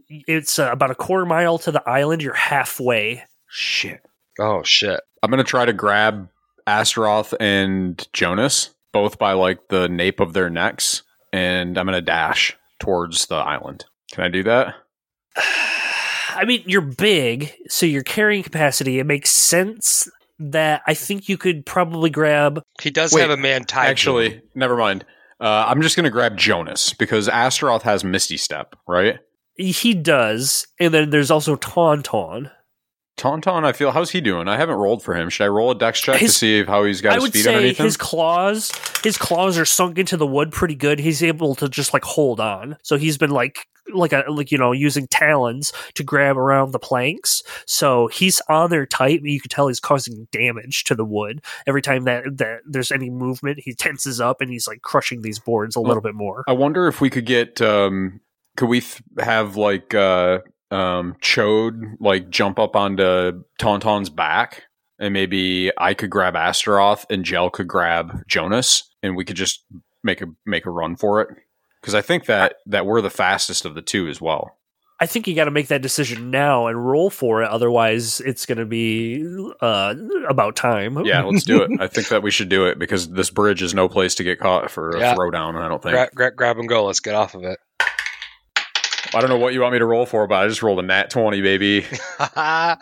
It's 0.07 0.59
uh, 0.59 0.69
about 0.71 0.91
a 0.91 0.95
quarter 0.95 1.25
mile 1.25 1.57
to 1.59 1.71
the 1.71 1.87
island. 1.87 2.21
You're 2.21 2.33
halfway. 2.33 3.23
Shit. 3.47 4.01
Oh 4.39 4.63
shit. 4.63 5.01
I'm 5.21 5.29
gonna 5.29 5.43
try 5.43 5.65
to 5.65 5.73
grab 5.73 6.29
Astaroth 6.65 7.33
and 7.39 8.07
Jonas 8.13 8.69
both 8.91 9.19
by 9.19 9.33
like 9.33 9.67
the 9.69 9.87
nape 9.89 10.19
of 10.19 10.33
their 10.33 10.49
necks, 10.49 11.03
and 11.33 11.77
I'm 11.77 11.85
gonna 11.85 12.01
dash 12.01 12.55
towards 12.79 13.25
the 13.25 13.35
island. 13.35 13.85
Can 14.11 14.23
I 14.23 14.29
do 14.29 14.43
that? 14.43 14.75
I 15.35 16.45
mean, 16.45 16.63
you're 16.65 16.81
big, 16.81 17.53
so 17.67 17.85
your 17.85 18.03
carrying 18.03 18.43
capacity, 18.43 18.99
it 18.99 19.05
makes 19.05 19.31
sense 19.31 20.07
that 20.39 20.81
I 20.87 20.93
think 20.93 21.27
you 21.29 21.37
could 21.37 21.65
probably 21.65 22.09
grab. 22.09 22.61
He 22.81 22.89
does 22.91 23.13
Wait, 23.13 23.21
have 23.21 23.29
a 23.29 23.37
man 23.37 23.63
tied. 23.65 23.85
to. 23.85 23.89
Actually, 23.89 24.41
never 24.55 24.75
mind. 24.77 25.05
Uh, 25.39 25.65
I'm 25.67 25.81
just 25.81 25.95
gonna 25.95 26.09
grab 26.09 26.37
Jonas 26.37 26.93
because 26.93 27.27
Astaroth 27.29 27.83
has 27.83 28.03
Misty 28.03 28.37
Step, 28.37 28.75
right? 28.87 29.19
He 29.55 29.93
does, 29.93 30.67
and 30.79 30.93
then 30.93 31.09
there's 31.09 31.31
also 31.31 31.55
Tauntaun. 31.55 32.51
Tauntaun, 33.17 33.65
I 33.65 33.73
feel 33.73 33.91
how's 33.91 34.11
he 34.11 34.21
doing? 34.21 34.47
I 34.47 34.55
haven't 34.55 34.75
rolled 34.77 35.03
for 35.03 35.13
him. 35.13 35.29
Should 35.29 35.43
I 35.43 35.47
roll 35.49 35.71
a 35.71 35.75
dex 35.77 35.99
check 35.99 36.19
His- 36.21 36.31
to 36.33 36.37
see 36.39 36.63
how 36.63 36.85
he's 36.85 37.01
got 37.01 37.11
I 37.11 37.15
his 37.15 37.23
would 37.23 37.33
feet 37.33 37.43
say 37.43 37.53
underneath 37.55 37.77
him? 37.77 37.85
his 37.85 37.97
claws, 37.97 38.71
his 39.03 39.17
claws 39.17 39.57
are 39.57 39.65
sunk 39.65 39.97
into 39.97 40.15
the 40.15 40.25
wood 40.25 40.51
pretty 40.53 40.75
good. 40.75 40.99
He's 40.99 41.21
able 41.21 41.55
to 41.55 41.67
just 41.67 41.93
like 41.93 42.05
hold 42.05 42.39
on. 42.39 42.77
So 42.83 42.97
he's 42.97 43.17
been 43.17 43.31
like 43.31 43.67
like 43.93 44.13
a 44.13 44.23
like 44.27 44.51
you 44.51 44.57
know 44.57 44.71
using 44.71 45.07
talons 45.07 45.73
to 45.95 46.03
grab 46.03 46.37
around 46.37 46.71
the 46.71 46.79
planks. 46.79 47.43
So 47.65 48.07
he's 48.07 48.41
on 48.49 48.69
there 48.69 48.85
tight, 48.85 49.21
you 49.23 49.39
can 49.39 49.49
tell 49.49 49.67
he's 49.67 49.79
causing 49.79 50.27
damage 50.31 50.83
to 50.85 50.95
the 50.95 51.05
wood 51.05 51.41
every 51.67 51.81
time 51.81 52.03
that 52.03 52.37
that 52.37 52.61
there's 52.65 52.91
any 52.91 53.09
movement. 53.09 53.59
He 53.59 53.73
tenses 53.73 54.19
up 54.19 54.41
and 54.41 54.51
he's 54.51 54.67
like 54.67 54.81
crushing 54.81 55.21
these 55.21 55.39
boards 55.39 55.75
a 55.75 55.81
little 55.81 56.01
bit 56.01 56.15
more. 56.15 56.43
I 56.47 56.53
wonder 56.53 56.87
if 56.87 57.01
we 57.01 57.09
could 57.09 57.25
get 57.25 57.61
um 57.61 58.21
could 58.57 58.69
we 58.69 58.81
th- 58.81 59.01
have 59.19 59.55
like 59.55 59.93
uh 59.93 60.39
um 60.71 61.15
Chode 61.21 61.95
like 61.99 62.29
jump 62.29 62.59
up 62.59 62.75
onto 62.75 63.43
Tauntaun's 63.57 64.09
back 64.09 64.63
and 64.99 65.13
maybe 65.13 65.71
I 65.77 65.93
could 65.93 66.09
grab 66.09 66.35
Astaroth 66.35 67.05
and 67.09 67.23
Gel 67.23 67.49
could 67.49 67.67
grab 67.67 68.23
Jonas 68.27 68.83
and 69.01 69.15
we 69.15 69.25
could 69.25 69.37
just 69.37 69.63
make 70.03 70.21
a 70.21 70.27
make 70.45 70.65
a 70.65 70.71
run 70.71 70.95
for 70.95 71.21
it 71.21 71.29
because 71.81 71.95
I 71.95 72.01
think 72.01 72.25
that 72.25 72.55
that 72.65 72.85
we're 72.85 73.01
the 73.01 73.09
fastest 73.09 73.65
of 73.65 73.75
the 73.75 73.81
two 73.81 74.07
as 74.07 74.19
well. 74.21 74.55
I 75.01 75.05
think 75.05 75.27
you 75.29 75.33
got 75.35 75.45
to 75.45 75.51
make 75.51 75.67
that 75.69 75.81
decision 75.81 76.29
now 76.29 76.67
and 76.67 76.85
roll 76.85 77.09
for 77.09 77.41
it. 77.41 77.49
Otherwise, 77.49 78.19
it's 78.19 78.45
going 78.45 78.57
to 78.57 78.65
be 78.65 79.25
uh, 79.61 79.95
about 80.27 80.57
time. 80.57 81.05
Yeah, 81.05 81.23
let's 81.23 81.45
do 81.45 81.61
it. 81.61 81.71
I 81.79 81.87
think 81.87 82.09
that 82.09 82.21
we 82.21 82.31
should 82.31 82.49
do 82.49 82.65
it 82.65 82.77
because 82.77 83.07
this 83.09 83.29
bridge 83.29 83.61
is 83.61 83.73
no 83.73 83.87
place 83.87 84.15
to 84.15 84.25
get 84.25 84.39
caught 84.39 84.69
for 84.69 84.89
a 84.89 84.99
Yeah. 84.99 85.15
throwdown. 85.15 85.55
I 85.55 85.69
don't 85.69 85.81
think. 85.81 85.93
Gra- 85.93 86.09
gra- 86.13 86.35
grab 86.35 86.57
and 86.59 86.67
go. 86.67 86.83
Let's 86.85 86.99
get 86.99 87.15
off 87.15 87.33
of 87.33 87.43
it. 87.45 87.59
I 89.15 89.21
don't 89.21 89.29
know 89.29 89.37
what 89.37 89.53
you 89.53 89.61
want 89.61 89.71
me 89.71 89.79
to 89.79 89.85
roll 89.85 90.05
for, 90.05 90.27
but 90.27 90.35
I 90.43 90.47
just 90.49 90.61
rolled 90.61 90.79
a 90.79 90.83
nat 90.83 91.09
twenty, 91.11 91.41
baby. 91.41 91.85
uh, 92.19 92.75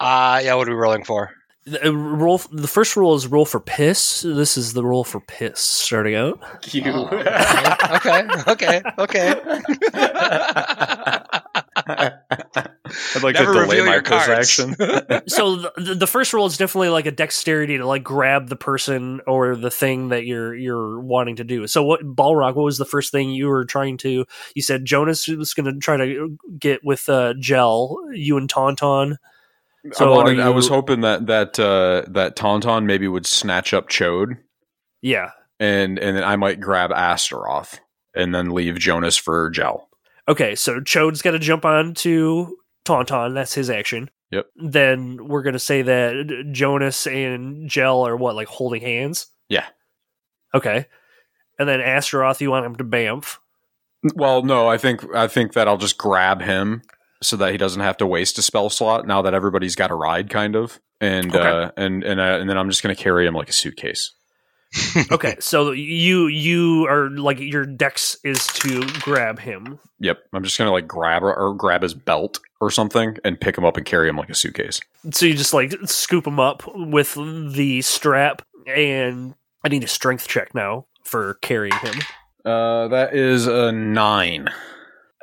yeah, 0.00 0.54
what 0.54 0.66
are 0.66 0.70
we 0.70 0.74
rolling 0.74 1.04
for? 1.04 1.32
The, 1.66 1.88
uh, 1.88 1.90
roll. 1.90 2.38
The 2.52 2.68
first 2.68 2.96
rule 2.96 3.14
is 3.16 3.26
roll 3.26 3.44
for 3.44 3.58
piss. 3.58 4.22
This 4.22 4.56
is 4.56 4.72
the 4.72 4.84
roll 4.84 5.02
for 5.02 5.18
piss. 5.20 5.58
Starting 5.60 6.14
out. 6.14 6.40
okay, 6.74 8.28
okay, 8.46 8.82
okay. 8.98 9.34
I'd 11.88 13.22
like 13.22 13.34
Never 13.34 13.52
to 13.52 13.60
delay 13.60 13.84
my 13.84 13.98
piss 13.98 14.28
action. 14.28 14.76
so 15.26 15.56
the, 15.76 15.96
the 15.98 16.06
first 16.06 16.32
rule 16.32 16.46
is 16.46 16.56
definitely 16.56 16.90
like 16.90 17.06
a 17.06 17.10
dexterity 17.10 17.78
to 17.78 17.86
like 17.86 18.04
grab 18.04 18.48
the 18.48 18.54
person 18.54 19.20
or 19.26 19.56
the 19.56 19.70
thing 19.70 20.10
that 20.10 20.24
you're 20.24 20.54
you're 20.54 21.00
wanting 21.00 21.34
to 21.36 21.44
do. 21.44 21.66
So 21.66 21.82
what 21.82 22.02
Balrock? 22.02 22.54
What 22.54 22.64
was 22.64 22.78
the 22.78 22.84
first 22.84 23.10
thing 23.10 23.30
you 23.30 23.48
were 23.48 23.64
trying 23.64 23.96
to? 23.98 24.24
You 24.54 24.62
said 24.62 24.84
Jonas 24.84 25.26
was 25.26 25.52
going 25.52 25.66
to 25.66 25.78
try 25.80 25.96
to 25.96 26.38
get 26.60 26.84
with 26.84 27.08
uh, 27.08 27.34
Gel. 27.40 27.98
You 28.12 28.36
and 28.36 28.48
Tauntaun. 28.48 29.16
So 29.92 30.12
I, 30.12 30.16
wanted, 30.16 30.38
are 30.40 30.46
I 30.46 30.48
was 30.50 30.68
hoping 30.68 31.00
that 31.02 31.26
that 31.26 31.58
uh, 31.58 32.02
that 32.08 32.36
Tauntaun 32.36 32.84
maybe 32.84 33.08
would 33.08 33.26
snatch 33.26 33.72
up 33.74 33.88
Chode, 33.88 34.38
Yeah. 35.02 35.30
and 35.60 35.98
and 35.98 36.16
then 36.16 36.24
I 36.24 36.36
might 36.36 36.60
grab 36.60 36.90
Astaroth, 36.92 37.80
and 38.14 38.34
then 38.34 38.50
leave 38.50 38.78
Jonas 38.78 39.16
for 39.16 39.50
Gel. 39.50 39.88
Okay. 40.28 40.54
So 40.54 40.80
Chode's 40.80 41.22
got 41.22 41.32
to 41.32 41.38
jump 41.38 41.64
on 41.64 41.94
to 41.94 42.56
Tauntaun. 42.84 43.34
That's 43.34 43.54
his 43.54 43.70
action. 43.70 44.10
Yep. 44.32 44.46
Then 44.56 45.28
we're 45.28 45.42
going 45.42 45.52
to 45.52 45.58
say 45.58 45.82
that 45.82 46.48
Jonas 46.52 47.06
and 47.06 47.68
Gel 47.68 48.06
are 48.06 48.16
what 48.16 48.34
like 48.34 48.48
holding 48.48 48.82
hands. 48.82 49.28
Yeah. 49.48 49.66
Okay. 50.52 50.86
And 51.58 51.68
then 51.68 51.80
Astaroth, 51.80 52.40
you 52.40 52.50
want 52.50 52.66
him 52.66 52.76
to 52.76 52.84
bamf. 52.84 53.38
Well, 54.14 54.42
no, 54.42 54.68
I 54.68 54.78
think 54.78 55.04
I 55.14 55.28
think 55.28 55.52
that 55.54 55.68
I'll 55.68 55.78
just 55.78 55.96
grab 55.98 56.42
him 56.42 56.82
so 57.22 57.36
that 57.36 57.52
he 57.52 57.58
doesn't 57.58 57.80
have 57.82 57.96
to 57.98 58.06
waste 58.06 58.38
a 58.38 58.42
spell 58.42 58.70
slot. 58.70 59.06
Now 59.06 59.22
that 59.22 59.34
everybody's 59.34 59.74
got 59.74 59.90
a 59.90 59.94
ride, 59.94 60.30
kind 60.30 60.54
of, 60.56 60.80
and 61.00 61.34
Okay. 61.34 61.38
uh, 61.48 61.70
and 61.76 62.02
and 62.04 62.20
uh, 62.20 62.38
and 62.40 62.48
then 62.48 62.58
I'm 62.58 62.68
just 62.70 62.82
going 62.82 62.94
to 62.94 63.02
carry 63.02 63.26
him 63.26 63.34
like 63.34 63.48
a 63.48 63.52
suitcase. 63.52 64.12
okay, 65.12 65.36
so 65.38 65.70
you 65.70 66.26
you 66.26 66.86
are 66.88 67.08
like 67.10 67.38
your 67.38 67.64
dex 67.64 68.16
is 68.24 68.46
to 68.48 68.84
grab 69.00 69.38
him. 69.38 69.78
Yep, 70.00 70.18
I'm 70.32 70.42
just 70.42 70.58
going 70.58 70.66
to 70.68 70.72
like 70.72 70.86
grab 70.88 71.22
or 71.22 71.54
grab 71.54 71.82
his 71.82 71.94
belt 71.94 72.40
or 72.60 72.70
something 72.70 73.16
and 73.24 73.40
pick 73.40 73.56
him 73.56 73.64
up 73.64 73.76
and 73.76 73.86
carry 73.86 74.08
him 74.08 74.16
like 74.16 74.28
a 74.28 74.34
suitcase. 74.34 74.80
So 75.12 75.24
you 75.24 75.34
just 75.34 75.54
like 75.54 75.72
scoop 75.84 76.26
him 76.26 76.40
up 76.40 76.62
with 76.74 77.14
the 77.14 77.80
strap, 77.82 78.42
and 78.66 79.34
I 79.64 79.68
need 79.68 79.84
a 79.84 79.88
strength 79.88 80.26
check 80.28 80.54
now 80.54 80.86
for 81.04 81.34
carrying 81.34 81.76
him. 81.78 81.94
Uh, 82.44 82.88
that 82.88 83.14
is 83.14 83.46
a 83.46 83.72
nine. 83.72 84.48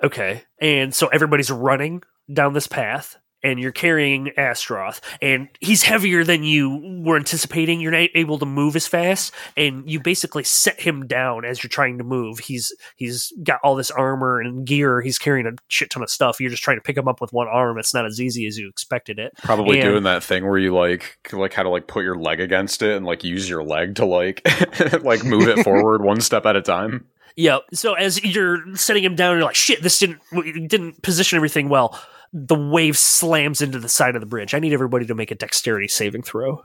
Okay, 0.04 0.44
and 0.60 0.94
so 0.94 1.08
everybody's 1.08 1.50
running 1.52 2.04
down 2.32 2.54
this 2.54 2.68
path, 2.68 3.18
and 3.42 3.60
you're 3.60 3.72
carrying 3.72 4.32
Astroth, 4.38 5.00
and 5.22 5.48
he's 5.60 5.84
heavier 5.84 6.24
than 6.24 6.44
you 6.44 7.02
were 7.06 7.16
anticipating. 7.18 7.80
You're 7.82 7.92
not 7.92 8.10
able 8.16 8.38
to 8.40 8.46
move 8.46 8.76
as 8.76 8.86
fast, 8.88 9.34
and 9.56 9.90
you 9.90 10.00
basically 10.02 10.44
set 10.44 10.80
him 10.82 11.08
down 11.08 11.46
as 11.46 11.64
you're 11.64 11.70
trying 11.70 11.98
to 12.00 12.04
move. 12.04 12.40
He's 12.40 12.72
he's 12.98 13.32
got 13.44 13.60
all 13.64 13.76
this 13.76 13.92
armor 13.92 14.40
and 14.42 14.66
gear. 14.66 15.02
He's 15.02 15.18
carrying 15.18 15.46
a 15.48 15.52
shit 15.70 15.90
ton 15.90 16.04
of 16.04 16.10
stuff. 16.10 16.40
You're 16.42 16.50
just 16.52 16.64
trying 16.64 16.78
to 16.78 16.82
pick 16.82 16.98
him 16.98 17.08
up 17.08 17.22
with 17.22 17.32
one 17.34 17.48
arm. 17.48 17.78
It's 17.78 17.94
not 17.94 18.06
as 18.06 18.20
easy 18.20 18.46
as 18.46 18.58
you 18.58 18.68
expected 18.70 19.20
it. 19.20 19.32
Probably 19.42 19.80
And- 19.80 19.90
doing 19.90 20.04
that 20.04 20.24
thing 20.24 20.46
where 20.46 20.58
you 20.60 20.74
like 20.76 21.18
like 21.32 21.54
how 21.54 21.64
to 21.64 21.70
like 21.70 21.88
put 21.88 22.04
your 22.04 22.18
leg 22.18 22.40
against 22.42 22.82
it 22.82 22.96
and 22.98 23.06
like 23.06 23.24
use 23.24 23.50
your 23.50 23.64
leg 23.64 23.96
to 23.96 24.06
like 24.06 24.42
like 25.02 25.24
move 25.24 25.48
it 25.48 25.64
forward 25.64 26.02
one 26.04 26.20
step 26.22 26.46
at 26.46 26.56
a 26.58 26.62
time. 26.62 27.06
Yeah. 27.36 27.60
So 27.74 27.94
as 27.94 28.24
you're 28.24 28.76
setting 28.76 29.04
him 29.04 29.16
down, 29.16 29.36
you're 29.36 29.46
like, 29.46 29.56
shit, 29.56 29.82
this 29.82 30.00
didn't 30.00 30.22
didn't 30.68 31.02
position 31.02 31.38
everything 31.38 31.70
well. 31.70 32.00
The 32.32 32.56
wave 32.56 32.98
slams 32.98 33.62
into 33.62 33.80
the 33.80 33.90
side 33.90 34.16
of 34.16 34.22
the 34.22 34.28
bridge. 34.28 34.54
I 34.54 34.60
need 34.60 34.74
everybody 34.74 35.06
to 35.06 35.16
make 35.16 35.32
a 35.32 35.36
dexterity 35.36 35.88
saving 35.88 36.24
throw. 36.24 36.64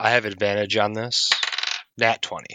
I 0.00 0.10
have 0.10 0.24
advantage 0.24 0.76
on 0.76 0.94
this. 0.94 1.30
Nat 1.98 2.22
20. 2.22 2.46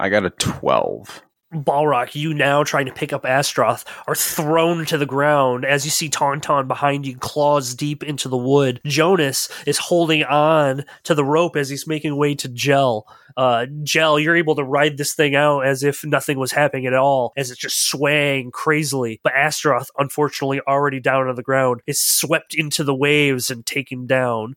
I 0.00 0.08
got 0.08 0.24
a 0.24 0.30
twelve. 0.30 1.22
Balrock, 1.62 2.14
you 2.14 2.34
now 2.34 2.64
trying 2.64 2.86
to 2.86 2.92
pick 2.92 3.12
up 3.12 3.24
Astroth, 3.24 3.84
are 4.06 4.14
thrown 4.14 4.84
to 4.86 4.98
the 4.98 5.06
ground 5.06 5.64
as 5.64 5.84
you 5.84 5.90
see 5.90 6.08
Tauntaun 6.08 6.66
behind 6.66 7.06
you, 7.06 7.16
claws 7.16 7.74
deep 7.74 8.02
into 8.02 8.28
the 8.28 8.36
wood. 8.36 8.80
Jonas 8.84 9.48
is 9.66 9.78
holding 9.78 10.24
on 10.24 10.84
to 11.04 11.14
the 11.14 11.24
rope 11.24 11.56
as 11.56 11.68
he's 11.68 11.86
making 11.86 12.16
way 12.16 12.34
to 12.34 12.48
Gel. 12.48 13.06
Uh, 13.36 13.66
Gel, 13.82 14.18
you're 14.18 14.36
able 14.36 14.54
to 14.54 14.64
ride 14.64 14.96
this 14.96 15.14
thing 15.14 15.34
out 15.34 15.60
as 15.60 15.82
if 15.82 16.04
nothing 16.04 16.38
was 16.38 16.52
happening 16.52 16.86
at 16.86 16.94
all, 16.94 17.32
as 17.36 17.50
it's 17.50 17.60
just 17.60 17.88
swaying 17.88 18.50
crazily. 18.52 19.20
But 19.22 19.34
Astroth, 19.34 19.88
unfortunately 19.98 20.60
already 20.68 21.00
down 21.00 21.28
on 21.28 21.34
the 21.34 21.42
ground, 21.42 21.80
is 21.86 22.00
swept 22.00 22.54
into 22.54 22.84
the 22.84 22.94
waves 22.94 23.50
and 23.50 23.64
taken 23.64 24.06
down. 24.06 24.56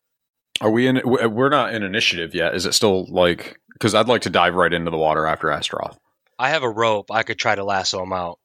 Are 0.61 0.71
we 0.71 0.87
in? 0.87 1.01
We're 1.05 1.49
not 1.49 1.73
in 1.73 1.83
initiative 1.83 2.33
yet. 2.33 2.55
Is 2.55 2.65
it 2.65 2.73
still 2.73 3.05
like? 3.05 3.59
Because 3.73 3.93
I'd 3.93 4.07
like 4.07 4.23
to 4.23 4.29
dive 4.29 4.55
right 4.55 4.73
into 4.73 4.89
the 4.89 4.97
water 4.97 5.27
after 5.27 5.51
Astaroth. 5.51 5.99
I 6.39 6.49
have 6.49 6.63
a 6.63 6.69
rope. 6.69 7.11
I 7.11 7.23
could 7.23 7.39
try 7.39 7.55
to 7.55 7.63
lasso 7.63 8.03
him 8.03 8.13
out. 8.13 8.39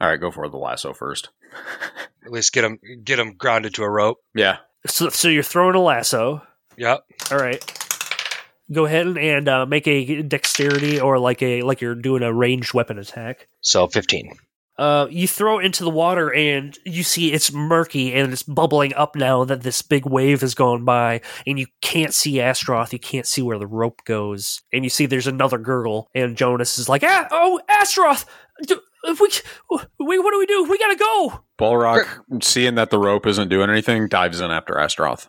All 0.00 0.08
right, 0.08 0.20
go 0.20 0.30
for 0.30 0.48
the 0.48 0.56
lasso 0.56 0.92
first. 0.94 1.28
At 2.24 2.32
least 2.32 2.52
get 2.52 2.64
him 2.64 2.78
get 3.04 3.18
him 3.18 3.34
grounded 3.36 3.74
to 3.74 3.82
a 3.82 3.90
rope. 3.90 4.18
Yeah, 4.34 4.58
So, 4.86 5.08
so 5.10 5.28
you're 5.28 5.42
throwing 5.42 5.74
a 5.74 5.80
lasso. 5.80 6.42
Yep. 6.76 7.04
All 7.30 7.38
right. 7.38 7.62
Go 8.72 8.86
ahead 8.86 9.06
and, 9.06 9.18
and 9.18 9.48
uh, 9.48 9.66
make 9.66 9.86
a 9.88 10.22
dexterity 10.22 11.00
or 11.00 11.18
like 11.18 11.42
a 11.42 11.62
like 11.62 11.80
you're 11.80 11.94
doing 11.96 12.22
a 12.22 12.32
ranged 12.32 12.72
weapon 12.72 12.98
attack. 12.98 13.48
So 13.60 13.86
15. 13.88 14.32
Uh, 14.80 15.06
you 15.10 15.28
throw 15.28 15.58
it 15.58 15.66
into 15.66 15.84
the 15.84 15.90
water 15.90 16.32
and 16.32 16.78
you 16.86 17.02
see 17.02 17.34
it's 17.34 17.52
murky 17.52 18.14
and 18.14 18.32
it's 18.32 18.42
bubbling 18.42 18.94
up 18.94 19.14
now 19.14 19.44
that 19.44 19.62
this 19.62 19.82
big 19.82 20.06
wave 20.06 20.40
has 20.40 20.54
gone 20.54 20.86
by 20.86 21.20
and 21.46 21.58
you 21.58 21.66
can't 21.82 22.14
see 22.14 22.36
Astroth. 22.36 22.90
You 22.90 22.98
can't 22.98 23.26
see 23.26 23.42
where 23.42 23.58
the 23.58 23.66
rope 23.66 24.02
goes. 24.06 24.62
And 24.72 24.82
you 24.82 24.88
see 24.88 25.04
there's 25.04 25.26
another 25.26 25.58
gurgle 25.58 26.08
and 26.14 26.34
Jonas 26.34 26.78
is 26.78 26.88
like, 26.88 27.04
ah, 27.04 27.28
oh, 27.30 27.60
Astroth, 27.68 28.24
do, 28.66 28.80
we, 29.04 29.28
we, 29.98 30.18
what 30.18 30.30
do 30.30 30.38
we 30.38 30.46
do? 30.46 30.64
We 30.64 30.78
gotta 30.78 30.96
go. 30.96 31.44
Balrock, 31.58 32.42
seeing 32.42 32.76
that 32.76 32.88
the 32.88 32.98
rope 32.98 33.26
isn't 33.26 33.50
doing 33.50 33.68
anything, 33.68 34.08
dives 34.08 34.40
in 34.40 34.50
after 34.50 34.78
Astaroth. 34.78 35.28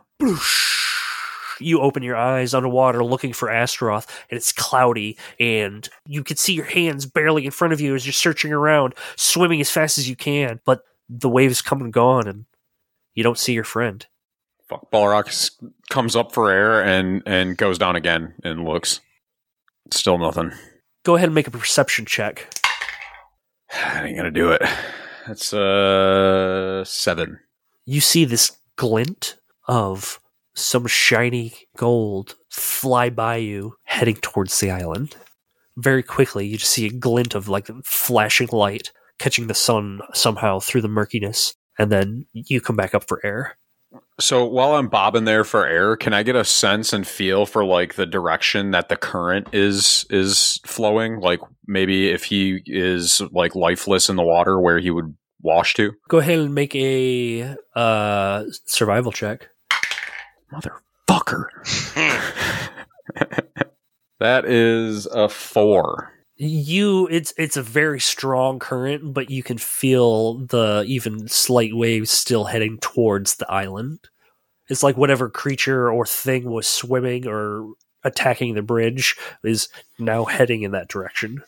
You 1.62 1.80
open 1.82 2.03
your 2.03 2.16
eyes 2.16 2.53
underwater 2.53 3.03
looking 3.03 3.34
for 3.34 3.49
Astaroth, 3.49 4.07
and 4.30 4.38
it's 4.38 4.51
cloudy, 4.51 5.18
and 5.39 5.88
you 6.05 6.24
can 6.24 6.38
see 6.38 6.53
your 6.53 6.66
hands 6.66 7.05
barely 7.05 7.45
in 7.45 7.51
front 7.51 7.74
of 7.74 7.82
you 7.82 7.95
as 7.95 8.05
you're 8.05 8.14
searching 8.14 8.51
around, 8.53 8.93
swimming 9.16 9.62
as 9.62 9.70
fast 9.72 9.97
as 9.97 10.09
you 10.09 10.16
can. 10.16 10.59
But 10.66 10.84
the 11.09 11.30
waves 11.30 11.62
come 11.62 11.82
and 11.82 11.91
gone, 11.91 12.28
and 12.28 12.45
you 13.14 13.24
don't 13.24 13.38
see 13.38 13.53
your 13.53 13.64
friend. 13.64 14.05
Fuck. 14.70 14.89
Balrock 14.89 15.28
s- 15.28 15.51
comes 15.89 16.16
up 16.16 16.32
for 16.32 16.49
air 16.49 16.82
and 16.82 17.22
and 17.26 17.57
goes 17.57 17.78
down 17.78 17.97
again 17.97 18.34
and 18.43 18.64
looks. 18.64 19.01
Still 19.91 20.18
nothing. 20.18 20.51
Go 21.03 21.16
ahead 21.16 21.28
and 21.28 21.36
make 21.36 21.47
a 21.47 21.51
perception 21.51 22.05
check. 22.05 22.47
I 23.74 24.07
ain't 24.07 24.16
gonna 24.16 24.32
do 24.32 24.51
it. 24.51 24.62
It's 25.28 25.53
uh 25.53 26.86
seven. 26.86 27.39
You 27.86 27.99
see 27.99 28.24
this 28.24 28.57
glint 28.78 29.36
of 29.68 30.20
some 30.54 30.88
shiny 30.88 31.54
gold 31.78 32.36
fly 32.49 33.10
by 33.10 33.38
you, 33.38 33.76
heading 33.84 34.16
towards 34.16 34.60
the 34.60 34.72
island. 34.72 35.16
Very 35.78 36.04
quickly, 36.04 36.45
you 36.47 36.58
just 36.58 36.72
see 36.72 36.88
a 36.88 36.91
glint 36.91 37.36
of 37.36 37.47
like 37.47 37.70
flashing 37.84 38.49
light 38.52 38.91
catching 39.20 39.47
the 39.47 39.54
sun 39.54 40.02
somehow 40.14 40.60
through 40.60 40.82
the 40.82 40.88
murkiness, 40.88 41.54
and 41.78 41.91
then 41.91 42.26
you 42.34 42.60
come 42.60 42.76
back 42.76 42.93
up 42.93 43.08
for 43.08 43.26
air. 43.26 43.58
So 44.20 44.45
while 44.45 44.76
I'm 44.76 44.88
bobbing 44.88 45.26
there 45.26 45.43
for 45.43 45.66
air, 45.66 45.95
can 45.95 46.14
I 46.14 46.24
get 46.24 46.36
a 46.36 46.45
sense 46.45 46.93
and 46.93 47.06
feel 47.06 47.45
for 47.45 47.66
like 47.66 47.95
the 47.95 48.06
direction 48.06 48.72
that 48.72 48.89
the 48.89 48.95
current 48.95 49.49
is 49.54 50.06
is 50.10 50.60
flowing? 50.66 51.20
Like 51.20 51.39
maybe 51.68 52.10
if 52.10 52.24
he 52.26 52.62
is 52.66 53.22
like 53.32 53.56
lifeless 53.56 54.10
in 54.10 54.16
the 54.16 54.24
water, 54.24 54.60
where 54.60 54.80
he 54.80 54.91
would 54.91 55.16
wash 55.41 55.74
to? 55.76 55.93
Go 56.08 56.20
ahead 56.20 56.39
and 56.39 56.54
make 56.54 56.76
a 56.76 57.56
uh, 57.76 58.45
survival 58.66 59.12
check. 59.12 59.49
Motherfucker. 60.52 61.47
that 64.20 64.45
is 64.45 65.06
a 65.08 65.28
four. 65.30 66.12
you 66.36 67.08
it's 67.10 67.34
it's 67.38 67.58
a 67.58 67.62
very 67.64 67.99
strong 67.99 68.60
current 68.60 69.14
but 69.14 69.30
you 69.30 69.43
can 69.43 69.58
feel 69.58 70.39
the 70.45 70.84
even 70.88 71.28
slight 71.28 71.76
waves 71.76 72.10
still 72.10 72.45
heading 72.45 72.78
towards 72.80 73.36
the 73.36 73.52
island 73.52 73.99
it's 74.68 74.82
like 74.84 74.97
whatever 74.97 75.30
creature 75.30 75.91
or 75.91 76.06
thing 76.06 76.45
was 76.49 76.68
swimming 76.68 77.28
or 77.28 77.74
attacking 78.04 78.56
the 78.56 78.62
bridge 78.62 79.16
is 79.43 79.68
now 79.99 80.24
heading 80.26 80.64
in 80.64 80.72
that 80.72 80.88
direction 80.88 81.43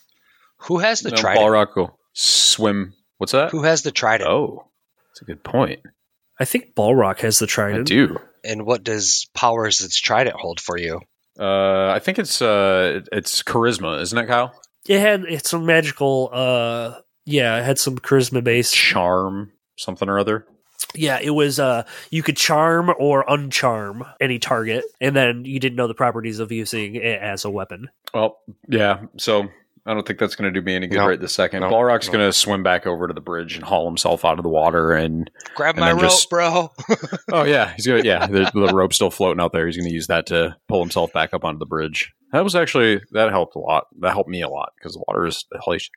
Who 0.58 0.78
has 0.80 1.02
the 1.02 1.10
No, 1.12 1.18
trident? 1.18 1.44
Balrock 1.46 1.76
will 1.76 1.98
swim. 2.14 2.94
What's 3.18 3.32
that? 3.32 3.50
Who 3.52 3.64
has 3.64 3.82
the 3.82 3.92
trident? 3.92 4.30
Oh, 4.30 4.68
that's 5.10 5.22
a 5.22 5.26
good 5.26 5.44
point. 5.44 5.80
i 6.40 6.46
think 6.46 6.76
balrock 6.76 7.20
has 7.22 7.40
the 7.40 7.48
trident. 7.48 7.90
I 7.90 7.96
do. 7.96 8.20
And 8.44 8.66
what 8.66 8.84
does 8.84 9.28
powers 9.34 9.82
its 9.82 9.98
trident 10.00 10.36
hold 10.36 10.60
for 10.60 10.78
you? 10.78 11.02
Uh, 11.40 11.90
I 11.90 12.00
think 12.00 12.20
it's 12.20 12.42
uh, 12.42 13.02
it's 13.12 13.42
charisma, 13.44 14.02
isn't 14.02 14.18
it, 14.18 14.28
Kyle? 14.28 14.54
it 14.88 15.00
had 15.00 15.24
it's 15.24 15.50
some 15.50 15.66
magical 15.66 16.30
uh 16.34 17.00
yeah 17.26 17.58
it 17.58 17.64
had 17.64 17.80
some 17.80 17.98
charisma 17.98 18.44
based 18.44 18.76
Charm, 18.76 19.54
something 19.78 20.10
or 20.10 20.20
other. 20.20 20.46
yeah 20.94 21.20
it 21.22 21.30
was 21.30 21.58
uh 21.58 21.84
you 22.10 22.22
could 22.22 22.36
charm 22.36 22.94
or 23.00 23.24
uncharm 23.26 24.02
any 24.20 24.40
target 24.40 24.84
and 25.00 25.16
then 25.16 25.46
you 25.46 25.58
didn't 25.58 25.78
know 25.78 25.88
the 25.88 25.94
properties 25.94 26.40
of 26.40 26.52
using 26.52 26.96
it 26.96 27.22
as 27.22 27.46
a 27.46 27.50
weapon 27.50 27.90
Well, 28.14 28.40
yeah. 28.68 29.04
So 29.18 29.48
I 29.86 29.94
don't 29.94 30.08
think 30.08 30.18
that's 30.20 30.36
going 30.36 30.54
to 30.54 30.58
do 30.60 30.64
me 30.64 30.76
any 30.76 30.88
good 30.88 30.98
No. 30.98 31.08
right 31.08 31.20
this 31.20 31.34
second. 31.34 31.62
No. 31.62 31.70
Balrock's 31.70 32.08
No. 32.08 32.14
going 32.14 32.30
to 32.30 32.34
swim 32.34 32.64
back 32.64 32.86
over 32.88 33.08
to 33.08 33.14
the 33.14 33.20
bridge 33.22 33.56
and 33.56 33.66
haul 33.66 33.86
himself 33.86 34.24
out 34.24 34.40
of 34.40 34.44
the 34.44 34.50
water. 34.50 34.94
And 34.94 35.30
Grab 35.56 35.76
And 35.76 35.82
my 35.82 35.88
then 35.88 35.96
rope, 35.98 36.04
just- 36.12 36.30
bro. 36.30 36.72
oh 37.34 37.44
yeah, 37.44 37.74
he's 37.76 37.86
going. 37.86 38.04
to 38.04 38.08
Yeah, 38.08 38.26
the, 38.28 38.50
the 38.54 38.74
rope's 38.74 38.96
still 38.96 39.12
floating 39.12 39.42
out 39.42 39.52
there. 39.52 39.66
He's 39.66 39.76
going 39.78 39.90
to 39.90 39.94
use 39.94 40.08
that 40.08 40.28
to 40.28 40.56
pull 40.70 40.80
himself 40.82 41.12
back 41.12 41.34
up 41.34 41.44
onto 41.44 41.60
the 41.60 41.66
bridge. 41.66 42.14
That 42.32 42.44
was 42.44 42.56
actually 42.56 43.02
that 43.12 43.30
helped 43.32 43.56
a 43.56 43.60
lot. 43.60 43.88
That 44.00 44.14
helped 44.14 44.30
me 44.30 44.42
a 44.42 44.50
lot 44.50 44.72
because 44.78 44.94
the 44.94 45.04
water 45.08 45.26
is. 45.28 45.46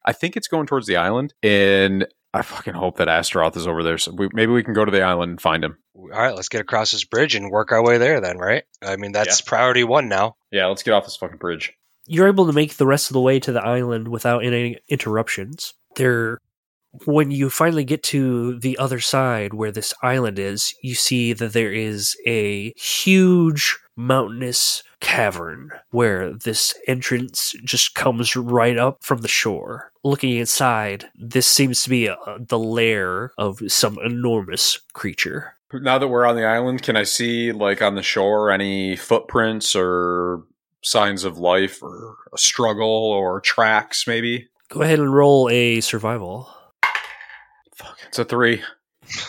I 0.04 0.12
think 0.12 0.36
it's 0.36 0.48
going 0.48 0.66
towards 0.66 0.86
the 0.86 0.96
island, 0.96 1.32
and 1.42 2.06
I 2.34 2.42
fucking 2.42 2.74
hope 2.74 2.98
that 2.98 3.08
Astaroth 3.08 3.56
is 3.56 3.66
over 3.66 3.82
there. 3.82 3.96
So 3.96 4.12
we, 4.12 4.28
maybe 4.34 4.52
we 4.52 4.62
can 4.62 4.74
go 4.74 4.84
to 4.84 4.90
the 4.92 5.00
island 5.00 5.30
and 5.30 5.40
find 5.40 5.64
him. 5.64 5.78
All 5.94 6.08
right, 6.08 6.34
let's 6.34 6.50
get 6.50 6.60
across 6.60 6.92
this 6.92 7.04
bridge 7.04 7.34
and 7.36 7.50
work 7.50 7.72
our 7.72 7.82
way 7.82 7.96
there 7.96 8.20
then, 8.20 8.36
right? 8.36 8.64
I 8.82 8.96
mean, 8.96 9.12
that's 9.12 9.40
priority 9.40 9.82
one 9.84 10.08
now. 10.10 10.36
Yeah, 10.50 10.66
let's 10.66 10.82
get 10.82 10.92
off 10.92 11.04
this 11.04 11.16
fucking 11.16 11.38
bridge. 11.38 11.72
You're 12.06 12.28
able 12.28 12.46
to 12.46 12.52
make 12.52 12.76
the 12.76 12.86
rest 12.86 13.10
of 13.10 13.14
the 13.14 13.20
way 13.20 13.38
to 13.40 13.52
the 13.52 13.64
island 13.64 14.08
without 14.08 14.44
any 14.44 14.78
interruptions. 14.88 15.74
There, 15.96 16.38
when 17.04 17.30
you 17.30 17.50
finally 17.50 17.84
get 17.84 18.02
to 18.04 18.58
the 18.58 18.78
other 18.78 19.00
side 19.00 19.54
where 19.54 19.72
this 19.72 19.94
island 20.02 20.38
is, 20.38 20.74
you 20.82 20.94
see 20.94 21.32
that 21.32 21.52
there 21.52 21.72
is 21.72 22.16
a 22.26 22.72
huge 22.76 23.76
mountainous 23.96 24.82
cavern 25.00 25.70
where 25.90 26.32
this 26.32 26.74
entrance 26.86 27.54
just 27.64 27.94
comes 27.94 28.36
right 28.36 28.76
up 28.76 29.02
from 29.02 29.18
the 29.18 29.28
shore. 29.28 29.90
Looking 30.04 30.36
inside, 30.36 31.06
this 31.14 31.46
seems 31.46 31.82
to 31.82 31.90
be 31.90 32.06
a, 32.06 32.16
the 32.38 32.58
lair 32.58 33.32
of 33.38 33.60
some 33.68 33.98
enormous 34.04 34.78
creature. 34.92 35.54
Now 35.72 35.98
that 35.98 36.08
we're 36.08 36.26
on 36.26 36.36
the 36.36 36.46
island, 36.46 36.82
can 36.82 36.96
I 36.96 37.02
see 37.02 37.52
like 37.52 37.82
on 37.82 37.96
the 37.96 38.02
shore 38.02 38.50
any 38.50 38.96
footprints 38.96 39.74
or 39.74 40.44
signs 40.86 41.24
of 41.24 41.36
life 41.38 41.82
or 41.82 42.16
a 42.32 42.38
struggle 42.38 42.86
or 42.88 43.40
tracks? 43.40 44.06
Maybe. 44.06 44.48
Go 44.68 44.82
ahead 44.82 44.98
and 44.98 45.12
roll 45.12 45.48
a 45.50 45.80
survival. 45.80 46.48
Fuck, 47.74 47.98
it's 48.08 48.18
a 48.18 48.24
three. 48.24 48.62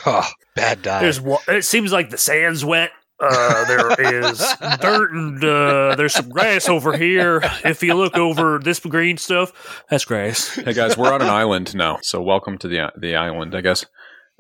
Oh, 0.06 0.28
bad 0.56 0.82
die. 0.82 1.02
There's 1.02 1.20
wa- 1.22 1.42
it 1.48 1.64
seems 1.64 1.92
like 1.92 2.10
the 2.10 2.18
sand's 2.18 2.64
wet. 2.66 2.92
Uh, 3.20 3.66
there 3.66 4.24
is 4.24 4.38
dirt 4.80 5.12
and 5.12 5.44
uh, 5.44 5.96
there's 5.96 6.14
some 6.14 6.30
grass 6.30 6.70
over 6.70 6.96
here. 6.96 7.42
If 7.66 7.82
you 7.82 7.94
look 7.96 8.16
over 8.16 8.60
this 8.60 8.80
green 8.80 9.18
stuff, 9.18 9.84
that's 9.90 10.06
grass. 10.06 10.56
Hey 10.56 10.74
guys, 10.74 10.96
we're 10.98 11.12
on 11.12 11.22
an 11.24 11.30
island 11.30 11.76
now, 11.76 11.98
so 12.02 12.22
welcome 12.22 12.58
to 12.60 12.68
the 12.68 12.92
the 13.00 13.16
island. 13.16 13.56
I 13.56 13.62
guess. 13.62 13.86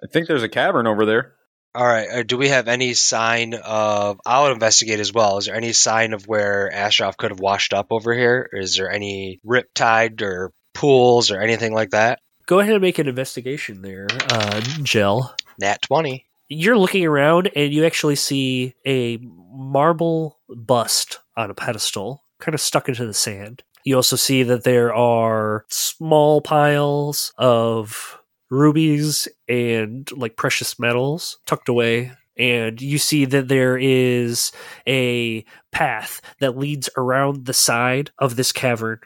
I 0.03 0.07
think 0.11 0.27
there's 0.27 0.43
a 0.43 0.49
cavern 0.49 0.85
over 0.85 1.05
there. 1.07 1.33
All 1.75 1.85
right. 1.85 2.09
Uh, 2.09 2.23
do 2.23 2.37
we 2.37 2.49
have 2.49 2.67
any 2.67 2.93
sign 2.93 3.53
of? 3.53 4.19
I'll 4.25 4.51
investigate 4.51 4.99
as 4.99 5.13
well. 5.13 5.37
Is 5.37 5.45
there 5.45 5.55
any 5.55 5.73
sign 5.73 6.13
of 6.13 6.27
where 6.27 6.73
Ashraf 6.73 7.17
could 7.17 7.31
have 7.31 7.39
washed 7.39 7.73
up 7.73 7.87
over 7.91 8.13
here? 8.13 8.49
Is 8.51 8.77
there 8.77 8.89
any 8.89 9.39
rip 9.43 9.73
tide 9.73 10.21
or 10.21 10.51
pools 10.73 11.31
or 11.31 11.39
anything 11.39 11.73
like 11.73 11.91
that? 11.91 12.19
Go 12.47 12.59
ahead 12.59 12.73
and 12.73 12.81
make 12.81 12.97
an 12.97 13.07
investigation 13.07 13.81
there, 13.81 14.07
uh, 14.29 14.61
Gel. 14.81 15.35
Nat 15.59 15.81
twenty. 15.81 16.25
You're 16.47 16.77
looking 16.77 17.05
around 17.05 17.51
and 17.55 17.73
you 17.73 17.85
actually 17.85 18.15
see 18.15 18.73
a 18.85 19.19
marble 19.51 20.39
bust 20.47 21.19
on 21.35 21.51
a 21.51 21.53
pedestal, 21.53 22.23
kind 22.39 22.55
of 22.55 22.61
stuck 22.61 22.87
into 22.87 23.05
the 23.05 23.13
sand. 23.13 23.63
You 23.83 23.97
also 23.97 24.15
see 24.15 24.43
that 24.43 24.63
there 24.63 24.93
are 24.93 25.65
small 25.67 26.41
piles 26.41 27.33
of 27.37 28.17
rubies 28.49 29.27
and 29.47 30.09
like 30.11 30.35
precious 30.35 30.79
metals 30.79 31.39
tucked 31.45 31.69
away. 31.69 32.11
And 32.37 32.79
you 32.79 32.99
see 32.99 33.25
that 33.25 33.47
there 33.47 33.77
is 33.77 34.51
a 34.87 35.43
path 35.71 36.21
that 36.39 36.57
leads 36.57 36.89
around 36.95 37.45
the 37.45 37.53
side 37.53 38.11
of 38.19 38.35
this 38.35 38.51
cavern 38.51 38.99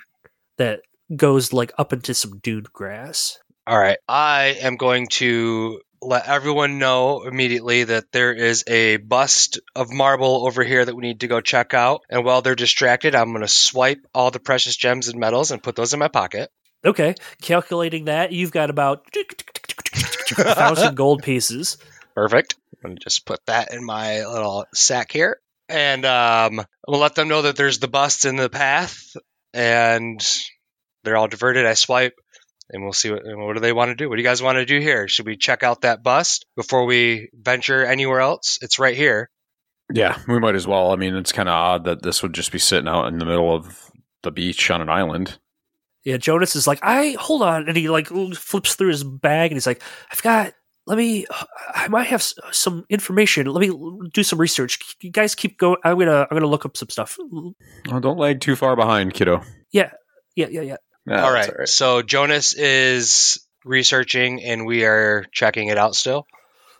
that 0.57 0.81
goes 1.15 1.53
like 1.53 1.71
up 1.77 1.93
into 1.93 2.13
some 2.13 2.39
dune 2.39 2.65
grass. 2.73 3.39
All 3.65 3.79
right. 3.79 3.97
I 4.07 4.57
am 4.61 4.75
going 4.75 5.07
to 5.11 5.79
let 6.01 6.27
everyone 6.27 6.79
know 6.79 7.23
immediately 7.23 7.83
that 7.83 8.11
there 8.11 8.33
is 8.33 8.63
a 8.67 8.97
bust 8.97 9.59
of 9.75 9.91
marble 9.91 10.47
over 10.47 10.63
here 10.63 10.83
that 10.83 10.95
we 10.95 11.03
need 11.03 11.19
to 11.19 11.27
go 11.27 11.41
check 11.41 11.73
out. 11.73 12.01
And 12.09 12.25
while 12.25 12.41
they're 12.41 12.55
distracted, 12.55 13.13
I'm 13.13 13.29
going 13.29 13.41
to 13.41 13.47
swipe 13.47 14.05
all 14.13 14.31
the 14.31 14.39
precious 14.39 14.75
gems 14.75 15.09
and 15.09 15.19
metals 15.19 15.51
and 15.51 15.61
put 15.61 15.75
those 15.75 15.93
in 15.93 15.99
my 15.99 16.07
pocket. 16.07 16.51
Okay, 16.83 17.15
calculating 17.41 18.05
that, 18.05 18.31
you've 18.31 18.51
got 18.51 18.69
about 18.69 19.05
thousand 20.35 20.95
gold 20.95 21.23
pieces. 21.23 21.77
Perfect. 22.15 22.55
I'm 22.83 22.89
going 22.89 22.97
to 22.97 23.03
just 23.03 23.25
put 23.25 23.39
that 23.45 23.73
in 23.73 23.85
my 23.85 24.25
little 24.25 24.65
sack 24.73 25.11
here. 25.11 25.39
And 25.69 26.03
um, 26.05 26.59
I'm 26.59 26.65
going 26.87 26.97
to 26.97 26.97
let 26.97 27.15
them 27.15 27.27
know 27.27 27.43
that 27.43 27.55
there's 27.55 27.79
the 27.79 27.87
bust 27.87 28.25
in 28.25 28.35
the 28.35 28.49
path 28.49 29.15
and 29.53 30.19
they're 31.03 31.17
all 31.17 31.27
diverted. 31.27 31.65
I 31.65 31.75
swipe 31.75 32.13
and 32.69 32.83
we'll 32.83 32.93
see 32.93 33.11
what, 33.11 33.21
what 33.23 33.53
do 33.53 33.59
they 33.59 33.73
want 33.73 33.89
to 33.89 33.95
do. 33.95 34.09
What 34.09 34.15
do 34.15 34.21
you 34.21 34.27
guys 34.27 34.41
want 34.41 34.57
to 34.57 34.65
do 34.65 34.79
here? 34.79 35.07
Should 35.07 35.25
we 35.25 35.37
check 35.37 35.63
out 35.63 35.81
that 35.81 36.03
bust 36.03 36.45
before 36.55 36.85
we 36.85 37.29
venture 37.33 37.85
anywhere 37.85 38.19
else? 38.19 38.57
It's 38.61 38.79
right 38.79 38.97
here. 38.97 39.29
Yeah, 39.93 40.17
we 40.27 40.39
might 40.39 40.55
as 40.55 40.67
well. 40.67 40.91
I 40.91 40.95
mean, 40.95 41.15
it's 41.15 41.33
kind 41.33 41.49
of 41.49 41.53
odd 41.53 41.85
that 41.85 42.01
this 42.01 42.23
would 42.23 42.33
just 42.33 42.51
be 42.51 42.59
sitting 42.59 42.87
out 42.87 43.07
in 43.07 43.19
the 43.19 43.25
middle 43.25 43.53
of 43.53 43.91
the 44.23 44.31
beach 44.31 44.71
on 44.71 44.81
an 44.81 44.89
island. 44.89 45.37
Yeah, 46.03 46.17
Jonas 46.17 46.55
is 46.55 46.67
like, 46.67 46.79
I 46.81 47.15
hold 47.19 47.41
on, 47.43 47.67
and 47.67 47.77
he 47.77 47.89
like 47.89 48.07
flips 48.07 48.75
through 48.75 48.89
his 48.89 49.03
bag, 49.03 49.51
and 49.51 49.55
he's 49.55 49.67
like, 49.67 49.81
I've 50.11 50.21
got. 50.21 50.53
Let 50.87 50.97
me. 50.97 51.27
I 51.75 51.87
might 51.89 52.07
have 52.07 52.23
some 52.51 52.85
information. 52.89 53.45
Let 53.45 53.61
me 53.61 54.09
do 54.11 54.23
some 54.23 54.41
research. 54.41 54.79
You 54.99 55.11
guys 55.11 55.35
keep 55.35 55.59
going. 55.59 55.77
I'm 55.83 55.97
gonna. 55.99 56.21
I'm 56.29 56.35
gonna 56.35 56.47
look 56.47 56.65
up 56.65 56.75
some 56.75 56.89
stuff. 56.89 57.19
Oh, 57.21 57.99
don't 57.99 58.17
lag 58.17 58.41
too 58.41 58.55
far 58.55 58.75
behind, 58.75 59.13
kiddo. 59.13 59.43
Yeah, 59.71 59.91
yeah, 60.35 60.47
yeah, 60.49 60.61
yeah. 60.61 60.77
Yeah, 61.05 61.23
all, 61.23 61.33
that's 61.33 61.49
right. 61.55 61.67
So 61.67 62.01
Jonas 62.01 62.53
is 62.53 63.45
researching 63.63 64.43
and 64.43 64.65
we 64.65 64.83
are 64.85 65.25
checking 65.31 65.67
it 65.67 65.77
out 65.77 65.95
still. 65.95 66.25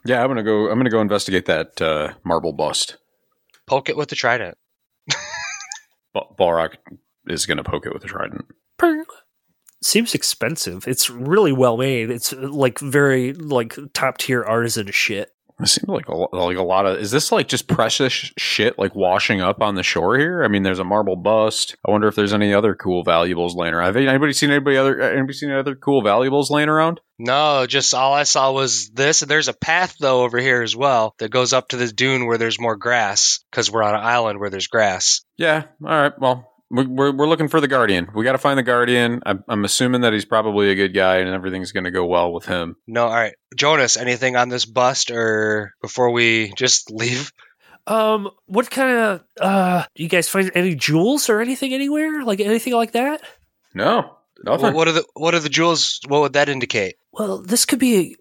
Yeah, 0.04 0.22
I'm 0.22 0.30
gonna 0.30 0.44
go. 0.44 0.70
I'm 0.70 0.80
gonna 0.80 0.90
go 0.90 1.02
investigate 1.02 1.46
that 1.46 1.80
uh, 1.80 2.14
marble 2.24 2.54
bust. 2.54 2.98
Poke 3.68 3.90
it 3.90 3.98
with 3.98 4.10
the 4.10 4.16
trident. 4.16 4.58
Ba- 6.14 6.22
Balrock 6.40 6.76
is 7.28 7.46
gonna 7.46 7.64
poke 7.64 7.86
it 7.86 7.94
with 7.94 8.04
a 8.04 8.08
trident. 8.08 8.46
Ping. 8.82 9.04
Seems 9.84 10.14
expensive. 10.14 10.88
It's 10.88 11.10
really 11.10 11.52
well 11.52 11.78
made. 11.78 12.10
It's 12.12 12.34
uh, 12.34 12.50
like 12.52 12.80
very 12.80 13.34
like 13.34 13.76
top 13.94 14.18
tier 14.18 14.44
artisan 14.44 14.92
shit. 14.92 15.30
It 15.60 15.68
seems 15.68 15.88
like 15.88 16.08
a, 16.08 16.16
like 16.16 16.58
a 16.58 16.64
lot 16.64 16.88
of. 16.88 16.98
Is 17.00 17.12
this 17.12 17.32
like 17.32 17.48
just 17.48 17.68
precious 17.68 18.12
shit 18.38 18.80
like 18.80 18.96
washing 18.96 19.42
up 19.42 19.62
on 19.62 19.76
the 19.76 19.84
shore 19.84 20.18
here? 20.18 20.44
I 20.44 20.48
mean, 20.48 20.64
there's 20.64 20.80
a 20.80 20.84
marble 20.84 21.16
bust. 21.16 21.76
I 21.88 21.92
wonder 21.92 22.08
if 22.08 22.16
there's 22.16 22.34
any 22.34 22.52
other 22.54 22.74
cool 22.74 23.04
valuables 23.04 23.56
laying 23.56 23.74
around. 23.76 23.86
Have 23.86 23.98
anybody 23.98 24.34
seen 24.34 24.50
anybody 24.50 24.78
other? 24.78 25.00
Uh, 25.02 25.10
anybody 25.10 25.34
seen 25.34 25.50
any 25.50 25.60
other 25.60 25.76
cool 25.76 26.02
valuables 26.02 26.50
laying 26.50 26.70
around? 26.70 27.00
No, 27.20 27.68
just 27.68 27.94
all 27.94 28.12
I 28.14 28.24
saw 28.24 28.52
was 28.52 28.90
this. 28.90 29.22
And 29.22 29.30
there's 29.30 29.50
a 29.50 29.54
path 29.54 29.96
though 30.00 30.24
over 30.24 30.40
here 30.40 30.64
as 30.64 30.76
well 30.76 31.14
that 31.20 31.30
goes 31.30 31.54
up 31.54 31.70
to 31.70 31.78
the 31.78 31.92
dune 31.92 32.26
where 32.26 32.40
there's 32.40 32.60
more 32.60 32.76
grass 32.76 33.40
because 33.52 33.70
we're 33.70 33.84
on 33.84 33.94
an 33.94 34.02
island 34.02 34.40
where 34.40 34.50
there's 34.50 34.68
grass. 34.68 35.22
Yeah. 35.38 35.66
All 35.84 35.90
right. 35.90 36.14
Well, 36.20 36.38
we- 36.38 36.46
we're 36.72 37.12
we're 37.12 37.28
looking 37.28 37.50
for 37.50 37.60
the 37.60 37.68
guardian. 37.68 38.08
We 38.16 38.24
got 38.24 38.32
to 38.32 38.38
find 38.38 38.58
the 38.58 38.64
guardian. 38.64 39.22
I'm, 39.26 39.44
I'm 39.48 39.66
assuming 39.66 40.02
that 40.02 40.14
he's 40.14 40.26
probably 40.26 40.72
a 40.72 40.76
good 40.76 40.94
guy 40.94 41.18
and 41.18 41.30
everything's 41.30 41.72
going 41.72 41.84
to 41.84 41.92
go 41.92 42.06
well 42.06 42.32
with 42.32 42.46
him. 42.46 42.78
No, 42.88 43.06
all 43.06 43.14
right, 43.14 43.34
Jonas. 43.56 43.98
Anything 43.98 44.36
on 44.36 44.50
this 44.50 44.66
bust 44.66 45.12
or 45.12 45.74
before 45.82 46.12
we 46.12 46.54
just 46.56 46.90
leave? 46.92 47.32
Um, 47.88 48.30
what 48.46 48.70
kind 48.70 48.98
of 48.98 49.24
uh, 49.40 49.84
do 49.96 50.04
you 50.04 50.10
guys 50.10 50.30
find 50.30 50.52
any 50.56 50.76
jewels 50.76 51.30
or 51.30 51.42
anything 51.42 51.74
anywhere? 51.74 52.24
Like 52.24 52.40
anything 52.40 52.74
like 52.74 52.94
that? 52.94 53.22
No, 53.74 54.18
nothing. 54.44 54.66
What, 54.66 54.76
what 54.76 54.88
are 54.88 54.94
the 54.94 55.06
what 55.14 55.34
are 55.36 55.40
the 55.40 55.50
jewels? 55.50 56.00
What 56.08 56.22
would 56.22 56.34
that 56.34 56.50
indicate? 56.50 56.96
Well, 57.12 57.42
this 57.42 57.66
could 57.66 57.80
be. 57.80 58.16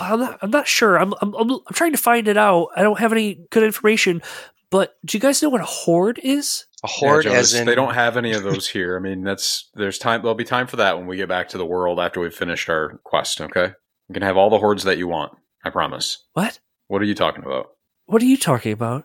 I'm 0.00 0.20
not. 0.20 0.38
I'm 0.42 0.50
not 0.50 0.66
sure. 0.66 0.98
I'm, 0.98 1.14
I'm. 1.20 1.34
I'm. 1.34 1.50
I'm 1.50 1.74
trying 1.74 1.92
to 1.92 1.98
find 1.98 2.28
it 2.28 2.36
out. 2.36 2.68
I 2.76 2.82
don't 2.82 2.98
have 2.98 3.12
any 3.12 3.46
good 3.50 3.62
information. 3.62 4.22
But 4.70 4.96
do 5.04 5.16
you 5.16 5.20
guys 5.20 5.42
know 5.42 5.48
what 5.48 5.60
a 5.60 5.64
horde 5.64 6.18
is? 6.22 6.66
A 6.84 6.88
horde, 6.88 7.24
Yeah, 7.24 7.32
as 7.32 7.54
in 7.54 7.66
they 7.66 7.74
don't 7.76 7.94
have 7.94 8.16
any 8.16 8.32
of 8.32 8.42
those 8.42 8.68
here. 8.68 8.96
I 8.96 9.00
mean, 9.00 9.22
that's 9.22 9.70
there's 9.74 9.98
time. 9.98 10.22
There'll 10.22 10.34
be 10.34 10.44
time 10.44 10.66
for 10.66 10.76
that 10.76 10.98
when 10.98 11.06
we 11.06 11.16
get 11.16 11.28
back 11.28 11.48
to 11.50 11.58
the 11.58 11.64
world 11.66 12.00
after 12.00 12.20
we've 12.20 12.34
finished 12.34 12.68
our 12.68 12.98
quest. 13.04 13.40
Okay, 13.40 13.72
you 14.08 14.12
can 14.12 14.22
have 14.22 14.36
all 14.36 14.50
the 14.50 14.58
hordes 14.58 14.84
that 14.84 14.98
you 14.98 15.06
want. 15.08 15.32
I 15.64 15.70
promise. 15.70 16.24
What? 16.32 16.58
What 16.88 17.00
are 17.02 17.06
you 17.06 17.14
talking 17.14 17.44
about? 17.44 17.66
What 18.06 18.22
are 18.22 18.26
you 18.26 18.36
talking 18.36 18.72
about? 18.72 19.04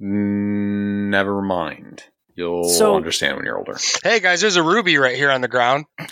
Mm, 0.00 1.08
Never 1.10 1.42
mind. 1.42 2.04
You'll 2.34 2.68
So- 2.68 2.94
understand 2.94 3.36
when 3.36 3.44
you're 3.46 3.58
older. 3.58 3.76
Hey 4.04 4.20
guys, 4.20 4.40
there's 4.40 4.56
a 4.56 4.62
ruby 4.62 4.96
right 4.98 5.16
here 5.16 5.30
on 5.30 5.40
the 5.40 5.48
ground. 5.48 5.86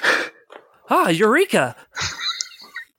Ah, 0.89 1.09
Eureka! 1.09 1.75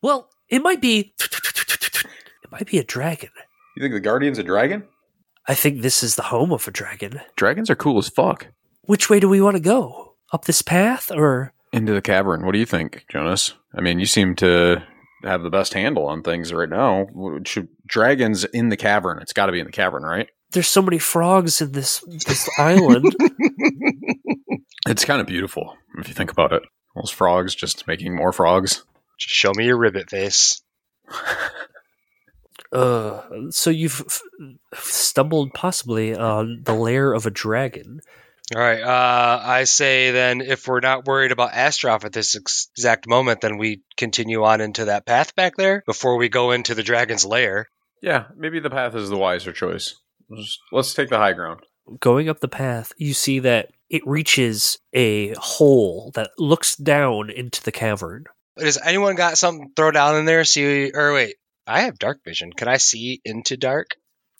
well, 0.01 0.29
it 0.49 0.61
might 0.61 0.81
be. 0.81 1.13
It 1.21 2.51
might 2.51 2.67
be 2.67 2.79
a 2.79 2.83
dragon. 2.83 3.29
You 3.77 3.81
think 3.81 3.93
the 3.93 4.01
guardian's 4.01 4.39
a 4.39 4.43
dragon? 4.43 4.83
I 5.47 5.55
think 5.55 5.81
this 5.81 6.03
is 6.03 6.15
the 6.15 6.23
home 6.23 6.51
of 6.51 6.67
a 6.67 6.71
dragon. 6.71 7.21
Dragons 7.35 7.69
are 7.69 7.75
cool 7.75 7.97
as 7.97 8.09
fuck. 8.09 8.47
Which 8.81 9.09
way 9.09 9.19
do 9.19 9.29
we 9.29 9.41
want 9.41 9.55
to 9.55 9.61
go? 9.61 10.15
Up 10.33 10.45
this 10.45 10.61
path, 10.61 11.11
or 11.11 11.53
Into 11.71 11.93
the 11.93 12.01
cavern. 12.01 12.45
What 12.45 12.51
do 12.51 12.59
you 12.59 12.65
think, 12.65 13.05
Jonas? 13.09 13.53
I 13.73 13.81
mean, 13.81 13.99
you 13.99 14.05
seem 14.05 14.35
to 14.37 14.83
have 15.23 15.43
the 15.43 15.49
best 15.49 15.73
handle 15.73 16.07
on 16.07 16.21
things 16.21 16.51
right 16.53 16.69
now. 16.69 17.07
Should 17.45 17.69
dragons 17.85 18.43
in 18.43 18.69
the 18.69 18.77
cavern? 18.77 19.19
It's 19.21 19.33
got 19.33 19.45
to 19.45 19.51
be 19.51 19.59
in 19.59 19.65
the 19.65 19.71
cavern, 19.71 20.03
right? 20.03 20.29
there's 20.51 20.67
so 20.67 20.81
many 20.81 20.97
frogs 20.97 21.61
in 21.61 21.71
this 21.73 21.99
this 22.25 22.49
island. 22.57 23.15
It's 24.89 25.03
kind 25.03 25.19
of 25.19 25.27
beautiful 25.27 25.75
if 25.97 26.07
you 26.07 26.13
think 26.13 26.31
about 26.31 26.53
it. 26.53 26.63
Those 26.95 27.11
frogs 27.11 27.53
just 27.53 27.87
making 27.87 28.15
more 28.15 28.31
frogs. 28.31 28.85
Just 29.19 29.35
show 29.35 29.51
me 29.53 29.65
your 29.65 29.77
ribbit 29.77 30.09
face. 30.09 30.61
Uh, 32.71 33.21
so 33.49 33.69
you've 33.69 34.01
f- 34.05 34.21
stumbled 34.75 35.53
possibly 35.53 36.15
on 36.15 36.61
the 36.63 36.73
lair 36.73 37.13
of 37.13 37.25
a 37.25 37.31
dragon. 37.31 38.01
All 38.55 38.61
right. 38.61 38.81
Uh, 38.81 39.41
I 39.43 39.65
say 39.65 40.11
then, 40.11 40.41
if 40.41 40.67
we're 40.67 40.79
not 40.79 41.05
worried 41.05 41.31
about 41.31 41.51
Astroff 41.51 42.05
at 42.05 42.13
this 42.13 42.35
ex- 42.35 42.69
exact 42.77 43.07
moment, 43.07 43.41
then 43.41 43.57
we 43.57 43.81
continue 43.97 44.43
on 44.43 44.61
into 44.61 44.85
that 44.85 45.05
path 45.05 45.35
back 45.35 45.57
there 45.57 45.83
before 45.85 46.15
we 46.17 46.29
go 46.29 46.51
into 46.51 46.73
the 46.73 46.83
dragon's 46.83 47.25
lair. 47.25 47.67
Yeah, 48.01 48.25
maybe 48.35 48.59
the 48.59 48.69
path 48.69 48.95
is 48.95 49.09
the 49.09 49.17
wiser 49.17 49.51
choice. 49.51 49.95
Let's, 50.29 50.59
let's 50.71 50.93
take 50.93 51.09
the 51.09 51.17
high 51.17 51.33
ground. 51.33 51.61
Going 51.99 52.29
up 52.29 52.39
the 52.39 52.47
path, 52.47 52.93
you 52.97 53.13
see 53.13 53.39
that 53.39 53.71
it 53.89 54.05
reaches 54.05 54.77
a 54.93 55.33
hole 55.35 56.11
that 56.15 56.31
looks 56.37 56.75
down 56.75 57.29
into 57.29 57.63
the 57.63 57.71
cavern. 57.71 58.25
Does 58.57 58.77
anyone 58.77 59.15
got 59.15 59.37
something 59.37 59.67
to 59.67 59.73
throw 59.75 59.91
down 59.91 60.17
in 60.17 60.25
there? 60.25 60.43
See, 60.43 60.91
or 60.93 61.13
wait, 61.13 61.35
I 61.67 61.81
have 61.81 61.99
dark 61.99 62.23
vision. 62.23 62.53
Can 62.53 62.67
I 62.67 62.77
see 62.77 63.21
into 63.25 63.57
dark? 63.57 63.97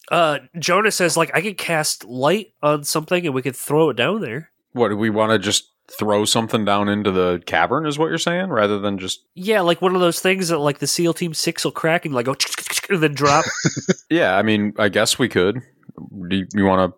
Uh, 0.09 0.39
Jonah 0.57 0.91
says, 0.91 1.17
like, 1.17 1.31
I 1.35 1.41
could 1.41 1.57
cast 1.57 2.05
light 2.05 2.53
on 2.63 2.83
something 2.85 3.25
and 3.25 3.35
we 3.35 3.41
could 3.41 3.55
throw 3.55 3.89
it 3.89 3.97
down 3.97 4.21
there. 4.21 4.51
What 4.71 4.89
do 4.89 4.97
we 4.97 5.09
want 5.09 5.31
to 5.33 5.39
just 5.39 5.71
throw 5.99 6.23
something 6.25 6.63
down 6.63 6.87
into 6.87 7.11
the 7.11 7.41
cavern? 7.45 7.85
Is 7.85 7.99
what 7.99 8.07
you're 8.07 8.17
saying, 8.17 8.49
rather 8.49 8.79
than 8.79 8.97
just 8.97 9.25
Yeah, 9.35 9.61
like 9.61 9.81
one 9.81 9.95
of 9.95 10.01
those 10.01 10.19
things 10.21 10.47
that, 10.47 10.59
like, 10.59 10.79
the 10.79 10.87
SEAL 10.87 11.13
Team 11.15 11.33
6 11.33 11.65
will 11.65 11.71
crack 11.71 12.05
and, 12.05 12.13
like, 12.15 12.25
go 12.27 12.35
and 12.89 13.03
then 13.03 13.13
drop. 13.13 13.43
yeah. 14.09 14.37
I 14.37 14.43
mean, 14.43 14.73
I 14.79 14.87
guess 14.89 15.19
we 15.19 15.27
could. 15.27 15.61
Do 16.29 16.37
you, 16.37 16.47
you 16.53 16.65
want 16.65 16.91
to 16.93 16.97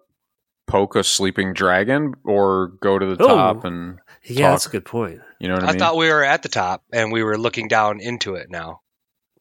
poke 0.67 0.95
a 0.95 1.03
sleeping 1.03 1.53
dragon 1.53 2.13
or 2.23 2.73
go 2.81 2.99
to 2.99 3.05
the 3.15 3.23
Oh. 3.23 3.27
top 3.27 3.63
and 3.65 3.97
yeah, 4.23 4.51
that's 4.51 4.67
a 4.67 4.69
good 4.69 4.85
point. 4.85 5.19
you 5.39 5.47
know 5.47 5.55
what 5.55 5.63
I, 5.63 5.67
I 5.67 5.71
mean? 5.71 5.79
thought 5.79 5.95
we 5.97 6.09
were 6.09 6.23
at 6.23 6.43
the 6.43 6.49
top 6.49 6.83
and 6.93 7.11
we 7.11 7.23
were 7.23 7.39
looking 7.39 7.67
down 7.67 7.99
into 7.99 8.35
it 8.35 8.51
now. 8.51 8.81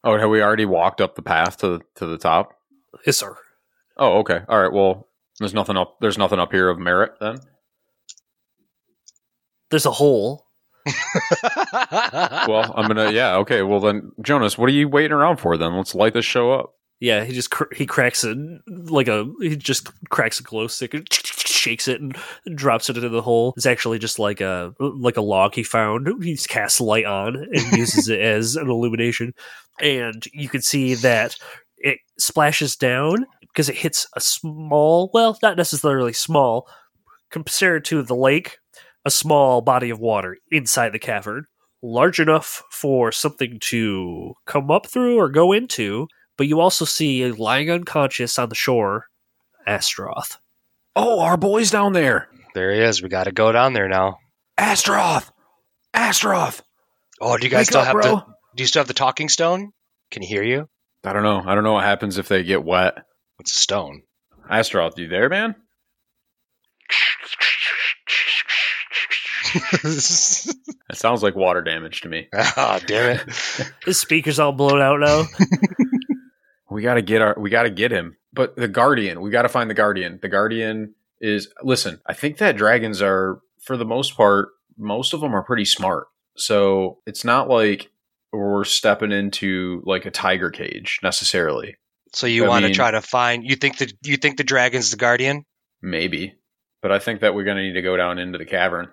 Oh, 0.04 0.18
have 0.18 0.30
we 0.30 0.42
already 0.42 0.66
walked 0.66 1.00
up 1.00 1.14
the 1.14 1.22
path 1.22 1.58
to 1.58 1.80
to 1.96 2.06
the 2.06 2.18
top? 2.18 2.54
Yes, 3.06 3.16
sir. 3.16 3.36
Oh, 3.96 4.18
okay. 4.18 4.40
All 4.48 4.60
right. 4.62 4.72
Well, 4.72 5.08
there's 5.38 5.54
nothing 5.54 5.76
up. 5.76 5.96
There's 6.00 6.18
nothing 6.18 6.38
up 6.38 6.52
here 6.52 6.68
of 6.68 6.78
merit 6.78 7.12
then. 7.20 7.38
There's 9.70 9.86
a 9.86 9.90
hole. 9.92 10.44
Well, 12.48 12.72
I'm 12.76 12.86
gonna. 12.86 13.10
Yeah. 13.12 13.36
Okay. 13.36 13.62
Well, 13.62 13.80
then, 13.80 14.10
Jonas, 14.22 14.56
what 14.56 14.68
are 14.68 14.72
you 14.72 14.88
waiting 14.88 15.12
around 15.12 15.36
for? 15.38 15.56
Then 15.56 15.76
let's 15.76 15.94
light 15.94 16.14
this 16.14 16.24
show 16.24 16.52
up. 16.52 16.72
Yeah, 17.00 17.24
he 17.24 17.32
just 17.32 17.50
cr- 17.50 17.72
he 17.72 17.86
cracks 17.86 18.24
it 18.24 18.36
like 18.66 19.06
a 19.06 19.30
he 19.40 19.54
just 19.56 19.88
cracks 20.10 20.40
a 20.40 20.42
glow 20.42 20.66
stick 20.66 20.94
and 20.94 21.06
shakes 21.12 21.86
it 21.86 22.00
and 22.00 22.16
drops 22.56 22.90
it 22.90 22.96
into 22.96 23.08
the 23.08 23.22
hole. 23.22 23.54
It's 23.56 23.66
actually 23.66 24.00
just 24.00 24.18
like 24.18 24.40
a 24.40 24.74
like 24.80 25.16
a 25.16 25.22
log 25.22 25.54
he 25.54 25.62
found. 25.62 26.08
He's 26.22 26.46
cast 26.46 26.80
light 26.80 27.04
on 27.04 27.36
and 27.36 27.72
uses 27.76 28.08
it 28.08 28.20
as 28.20 28.56
an 28.56 28.68
illumination, 28.68 29.32
and 29.80 30.24
you 30.32 30.48
can 30.48 30.60
see 30.60 30.94
that 30.94 31.36
it 31.78 31.98
splashes 32.18 32.74
down 32.74 33.26
because 33.42 33.68
it 33.68 33.76
hits 33.76 34.06
a 34.16 34.20
small, 34.20 35.10
well, 35.14 35.38
not 35.42 35.56
necessarily 35.56 36.12
small, 36.12 36.68
compared 37.30 37.84
to 37.86 38.02
the 38.02 38.16
lake, 38.16 38.58
a 39.04 39.10
small 39.10 39.60
body 39.60 39.90
of 39.90 40.00
water 40.00 40.36
inside 40.50 40.92
the 40.92 40.98
cavern, 40.98 41.44
large 41.82 42.18
enough 42.18 42.62
for 42.72 43.12
something 43.12 43.58
to 43.60 44.34
come 44.46 44.70
up 44.70 44.86
through 44.88 45.16
or 45.16 45.28
go 45.28 45.52
into 45.52 46.08
but 46.38 46.46
you 46.46 46.60
also 46.60 46.86
see 46.86 47.30
lying 47.30 47.70
unconscious 47.70 48.38
on 48.38 48.48
the 48.48 48.54
shore 48.54 49.08
Astroth. 49.66 50.38
Oh, 50.96 51.20
our 51.20 51.36
boy's 51.36 51.70
down 51.70 51.92
there. 51.92 52.28
there 52.54 52.72
he 52.72 52.80
is. 52.80 53.02
We 53.02 53.10
got 53.10 53.24
to 53.24 53.32
go 53.32 53.52
down 53.52 53.74
there 53.74 53.88
now. 53.88 54.16
Astroth. 54.58 55.30
Astroth. 55.94 56.62
Oh, 57.20 57.36
do 57.36 57.44
you 57.44 57.50
guys 57.50 57.58
Wake 57.60 57.66
still 57.66 57.80
up, 57.82 57.86
have 57.88 57.92
bro. 57.94 58.02
the? 58.16 58.24
Do 58.56 58.62
you 58.62 58.66
still 58.66 58.80
have 58.80 58.88
the 58.88 58.94
talking 58.94 59.28
stone? 59.28 59.72
Can 60.10 60.22
he 60.22 60.28
hear 60.28 60.42
you? 60.42 60.68
I 61.04 61.12
don't 61.12 61.22
know. 61.22 61.42
I 61.44 61.54
don't 61.54 61.64
know 61.64 61.74
what 61.74 61.84
happens 61.84 62.16
if 62.18 62.28
they 62.28 62.42
get 62.42 62.64
wet. 62.64 62.94
What's 63.36 63.54
a 63.54 63.58
stone? 63.58 64.02
Astroth, 64.50 64.96
you 64.98 65.08
there, 65.08 65.28
man? 65.28 65.54
It 70.90 70.96
sounds 70.96 71.22
like 71.22 71.34
water 71.36 71.60
damage 71.62 72.00
to 72.02 72.08
me. 72.08 72.28
Ah, 72.34 72.80
damn 72.86 73.16
it! 73.18 73.70
His 73.84 73.98
speaker's 74.00 74.38
all 74.38 74.52
blown 74.52 74.80
out 74.80 75.00
now. 75.00 75.24
We 76.70 76.82
got 76.82 76.94
to 76.94 77.02
get 77.02 77.22
our. 77.22 77.34
We 77.38 77.50
got 77.50 77.64
to 77.64 77.70
get 77.70 77.90
him. 77.90 78.16
But 78.32 78.56
the 78.56 78.68
guardian. 78.68 79.20
We 79.20 79.30
got 79.30 79.42
to 79.42 79.48
find 79.48 79.70
the 79.70 79.74
guardian. 79.74 80.18
The 80.20 80.28
guardian 80.28 80.94
is. 81.20 81.48
Listen, 81.62 82.00
I 82.06 82.14
think 82.14 82.38
that 82.38 82.56
dragons 82.56 83.02
are, 83.02 83.40
for 83.60 83.76
the 83.76 83.84
most 83.84 84.16
part, 84.16 84.50
most 84.76 85.12
of 85.12 85.20
them 85.20 85.34
are 85.34 85.42
pretty 85.42 85.64
smart. 85.64 86.08
So 86.36 86.98
it's 87.06 87.24
not 87.24 87.48
like 87.48 87.90
we're 88.32 88.64
stepping 88.64 89.12
into 89.12 89.82
like 89.86 90.06
a 90.06 90.10
tiger 90.10 90.50
cage 90.50 91.00
necessarily. 91.02 91.76
So 92.12 92.26
you 92.26 92.44
want 92.46 92.64
to 92.64 92.72
try 92.72 92.90
to 92.90 93.02
find? 93.02 93.44
You 93.44 93.56
think 93.56 93.78
that 93.78 93.92
you 94.02 94.16
think 94.16 94.36
the 94.36 94.44
dragon's 94.44 94.90
the 94.90 94.96
guardian? 94.96 95.44
Maybe. 95.82 96.34
But 96.80 96.92
I 96.92 96.98
think 97.00 97.20
that 97.20 97.34
we're 97.34 97.44
going 97.44 97.56
to 97.56 97.62
need 97.62 97.74
to 97.74 97.82
go 97.82 97.96
down 97.96 98.18
into 98.18 98.38
the 98.38 98.44
cavern. 98.44 98.88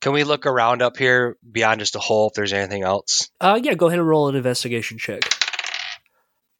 Can 0.00 0.12
we 0.12 0.24
look 0.24 0.46
around 0.46 0.82
up 0.82 0.96
here 0.96 1.36
beyond 1.50 1.80
just 1.80 1.94
a 1.94 2.00
hole 2.00 2.28
if 2.28 2.34
there's 2.34 2.52
anything 2.52 2.82
else? 2.82 3.30
Uh, 3.40 3.58
yeah, 3.62 3.74
go 3.74 3.86
ahead 3.86 3.98
and 3.98 4.08
roll 4.08 4.28
an 4.28 4.34
investigation 4.34 4.98
check. 4.98 5.22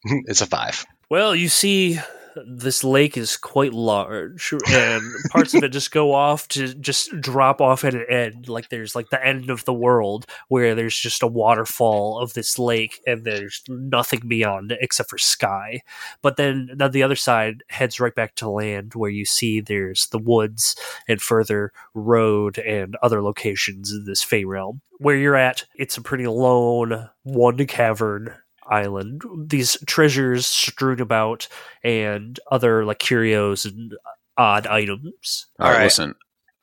it's 0.27 0.41
a 0.41 0.47
five. 0.47 0.85
Well, 1.09 1.35
you 1.35 1.49
see, 1.49 1.99
this 2.47 2.85
lake 2.85 3.17
is 3.17 3.37
quite 3.37 3.75
large, 3.75 4.53
and 4.69 5.03
parts 5.31 5.55
of 5.55 5.63
it 5.63 5.71
just 5.71 5.91
go 5.91 6.15
off 6.15 6.49
to 6.49 6.75
just 6.75 7.21
drop 7.21 7.61
off 7.61 7.85
at 7.85 7.95
an 7.95 8.07
end. 8.09 8.49
Like 8.49 8.69
there's 8.69 8.95
like 8.95 9.11
the 9.11 9.25
end 9.25 9.51
of 9.51 9.65
the 9.65 9.73
world 9.73 10.27
where 10.49 10.75
there's 10.75 10.97
just 10.97 11.23
a 11.23 11.27
waterfall 11.27 12.19
of 12.19 12.35
this 12.35 12.59
lake, 12.59 13.01
and 13.07 13.25
there's 13.25 13.63
nothing 13.69 14.21
beyond 14.27 14.77
except 14.81 15.11
for 15.11 15.19
sky. 15.19 15.83
But 16.23 16.37
then 16.37 16.71
now 16.75 16.89
the 16.89 17.03
other 17.03 17.17
side 17.17 17.63
heads 17.69 18.01
right 18.01 18.15
back 18.15 18.35
to 18.37 18.49
land, 18.49 18.95
where 18.95 19.11
you 19.11 19.25
see 19.25 19.61
there's 19.61 20.07
the 20.07 20.19
woods 20.19 20.77
and 21.09 21.21
further 21.21 21.73
road 21.95 22.59
and 22.59 22.97
other 23.03 23.23
locations 23.23 23.93
in 23.93 24.05
this 24.05 24.23
Fey 24.23 24.45
realm. 24.45 24.81
Where 24.99 25.17
you're 25.17 25.37
at, 25.37 25.65
it's 25.75 25.97
a 25.97 26.03
pretty 26.03 26.27
lone 26.27 27.11
one 27.25 27.67
cavern 27.67 28.35
island. 28.73 29.23
These 29.47 29.77
treasures 29.87 30.47
strewn 30.47 31.01
about 31.01 31.47
and 31.85 32.41
other 32.51 32.85
like 32.85 32.99
curios 32.99 33.65
and 33.65 33.93
uh, 33.93 33.97
odd 34.41 34.67
items. 34.67 35.47
All 35.59 35.67
right, 35.67 35.73
All 35.73 35.79
right. 35.79 35.85
listen. 35.85 36.15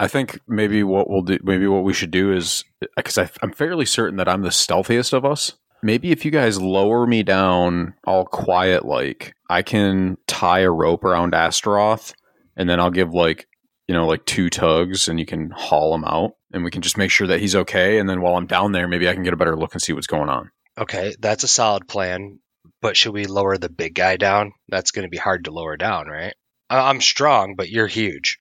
I 0.02 0.08
think 0.08 0.40
maybe 0.48 0.82
what 0.84 1.10
we'll 1.10 1.24
do, 1.24 1.40
maybe 1.44 1.68
what 1.68 1.84
we 1.84 1.94
should 1.94 2.12
do 2.12 2.32
is 2.34 2.64
uh, 2.82 2.88
because 2.96 3.18
I'm 3.18 3.52
fairly 3.52 3.86
certain 3.86 4.18
that 4.18 4.30
I'm 4.30 4.44
the 4.44 4.50
stealthiest 4.50 5.14
of 5.14 5.26
us. 5.26 5.54
Maybe 5.82 6.12
if 6.12 6.26
you 6.26 6.32
guys 6.32 6.62
lower 6.62 7.06
me 7.06 7.24
down 7.24 7.94
all 8.06 8.26
quiet, 8.26 8.86
like 8.86 9.34
I 9.50 9.62
can 9.62 10.18
tie 10.28 10.60
a 10.60 10.72
rope 10.72 11.04
around 11.04 11.34
Astaroth, 11.34 12.14
and 12.58 12.70
then 12.70 12.80
I'll 12.80 12.92
give 12.92 13.14
like 13.14 13.48
you 13.88 13.96
know 13.96 14.08
like 14.08 14.26
two 14.26 14.50
tugs, 14.50 15.08
and 15.08 15.20
you 15.20 15.26
can 15.26 15.52
haul 15.52 15.94
him 15.96 16.06
out, 16.06 16.32
and 16.54 16.64
we 16.64 16.72
can 16.72 16.82
just 16.82 16.98
make 16.98 17.12
sure 17.12 17.28
that 17.28 17.40
he's 17.40 17.56
okay. 17.56 17.98
And 17.98 18.10
then 18.10 18.22
while 18.22 18.36
I'm 18.36 18.48
down 18.48 18.72
there, 18.72 18.88
maybe 18.88 19.08
I 19.08 19.14
can 19.14 19.24
get 19.24 19.34
a 19.34 19.38
better 19.38 19.58
look 19.58 19.74
and 19.74 19.82
see 19.82 19.94
what's 19.94 20.08
going 20.08 20.30
on. 20.30 20.52
Okay, 20.80 21.16
that's 21.20 21.44
a 21.44 21.48
solid 21.48 21.88
plan. 21.88 22.40
But 22.82 22.96
should 22.96 23.14
we 23.14 23.26
lower 23.26 23.58
the 23.58 23.70
big 23.70 23.96
guy 23.96 24.16
down? 24.18 24.54
That's 24.70 24.92
going 24.92 25.04
to 25.04 25.10
be 25.10 25.18
hard 25.18 25.46
to 25.46 25.52
lower 25.52 25.76
down, 25.78 26.08
right? 26.08 26.34
I- 26.70 26.90
I'm 26.90 27.02
strong, 27.02 27.56
but 27.56 27.70
you're 27.70 27.88
huge. 27.88 28.40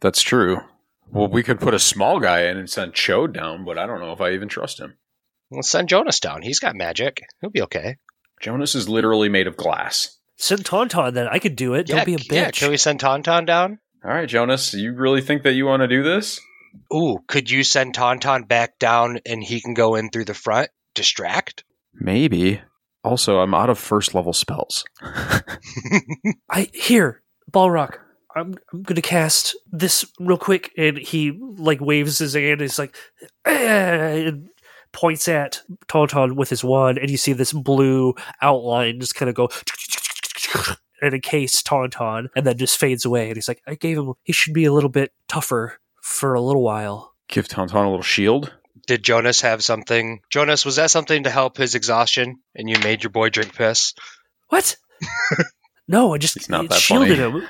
That's 0.00 0.22
true. 0.22 0.58
Well, 1.12 1.28
we 1.28 1.42
could 1.42 1.60
put 1.60 1.74
a 1.74 1.78
small 1.78 2.20
guy 2.20 2.42
in 2.46 2.56
and 2.56 2.68
send 2.70 2.94
Chode 2.94 3.32
down, 3.34 3.64
but 3.64 3.78
I 3.78 3.86
don't 3.86 4.00
know 4.00 4.12
if 4.12 4.20
I 4.20 4.30
even 4.32 4.48
trust 4.48 4.80
him. 4.80 4.94
Let's 5.50 5.70
send 5.70 5.88
Jonas 5.88 6.20
down. 6.20 6.42
He's 6.42 6.60
got 6.60 6.76
magic. 6.76 7.22
He'll 7.40 7.50
be 7.50 7.62
okay. 7.62 7.96
Jonas 8.40 8.74
is 8.74 8.88
literally 8.88 9.28
made 9.28 9.46
of 9.46 9.56
glass. 9.56 10.16
Send 10.36 10.64
Tauntaun 10.64 11.12
then. 11.12 11.28
I 11.28 11.38
could 11.38 11.56
do 11.56 11.74
it. 11.74 11.88
yeah, 11.88 11.96
Don't 11.96 12.06
be 12.06 12.14
a 12.14 12.18
bitch. 12.18 12.32
yeah. 12.32 12.50
Can 12.52 12.70
we 12.70 12.76
send 12.76 13.00
Tauntaun 13.00 13.44
down? 13.46 13.78
All 14.04 14.10
right, 14.10 14.28
Jonas, 14.28 14.72
you 14.72 14.94
really 14.94 15.20
think 15.20 15.42
that 15.42 15.52
you 15.52 15.66
want 15.66 15.82
to 15.82 15.88
do 15.88 16.02
this? 16.02 16.40
Ooh, 16.94 17.18
could 17.26 17.50
you 17.50 17.62
send 17.64 17.94
Tauntaun 17.94 18.48
back 18.48 18.78
down 18.78 19.18
and 19.26 19.42
he 19.42 19.60
can 19.60 19.74
go 19.74 19.96
in 19.96 20.08
through 20.10 20.24
the 20.24 20.34
front? 20.34 20.70
Distract? 21.00 21.64
Maybe. 21.94 22.60
Also, 23.02 23.40
I'm 23.40 23.54
out 23.54 23.70
of 23.70 23.78
first 23.78 24.14
level 24.14 24.34
spells. 24.34 24.84
I 26.50 26.68
here, 26.74 27.22
Balrock. 27.50 27.96
I'm 28.36 28.54
I'm 28.70 28.82
gonna 28.82 29.00
cast 29.00 29.56
this 29.72 30.04
real 30.18 30.36
quick, 30.36 30.72
and 30.76 30.98
he 30.98 31.40
like 31.40 31.80
waves 31.80 32.18
his 32.18 32.34
hand. 32.34 32.60
He's 32.60 32.78
like, 32.78 32.94
"Eh," 33.46 34.28
and 34.28 34.50
points 34.92 35.26
at 35.26 35.62
Tauntaun 35.88 36.36
with 36.36 36.50
his 36.50 36.62
wand, 36.62 36.98
and 36.98 37.08
you 37.10 37.16
see 37.16 37.32
this 37.32 37.54
blue 37.54 38.14
outline 38.42 39.00
just 39.00 39.14
kind 39.14 39.30
of 39.30 39.34
go 39.34 39.48
and 41.00 41.14
encase 41.14 41.62
Tauntaun, 41.62 42.28
and 42.36 42.46
then 42.46 42.58
just 42.58 42.76
fades 42.76 43.06
away. 43.06 43.28
And 43.28 43.36
he's 43.36 43.48
like, 43.48 43.62
I 43.66 43.74
gave 43.74 43.96
him. 43.96 44.12
He 44.22 44.34
should 44.34 44.52
be 44.52 44.66
a 44.66 44.72
little 44.72 44.90
bit 44.90 45.14
tougher 45.28 45.78
for 46.02 46.34
a 46.34 46.42
little 46.42 46.62
while. 46.62 47.14
Give 47.28 47.48
Tauntaun 47.48 47.86
a 47.86 47.88
little 47.88 48.02
shield. 48.02 48.52
Did 48.90 49.04
Jonas 49.04 49.42
have 49.42 49.62
something? 49.62 50.18
Jonas, 50.30 50.64
was 50.64 50.74
that 50.74 50.90
something 50.90 51.22
to 51.22 51.30
help 51.30 51.56
his 51.56 51.76
exhaustion 51.76 52.40
and 52.56 52.68
you 52.68 52.76
made 52.80 53.04
your 53.04 53.10
boy 53.10 53.28
drink 53.30 53.54
piss? 53.54 53.94
What? 54.48 54.74
no, 55.86 56.12
I 56.12 56.18
just 56.18 56.34
He's 56.34 56.48
not 56.48 56.64
it 56.64 56.70
that 56.70 56.80
shielded 56.80 57.16
funny. 57.18 57.42
him. 57.42 57.48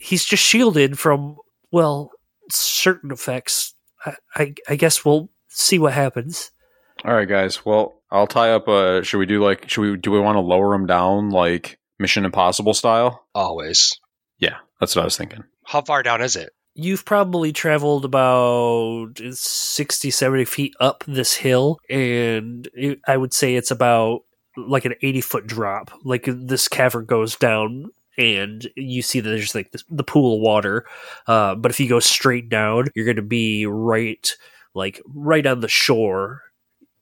He's 0.00 0.24
just 0.24 0.42
shielded 0.42 0.98
from 0.98 1.36
well 1.70 2.10
certain 2.50 3.12
effects. 3.12 3.72
I, 4.04 4.14
I, 4.34 4.54
I 4.70 4.74
guess 4.74 5.04
we'll 5.04 5.30
see 5.46 5.78
what 5.78 5.92
happens. 5.92 6.50
All 7.04 7.14
right, 7.14 7.28
guys. 7.28 7.64
Well, 7.64 7.94
I'll 8.10 8.26
tie 8.26 8.50
up. 8.50 8.66
Uh, 8.66 9.02
should 9.02 9.18
we 9.18 9.26
do 9.26 9.40
like? 9.40 9.70
Should 9.70 9.80
we? 9.82 9.96
Do 9.96 10.10
we 10.10 10.18
want 10.18 10.34
to 10.34 10.40
lower 10.40 10.74
him 10.74 10.86
down 10.86 11.30
like 11.30 11.78
Mission 12.00 12.24
Impossible 12.24 12.74
style? 12.74 13.24
Always. 13.32 13.92
Yeah, 14.40 14.56
that's 14.80 14.96
what 14.96 15.02
I 15.02 15.04
was 15.04 15.16
thinking. 15.16 15.44
How 15.66 15.82
far 15.82 16.02
down 16.02 16.20
is 16.20 16.34
it? 16.34 16.50
You've 16.74 17.04
probably 17.04 17.52
traveled 17.52 18.04
about 18.04 19.20
60, 19.30 20.10
70 20.10 20.44
feet 20.44 20.74
up 20.80 21.04
this 21.06 21.34
hill, 21.34 21.78
and 21.88 22.68
it, 22.74 23.00
I 23.06 23.16
would 23.16 23.32
say 23.32 23.54
it's 23.54 23.70
about 23.70 24.22
like 24.56 24.84
an 24.84 24.94
80 25.02 25.20
foot 25.20 25.46
drop. 25.46 25.92
Like 26.04 26.24
this 26.26 26.68
cavern 26.68 27.04
goes 27.04 27.36
down, 27.36 27.90
and 28.18 28.68
you 28.76 29.02
see 29.02 29.20
that 29.20 29.28
there's 29.28 29.54
like 29.54 29.70
this, 29.72 29.84
the 29.88 30.04
pool 30.04 30.34
of 30.34 30.40
water. 30.40 30.84
Uh, 31.26 31.54
but 31.54 31.70
if 31.70 31.78
you 31.78 31.88
go 31.88 32.00
straight 32.00 32.48
down, 32.48 32.88
you're 32.94 33.06
going 33.06 33.16
to 33.16 33.22
be 33.22 33.66
right, 33.66 34.36
like 34.74 35.00
right 35.06 35.46
on 35.46 35.60
the 35.60 35.68
shore 35.68 36.42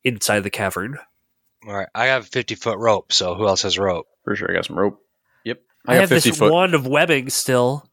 inside 0.05 0.41
the 0.41 0.51
cavern. 0.51 0.99
All 1.67 1.75
right, 1.75 1.89
I 1.95 2.07
have 2.07 2.25
a 2.25 2.27
50 2.27 2.57
foot 2.57 2.79
rope, 2.79 3.13
so 3.13 3.35
who 3.35 3.47
else 3.47 3.63
has 3.63 3.79
rope? 3.79 4.07
for 4.25 4.37
sure 4.37 4.51
I 4.51 4.55
got 4.55 4.67
some 4.67 4.79
rope. 4.79 5.01
Yep, 5.45 5.61
I, 5.87 5.93
I, 5.93 5.95
got 5.95 6.01
have 6.01 6.09
fifty 6.11 6.31
this 6.31 6.39
foot. 6.39 6.53
wand 6.53 6.75
of 6.75 6.87
webbing 6.87 7.31
still. 7.31 7.89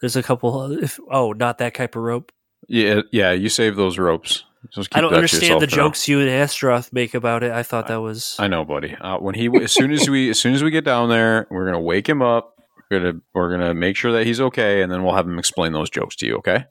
There's 0.00 0.16
a 0.16 0.22
couple. 0.22 0.72
If, 0.82 0.98
oh, 1.10 1.32
not 1.32 1.58
that 1.58 1.74
type 1.74 1.96
of 1.96 2.02
rope. 2.02 2.32
Yeah, 2.68 3.02
yeah. 3.12 3.32
You 3.32 3.48
save 3.48 3.76
those 3.76 3.98
ropes. 3.98 4.44
Just 4.74 4.90
keep 4.90 4.98
I 4.98 5.00
don't 5.00 5.14
understand 5.14 5.60
the 5.60 5.66
for 5.66 5.76
now. 5.76 5.82
jokes 5.84 6.06
you 6.06 6.20
and 6.20 6.28
Astroth 6.28 6.92
make 6.92 7.14
about 7.14 7.42
it. 7.42 7.50
I 7.50 7.62
thought 7.62 7.88
that 7.88 7.96
was. 8.02 8.36
I 8.38 8.46
know, 8.48 8.64
buddy. 8.64 8.94
Uh, 8.94 9.18
when 9.18 9.34
he, 9.34 9.48
as 9.62 9.72
soon 9.72 9.90
as 9.90 10.08
we, 10.08 10.28
as 10.30 10.38
soon 10.38 10.52
as 10.54 10.62
we 10.62 10.70
get 10.70 10.84
down 10.84 11.08
there, 11.08 11.46
we're 11.50 11.64
gonna 11.64 11.80
wake 11.80 12.06
him 12.08 12.20
up. 12.20 12.54
We're 12.90 12.98
gonna, 13.00 13.20
we're 13.34 13.50
gonna 13.50 13.74
make 13.74 13.96
sure 13.96 14.12
that 14.12 14.26
he's 14.26 14.40
okay, 14.40 14.82
and 14.82 14.92
then 14.92 15.02
we'll 15.02 15.14
have 15.14 15.26
him 15.26 15.38
explain 15.38 15.72
those 15.72 15.88
jokes 15.90 16.14
to 16.16 16.26
you. 16.26 16.36
Okay. 16.36 16.64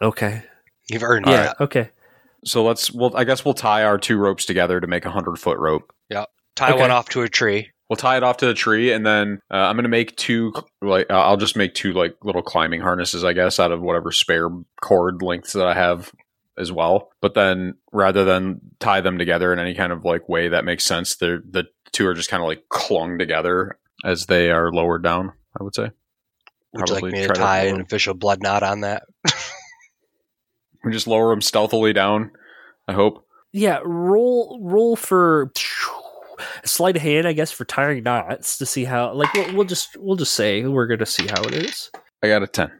Okay. 0.00 0.42
You've 0.88 1.02
earned 1.02 1.26
Yeah. 1.26 1.36
that. 1.36 1.60
Okay. 1.60 1.90
So 2.44 2.62
let's, 2.64 2.92
well, 2.92 3.10
I 3.16 3.24
guess 3.24 3.44
we'll 3.44 3.54
tie 3.54 3.82
our 3.82 3.98
two 3.98 4.18
ropes 4.18 4.44
together 4.44 4.80
to 4.80 4.86
make 4.86 5.04
a 5.04 5.10
hundred 5.10 5.36
foot 5.38 5.58
rope. 5.58 5.92
Yeah. 6.08 6.26
Tie 6.54 6.70
Okay. 6.70 6.80
one 6.80 6.90
off 6.92 7.08
to 7.10 7.22
a 7.22 7.28
tree. 7.28 7.70
We'll 7.88 7.96
tie 7.96 8.16
it 8.16 8.22
off 8.22 8.38
to 8.38 8.46
the 8.46 8.54
tree, 8.54 8.92
and 8.92 9.06
then 9.06 9.40
uh, 9.50 9.56
I'm 9.56 9.76
gonna 9.76 9.88
make 9.88 10.16
two. 10.16 10.52
Like, 10.82 11.06
uh, 11.08 11.20
I'll 11.20 11.36
just 11.36 11.56
make 11.56 11.74
two 11.74 11.92
like 11.92 12.16
little 12.22 12.42
climbing 12.42 12.80
harnesses, 12.80 13.24
I 13.24 13.32
guess, 13.32 13.60
out 13.60 13.72
of 13.72 13.80
whatever 13.80 14.10
spare 14.10 14.48
cord 14.82 15.22
lengths 15.22 15.52
that 15.52 15.66
I 15.66 15.74
have 15.74 16.12
as 16.58 16.72
well. 16.72 17.10
But 17.20 17.34
then, 17.34 17.74
rather 17.92 18.24
than 18.24 18.60
tie 18.80 19.00
them 19.00 19.18
together 19.18 19.52
in 19.52 19.58
any 19.58 19.74
kind 19.74 19.92
of 19.92 20.04
like 20.04 20.28
way 20.28 20.48
that 20.48 20.64
makes 20.64 20.84
sense, 20.84 21.16
they're 21.16 21.42
the 21.48 21.64
two 21.92 22.06
are 22.06 22.14
just 22.14 22.30
kind 22.30 22.42
of 22.42 22.48
like 22.48 22.68
clung 22.68 23.18
together 23.18 23.78
as 24.04 24.26
they 24.26 24.50
are 24.50 24.72
lowered 24.72 25.02
down. 25.02 25.32
I 25.58 25.62
would 25.62 25.74
say. 25.74 25.90
Would 26.72 26.88
you 26.88 26.94
like 26.94 27.02
Probably 27.02 27.12
me 27.12 27.20
to 27.20 27.26
try 27.28 27.34
to 27.34 27.40
tie 27.40 27.64
an 27.66 27.80
official 27.80 28.14
blood 28.14 28.42
knot 28.42 28.62
on 28.62 28.80
that? 28.80 29.04
We 30.86 30.92
just 30.92 31.08
lower 31.08 31.30
them 31.30 31.40
stealthily 31.40 31.92
down. 31.92 32.30
I 32.86 32.92
hope. 32.92 33.26
Yeah. 33.52 33.80
Roll. 33.84 34.60
Roll 34.62 34.94
for 34.94 35.50
sleight 36.64 36.96
of 36.96 37.02
hand, 37.02 37.26
I 37.26 37.32
guess, 37.32 37.50
for 37.52 37.64
tying 37.64 38.02
knots 38.02 38.58
to 38.58 38.66
see 38.66 38.84
how. 38.84 39.12
Like 39.14 39.32
we'll, 39.34 39.54
we'll 39.54 39.64
just 39.66 39.96
we'll 39.96 40.16
just 40.16 40.34
say 40.34 40.64
we're 40.64 40.86
gonna 40.86 41.06
see 41.06 41.26
how 41.26 41.42
it 41.42 41.54
is, 41.54 41.90
I 42.22 42.28
got 42.28 42.42
a 42.42 42.46
ten. 42.46 42.70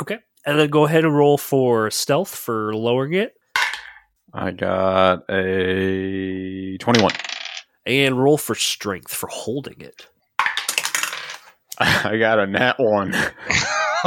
Okay, 0.00 0.18
and 0.46 0.58
then 0.58 0.70
go 0.70 0.86
ahead 0.86 1.04
and 1.04 1.16
roll 1.16 1.38
for 1.38 1.90
stealth 1.90 2.34
for 2.34 2.74
lowering 2.74 3.14
it, 3.14 3.34
I 4.32 4.50
got 4.52 5.24
a 5.30 6.76
twenty-one. 6.78 7.12
and 7.86 8.22
roll 8.22 8.38
for 8.38 8.54
strength 8.54 9.12
for 9.12 9.28
holding 9.28 9.80
it. 9.80 10.06
I 11.78 12.16
got 12.18 12.38
a 12.38 12.46
nat 12.46 12.76
one. 12.78 13.14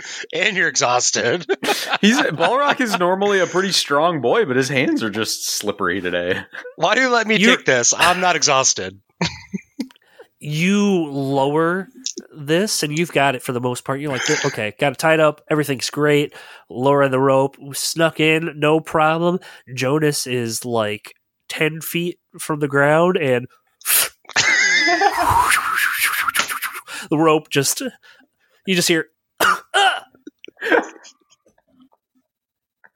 and 0.32 0.56
you're 0.56 0.68
exhausted. 0.68 1.46
He's 2.00 2.18
Balrock 2.18 2.80
is 2.80 2.98
normally 2.98 3.40
a 3.40 3.46
pretty 3.46 3.72
strong 3.72 4.20
boy, 4.20 4.44
but 4.44 4.56
his 4.56 4.68
hands 4.68 5.02
are 5.02 5.10
just 5.10 5.48
slippery 5.48 6.00
today. 6.00 6.42
Why 6.76 6.94
do 6.94 7.02
you 7.02 7.08
let 7.08 7.26
me 7.26 7.36
You're- 7.36 7.56
take 7.56 7.66
this? 7.66 7.94
I'm 7.96 8.20
not 8.20 8.36
exhausted. 8.36 9.00
you 10.40 11.06
lower 11.06 11.88
this 12.36 12.82
and 12.82 12.96
you've 12.96 13.12
got 13.12 13.34
it 13.34 13.42
for 13.42 13.52
the 13.52 13.60
most 13.60 13.84
part. 13.84 14.00
You're 14.00 14.12
like, 14.12 14.44
okay, 14.46 14.72
got 14.78 14.92
it 14.92 14.98
tied 14.98 15.20
up. 15.20 15.42
Everything's 15.50 15.90
great. 15.90 16.32
Lower 16.70 17.08
the 17.08 17.18
rope, 17.20 17.56
snuck 17.72 18.20
in, 18.20 18.58
no 18.58 18.80
problem. 18.80 19.40
Jonas 19.74 20.26
is 20.26 20.64
like 20.64 21.14
10 21.48 21.80
feet 21.80 22.18
from 22.38 22.60
the 22.60 22.68
ground 22.68 23.16
and 23.16 23.46
the 27.10 27.18
rope 27.18 27.48
just, 27.48 27.80
you 28.66 28.74
just 28.74 28.88
hear, 28.88 29.06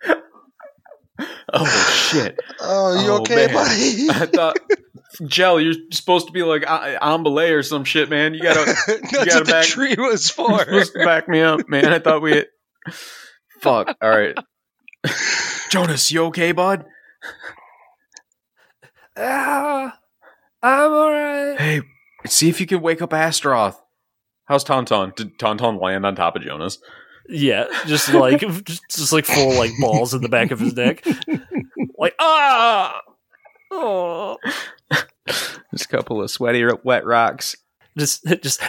Oh 1.53 2.09
shit! 2.11 2.41
Oh, 2.61 3.05
you 3.05 3.13
okay, 3.21 3.47
buddy? 3.53 4.09
I 4.11 4.27
thought, 4.27 4.57
Gel, 5.27 5.61
you're 5.61 5.75
supposed 5.93 6.27
to 6.27 6.33
be 6.33 6.43
like 6.43 6.69
uh, 6.69 6.99
Ambele 7.01 7.53
or 7.53 7.63
some 7.63 7.85
shit, 7.85 8.09
man. 8.11 8.35
You 8.35 8.43
gotta, 8.43 8.65
That's 8.87 9.13
gotta 9.13 9.35
what 9.39 9.47
the 9.47 9.53
back- 9.53 9.67
tree 9.67 9.95
was 9.99 10.35
you're 10.39 10.49
for. 10.49 10.59
supposed 10.61 10.93
to 10.95 11.05
back 11.05 11.29
me 11.29 11.41
up, 11.43 11.69
man. 11.69 11.93
I 11.93 11.99
thought 11.99 12.23
we. 12.23 12.33
Had, 12.33 12.47
Fuck. 13.61 13.97
All 14.03 14.09
right, 14.11 14.37
Jonas, 15.71 16.11
you 16.11 16.25
okay, 16.25 16.51
bud? 16.53 16.87
ah, 19.17 19.97
I'm 20.63 20.91
alright. 20.93 21.61
Hey, 21.61 21.83
see 22.27 22.49
if 22.49 22.61
you 22.61 22.67
can 22.67 22.81
wake 22.81 23.03
up 23.03 23.13
Astaroth. 23.13 23.81
How's 24.47 24.65
Tauntaun? 24.65 25.15
Did 25.15 25.39
Tauntaun 25.39 25.81
land 25.81 26.05
on 26.05 26.17
top 26.17 26.35
of 26.35 26.43
Jonas? 26.43 26.79
Yeah, 27.29 27.67
just 27.87 28.13
like 28.13 28.41
just, 28.65 28.83
just 28.91 29.13
like 29.13 29.25
full 29.25 29.55
like 29.57 29.71
balls 29.81 30.13
in 30.15 30.23
the 30.23 30.29
back 30.29 30.51
of 30.51 30.61
his 30.61 30.75
neck. 30.75 31.05
Like 31.99 32.15
ah, 32.19 33.01
oh, 33.71 34.37
Just 35.29 35.85
a 35.85 35.89
couple 35.89 36.21
of 36.21 36.31
sweaty, 36.33 36.65
wet 36.83 37.05
rocks. 37.07 37.55
just 37.97 38.25
just 38.43 38.61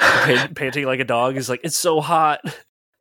pan- 0.00 0.54
panting 0.54 0.84
like 0.84 0.98
a 0.98 1.04
dog. 1.04 1.34
He's 1.34 1.48
like, 1.48 1.60
it's 1.62 1.76
so 1.76 2.00
hot. 2.00 2.40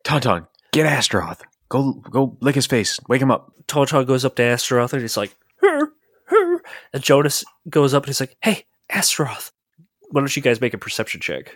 Tauntaun, 0.04 0.46
get 0.72 0.86
Astaroth. 0.86 1.42
Go, 1.70 1.94
go, 1.94 2.38
lick 2.42 2.54
his 2.56 2.68
face. 2.68 3.00
Wake 3.08 3.22
him 3.24 3.32
up. 3.32 3.52
Tauntaun 3.68 4.06
goes 4.06 4.24
up 4.24 4.36
to 4.36 4.44
Astaroth 4.44 4.94
and 4.94 5.02
he's 5.02 5.18
like, 5.18 5.36
And 6.94 7.02
Jonas 7.04 7.44
goes 7.70 7.94
up 7.96 8.04
and 8.04 8.10
he's 8.10 8.20
like, 8.20 8.36
"Hey, 8.42 8.66
Astaroth, 8.92 9.52
why 10.12 10.22
don't 10.22 10.36
you 10.36 10.42
guys 10.44 10.62
make 10.62 10.74
a 10.74 10.78
perception 10.80 11.22
check?" 11.22 11.56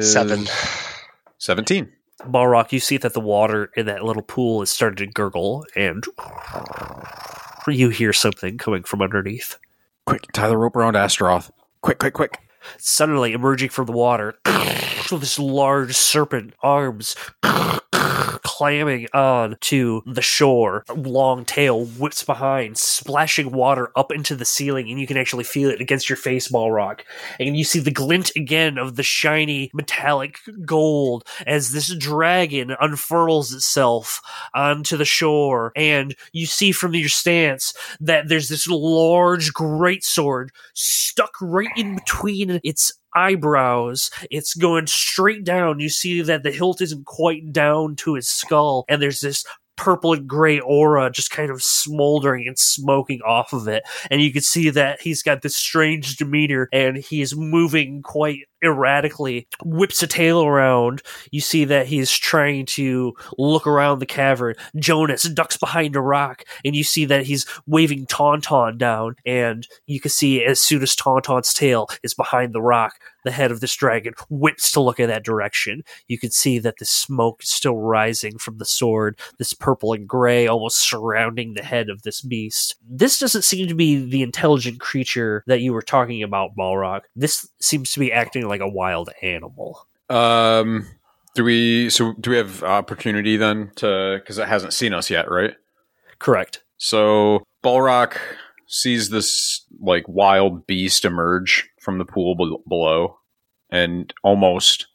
Seven. 0.00 0.46
17. 1.38 1.92
Balrock, 2.24 2.72
you 2.72 2.80
see 2.80 2.98
that 2.98 3.14
the 3.14 3.20
water 3.20 3.70
in 3.76 3.86
that 3.86 4.04
little 4.04 4.22
pool 4.22 4.62
is 4.62 4.70
starting 4.70 5.06
to 5.06 5.12
gurgle, 5.12 5.64
and 5.74 6.04
you 7.66 7.88
hear 7.88 8.12
something 8.12 8.58
coming 8.58 8.82
from 8.82 9.00
underneath. 9.00 9.58
Quick, 10.04 10.26
tie 10.32 10.48
the 10.48 10.56
rope 10.56 10.76
around 10.76 10.96
Astaroth. 10.96 11.50
Quick, 11.80 11.98
quick, 11.98 12.14
quick. 12.14 12.38
Suddenly, 12.76 13.32
emerging 13.32 13.70
from 13.70 13.86
the 13.86 13.92
water, 13.92 14.36
this 14.44 15.38
large 15.38 15.96
serpent 15.96 16.54
arms 16.62 17.16
clamming 18.60 19.06
on 19.14 19.56
to 19.58 20.02
the 20.04 20.20
shore. 20.20 20.84
Long 20.94 21.46
tail 21.46 21.86
whips 21.86 22.22
behind, 22.22 22.76
splashing 22.76 23.52
water 23.52 23.90
up 23.96 24.12
into 24.12 24.36
the 24.36 24.44
ceiling, 24.44 24.90
and 24.90 25.00
you 25.00 25.06
can 25.06 25.16
actually 25.16 25.44
feel 25.44 25.70
it 25.70 25.80
against 25.80 26.10
your 26.10 26.18
face, 26.18 26.48
Balrock. 26.48 27.00
And 27.38 27.56
you 27.56 27.64
see 27.64 27.78
the 27.78 27.90
glint 27.90 28.32
again 28.36 28.76
of 28.76 28.96
the 28.96 29.02
shiny 29.02 29.70
metallic 29.72 30.40
gold 30.66 31.26
as 31.46 31.72
this 31.72 31.94
dragon 31.94 32.76
unfurls 32.78 33.50
itself 33.54 34.20
onto 34.52 34.98
the 34.98 35.06
shore. 35.06 35.72
And 35.74 36.14
you 36.34 36.44
see 36.44 36.72
from 36.72 36.94
your 36.94 37.08
stance 37.08 37.72
that 37.98 38.28
there's 38.28 38.50
this 38.50 38.66
large 38.68 39.54
great 39.54 40.04
sword 40.04 40.52
stuck 40.74 41.32
right 41.40 41.70
in 41.78 41.94
between 41.94 42.60
its 42.62 42.92
eyebrows. 43.14 44.10
It's 44.30 44.54
going 44.54 44.86
straight 44.86 45.44
down. 45.44 45.80
You 45.80 45.88
see 45.88 46.22
that 46.22 46.42
the 46.42 46.52
hilt 46.52 46.80
isn't 46.80 47.06
quite 47.06 47.52
down 47.52 47.96
to 47.96 48.14
his 48.14 48.28
skull, 48.28 48.84
and 48.88 49.00
there's 49.00 49.20
this 49.20 49.44
purple 49.80 50.12
and 50.12 50.28
gray 50.28 50.60
aura 50.60 51.10
just 51.10 51.30
kind 51.30 51.50
of 51.50 51.62
smoldering 51.62 52.46
and 52.46 52.58
smoking 52.58 53.20
off 53.26 53.54
of 53.54 53.66
it. 53.66 53.82
And 54.10 54.20
you 54.20 54.30
can 54.30 54.42
see 54.42 54.68
that 54.68 55.00
he's 55.00 55.22
got 55.22 55.40
this 55.40 55.56
strange 55.56 56.16
demeanor 56.16 56.68
and 56.70 56.98
he 56.98 57.22
is 57.22 57.34
moving 57.34 58.02
quite 58.02 58.40
erratically, 58.62 59.46
whips 59.64 60.02
a 60.02 60.06
tail 60.06 60.42
around. 60.42 61.02
You 61.30 61.40
see 61.40 61.64
that 61.66 61.86
he's 61.86 62.10
trying 62.10 62.66
to 62.66 63.14
look 63.38 63.66
around 63.66 63.98
the 63.98 64.06
cavern. 64.06 64.54
Jonas 64.76 65.22
ducks 65.22 65.56
behind 65.56 65.96
a 65.96 66.00
rock, 66.00 66.44
and 66.64 66.74
you 66.74 66.84
see 66.84 67.04
that 67.06 67.26
he's 67.26 67.46
waving 67.66 68.06
Tauntaun 68.06 68.78
down. 68.78 69.16
And 69.24 69.66
you 69.86 70.00
can 70.00 70.10
see 70.10 70.44
as 70.44 70.60
soon 70.60 70.82
as 70.82 70.96
Tauntaun's 70.96 71.52
tail 71.52 71.88
is 72.02 72.14
behind 72.14 72.52
the 72.52 72.62
rock, 72.62 72.94
the 73.24 73.30
head 73.30 73.50
of 73.50 73.60
this 73.60 73.74
dragon 73.74 74.14
whips 74.28 74.72
to 74.72 74.80
look 74.80 74.98
in 74.98 75.08
that 75.08 75.24
direction. 75.24 75.82
You 76.08 76.18
can 76.18 76.30
see 76.30 76.58
that 76.60 76.78
the 76.78 76.84
smoke 76.84 77.42
is 77.42 77.50
still 77.50 77.76
rising 77.76 78.38
from 78.38 78.58
the 78.58 78.64
sword, 78.64 79.18
this 79.38 79.52
purple 79.52 79.92
and 79.92 80.08
gray 80.08 80.46
almost 80.46 80.88
surrounding 80.88 81.54
the 81.54 81.62
head 81.62 81.88
of 81.88 82.02
this 82.02 82.22
beast. 82.22 82.76
This 82.88 83.18
doesn't 83.18 83.42
seem 83.42 83.68
to 83.68 83.74
be 83.74 83.96
the 83.96 84.22
intelligent 84.22 84.80
creature 84.80 85.44
that 85.46 85.60
you 85.60 85.72
were 85.72 85.82
talking 85.82 86.22
about, 86.22 86.56
Balrock. 86.56 87.02
This 87.14 87.49
seems 87.60 87.92
to 87.92 88.00
be 88.00 88.12
acting 88.12 88.48
like 88.48 88.60
a 88.60 88.68
wild 88.68 89.10
animal. 89.22 89.86
Um, 90.08 90.86
do 91.34 91.44
we, 91.44 91.90
so 91.90 92.14
do 92.20 92.30
we 92.30 92.36
have 92.36 92.62
opportunity 92.62 93.36
then 93.36 93.70
to, 93.76 94.18
because 94.20 94.38
it 94.38 94.48
hasn't 94.48 94.72
seen 94.72 94.92
us 94.92 95.10
yet, 95.10 95.30
right? 95.30 95.54
Correct. 96.18 96.62
So 96.78 97.44
Balrock 97.62 98.16
sees 98.70 99.10
this 99.10 99.66
like 99.80 100.04
wild 100.06 100.66
beast 100.66 101.04
emerge 101.04 101.68
from 101.80 101.98
the 101.98 102.04
pool 102.04 102.36
be- 102.36 102.56
below 102.68 103.18
and 103.70 104.14
almost 104.22 104.86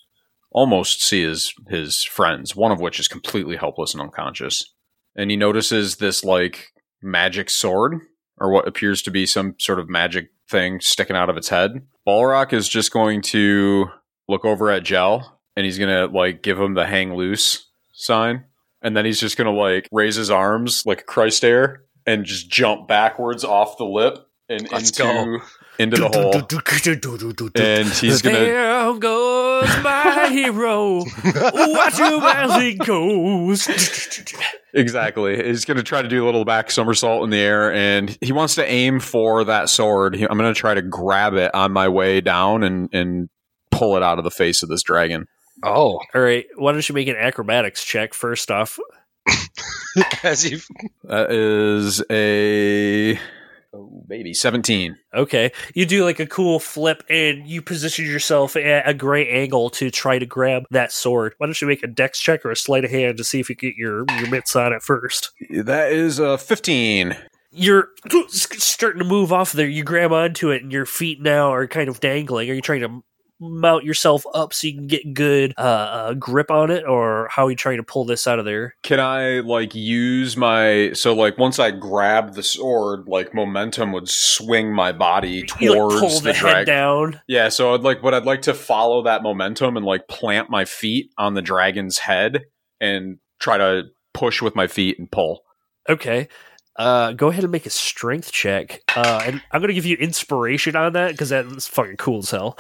almost 0.52 1.04
see 1.04 1.24
his 1.24 1.54
his 1.68 2.02
friends 2.02 2.56
one 2.56 2.72
of 2.72 2.80
which 2.80 3.00
is 3.00 3.10
completely 3.10 3.58
helpless 3.58 3.94
and 3.94 4.02
unconscious 4.02 4.74
and 5.16 5.30
he 5.30 5.36
notices 5.36 5.98
this 5.98 6.24
like 6.24 6.72
magic 7.02 7.50
sword 7.50 8.00
or 8.38 8.52
what 8.52 8.68
appears 8.68 9.02
to 9.02 9.12
be 9.12 9.26
some 9.26 9.56
sort 9.60 9.80
of 9.80 9.90
magic 9.90 10.30
thing 10.50 10.80
sticking 10.80 11.16
out 11.16 11.30
of 11.30 11.38
its 11.38 11.50
head 11.50 11.86
balrock 12.08 12.54
is 12.54 12.70
just 12.70 12.92
going 12.92 13.22
to 13.22 13.88
look 14.28 14.46
over 14.46 14.70
at 14.70 14.84
gel 14.84 15.40
and 15.56 15.66
he's 15.66 15.80
gonna 15.80 16.06
like 16.08 16.42
give 16.42 16.60
him 16.60 16.74
the 16.74 16.86
hang 16.86 17.16
loose 17.16 17.70
sign 17.94 18.44
and 18.82 18.96
then 18.96 19.06
he's 19.06 19.20
just 19.20 19.38
gonna 19.38 19.52
like 19.52 19.88
raise 19.92 20.16
his 20.16 20.30
arms 20.30 20.84
like 20.86 21.02
a 21.02 21.06
christ 21.06 21.44
air 21.44 21.84
and 22.06 22.26
just 22.26 22.50
jump 22.50 22.88
backwards 22.88 23.44
off 23.44 23.78
the 23.78 23.86
lip 23.86 24.28
and 24.50 24.70
Let's 24.72 25.00
into 25.00 25.40
go. 25.40 25.46
Into 25.80 25.98
the 25.98 26.08
hole 26.08 26.32
and 27.56 27.88
he's 27.90 28.22
gonna 28.22 28.38
There 28.40 28.94
goes 29.00 29.84
my 29.84 30.30
hero. 30.32 30.98
Watch 31.24 32.00
him 32.00 32.22
as 32.24 32.62
he 32.62 32.74
goes. 32.76 33.68
exactly 34.74 35.44
he's 35.46 35.66
gonna 35.66 35.84
try 35.84 36.02
to 36.02 36.08
do 36.08 36.24
a 36.24 36.26
little 36.26 36.46
back 36.46 36.70
somersault 36.72 37.24
in 37.24 37.30
the 37.30 37.38
air 37.38 37.72
and 37.74 38.18
he 38.22 38.32
wants 38.34 38.56
to 38.56 38.66
aim 38.66 39.00
for 39.00 39.44
that 39.46 39.70
sword 39.70 40.16
He- 40.16 40.26
i'm 40.30 40.38
gonna 40.38 40.54
try 40.54 40.74
to 40.74 40.82
grab 40.82 41.34
it 41.36 41.54
on 41.56 41.72
my 41.72 41.88
way 41.88 42.20
down 42.22 42.64
and 42.64 42.90
and 42.94 43.30
pull 43.72 43.96
it 43.98 44.04
out 44.04 44.18
of 44.18 44.24
the 44.24 44.32
face 44.32 44.64
of 44.64 44.70
this 44.70 44.84
dragon 44.84 45.28
Oh, 45.64 46.00
All 46.14 46.22
right, 46.22 46.46
why 46.58 46.74
don't 46.74 46.88
you 46.88 46.94
make 46.94 47.08
an 47.08 47.16
acrobatics 47.16 47.82
check 47.86 48.14
first 48.14 48.52
off? 48.52 48.78
as 50.24 50.50
you 50.50 50.60
that 51.06 51.32
is 51.32 52.04
a 52.12 53.18
oh, 53.76 54.04
baby 54.08 54.34
17 54.34 54.98
Okay, 55.14 55.52
you 55.74 55.86
do 55.86 56.04
like 56.04 56.20
a 56.20 56.26
cool 56.26 56.60
flip 56.60 57.04
and 57.10 57.48
you 57.48 57.62
position 57.62 58.06
yourself 58.06 58.56
at 58.56 58.88
a 58.88 58.94
great 58.94 59.30
angle 59.30 59.70
to 59.72 59.92
try 59.92 60.20
to 60.20 60.26
grab 60.26 60.64
that 60.72 60.92
sword. 60.92 61.34
Why 61.38 61.48
don't 61.48 61.62
you 61.62 61.68
make 61.68 61.84
a 61.84 61.88
dex 61.88 62.20
check 62.20 62.46
or 62.46 62.52
a 62.52 62.56
sleight 62.56 62.86
of 62.86 62.92
hand 62.92 63.18
to 63.18 63.24
see 63.24 63.40
if 63.40 63.50
you 63.50 63.56
get 63.56 63.76
your 63.76 64.06
your 64.18 64.30
mitts 64.30 64.56
on 64.56 64.74
it 64.74 64.82
first? 64.82 65.32
that 65.50 65.92
is 65.92 66.20
a 66.20 66.38
15 66.38 67.16
You're 67.52 67.90
starting 68.30 69.00
to 69.00 69.06
move 69.06 69.32
off 69.32 69.52
there. 69.52 69.68
You 69.68 69.84
grab 69.84 70.12
onto 70.12 70.50
it, 70.50 70.64
and 70.64 70.72
your 70.72 70.86
feet 70.86 71.22
now 71.22 71.54
are 71.54 71.68
kind 71.68 71.90
of 71.90 72.00
dangling. 72.00 72.50
Are 72.50 72.54
you 72.54 72.62
trying 72.62 72.82
to 72.82 73.04
mount 73.40 73.84
yourself 73.84 74.26
up 74.34 74.54
so 74.54 74.68
you 74.68 74.74
can 74.74 74.88
get 74.88 75.14
good 75.14 75.54
uh, 75.58 75.62
uh, 75.62 76.14
grip 76.14 76.50
on 76.50 76.72
it, 76.72 76.86
or 76.86 77.28
how 77.32 77.48
are 77.48 77.50
you 77.50 77.56
trying 77.56 77.78
to 77.78 77.84
pull 77.84 78.06
this 78.06 78.28
out 78.28 78.40
of 78.40 78.46
there? 78.46 78.76
Can 78.84 79.00
I 79.00 79.40
like 79.40 79.76
use 79.76 80.38
my 80.38 80.92
so 80.94 81.14
like 81.14 81.38
once 81.38 81.60
I 81.60 81.72
grab 81.72 82.34
the 82.34 82.44
sword, 82.44 83.08
like 83.08 83.34
momentum 83.34 83.92
would 83.92 84.10
swing 84.10 84.74
my 84.74 84.92
body 84.92 85.44
towards 85.44 85.96
like 85.96 86.00
pull 86.00 86.20
the, 86.20 86.32
the, 86.32 86.34
head 86.34 86.66
down. 86.66 87.22
Yeah, 87.28 87.50
so 87.50 87.74
I'd 87.74 87.82
like, 87.82 88.02
but 88.02 88.14
I'd 88.14 88.26
like 88.26 88.44
to 88.44 88.54
follow 88.54 89.04
that 89.04 89.24
momentum 89.24 89.78
and 89.78 89.86
like 89.86 90.08
plant 90.08 90.50
my 90.50 90.66
feet 90.66 91.12
on 91.18 91.34
the 91.34 91.42
dragon's 91.42 92.00
head 92.00 92.46
and 92.80 93.18
try 93.40 93.58
to 93.58 93.84
push 94.14 94.42
with 94.42 94.56
my 94.56 94.68
feet 94.68 94.98
and 95.00 95.12
pull. 95.12 95.42
Okay. 95.90 96.28
Uh, 96.76 97.14
go 97.14 97.30
ahead 97.30 97.44
and 97.44 97.52
make 97.52 97.66
a 97.66 97.70
strength 97.70 98.32
check. 98.32 98.82
Uh, 98.96 99.22
and 99.26 99.42
I'm 99.52 99.62
gonna 99.62 99.74
give 99.74 99.86
you 99.86 99.96
inspiration 99.98 100.76
on 100.76 100.94
that 100.94 101.12
because 101.12 101.30
that's 101.30 101.68
fucking 101.68 101.98
cool 101.98 102.20
as 102.20 102.32
hell. 102.32 102.58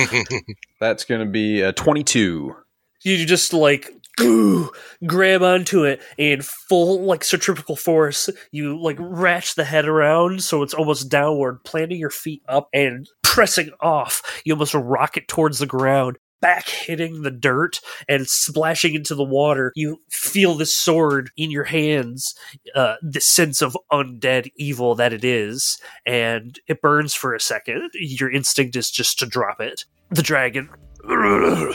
That's 0.80 1.04
gonna 1.04 1.26
be 1.26 1.62
a 1.62 1.72
twenty-two. 1.72 2.54
You 3.02 3.26
just 3.26 3.52
like 3.52 3.90
goo, 4.16 4.70
grab 5.06 5.42
onto 5.42 5.84
it 5.84 6.02
and 6.18 6.44
full 6.44 7.02
like 7.02 7.24
centrifugal 7.24 7.76
force. 7.76 8.28
You 8.50 8.80
like 8.80 8.96
ratchet 9.00 9.56
the 9.56 9.64
head 9.64 9.86
around 9.86 10.42
so 10.42 10.62
it's 10.62 10.74
almost 10.74 11.08
downward, 11.08 11.64
planting 11.64 11.98
your 11.98 12.10
feet 12.10 12.42
up 12.48 12.68
and 12.72 13.08
pressing 13.22 13.70
off. 13.80 14.42
You 14.44 14.54
almost 14.54 14.74
rocket 14.74 15.28
towards 15.28 15.58
the 15.60 15.66
ground. 15.66 16.18
Back 16.40 16.68
hitting 16.68 17.22
the 17.22 17.30
dirt 17.30 17.80
and 18.08 18.28
splashing 18.28 18.94
into 18.94 19.14
the 19.14 19.24
water, 19.24 19.72
you 19.74 20.00
feel 20.10 20.54
the 20.54 20.66
sword 20.66 21.30
in 21.36 21.50
your 21.50 21.64
hands, 21.64 22.34
uh, 22.74 22.94
the 23.02 23.20
sense 23.20 23.60
of 23.60 23.76
undead 23.92 24.52
evil 24.56 24.94
that 24.94 25.12
it 25.12 25.24
is, 25.24 25.78
and 26.06 26.58
it 26.68 26.80
burns 26.80 27.14
for 27.14 27.34
a 27.34 27.40
second. 27.40 27.90
Your 27.94 28.30
instinct 28.30 28.76
is 28.76 28.90
just 28.90 29.18
to 29.18 29.26
drop 29.26 29.60
it. 29.60 29.84
The 30.10 30.22
dragon. 30.22 30.70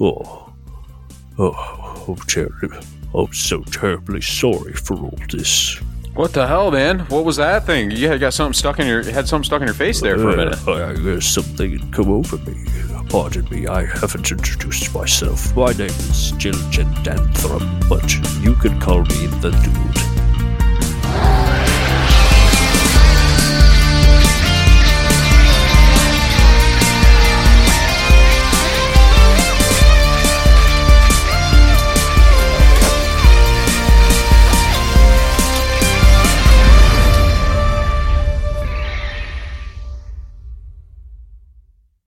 Oh, 0.00 0.52
oh, 1.38 2.04
oh, 2.08 2.16
terribly. 2.26 2.76
I'm 3.14 3.32
so 3.32 3.62
terribly 3.62 4.20
sorry 4.20 4.72
for 4.72 4.96
all 4.96 5.18
this. 5.30 5.80
What 6.14 6.32
the 6.32 6.46
hell, 6.46 6.70
man? 6.70 7.00
What 7.00 7.24
was 7.24 7.36
that 7.36 7.66
thing? 7.66 7.90
You 7.90 8.08
had 8.08 8.20
got 8.20 8.34
something 8.34 8.54
stuck 8.54 8.78
in 8.78 8.86
your 8.86 9.02
had 9.02 9.28
something 9.28 9.44
stuck 9.44 9.60
in 9.60 9.66
your 9.66 9.74
face 9.74 10.00
there 10.00 10.18
for 10.18 10.30
a 10.30 10.36
minute. 10.36 10.58
Uh, 10.66 10.86
I 10.86 10.94
guess 10.94 11.26
something 11.26 11.78
had 11.78 11.92
come 11.92 12.10
over 12.10 12.38
me. 12.38 12.54
Pardon 13.08 13.46
me, 13.50 13.66
I 13.66 13.84
haven't 13.84 14.30
introduced 14.30 14.94
myself. 14.94 15.54
My 15.56 15.72
name 15.72 15.86
is 15.86 16.32
Jilgent 16.32 16.94
Danthrum, 17.04 17.88
but 17.88 18.12
you 18.42 18.54
can 18.56 18.80
call 18.80 19.02
me 19.02 19.26
the 19.40 19.50
Dude. 19.50 20.03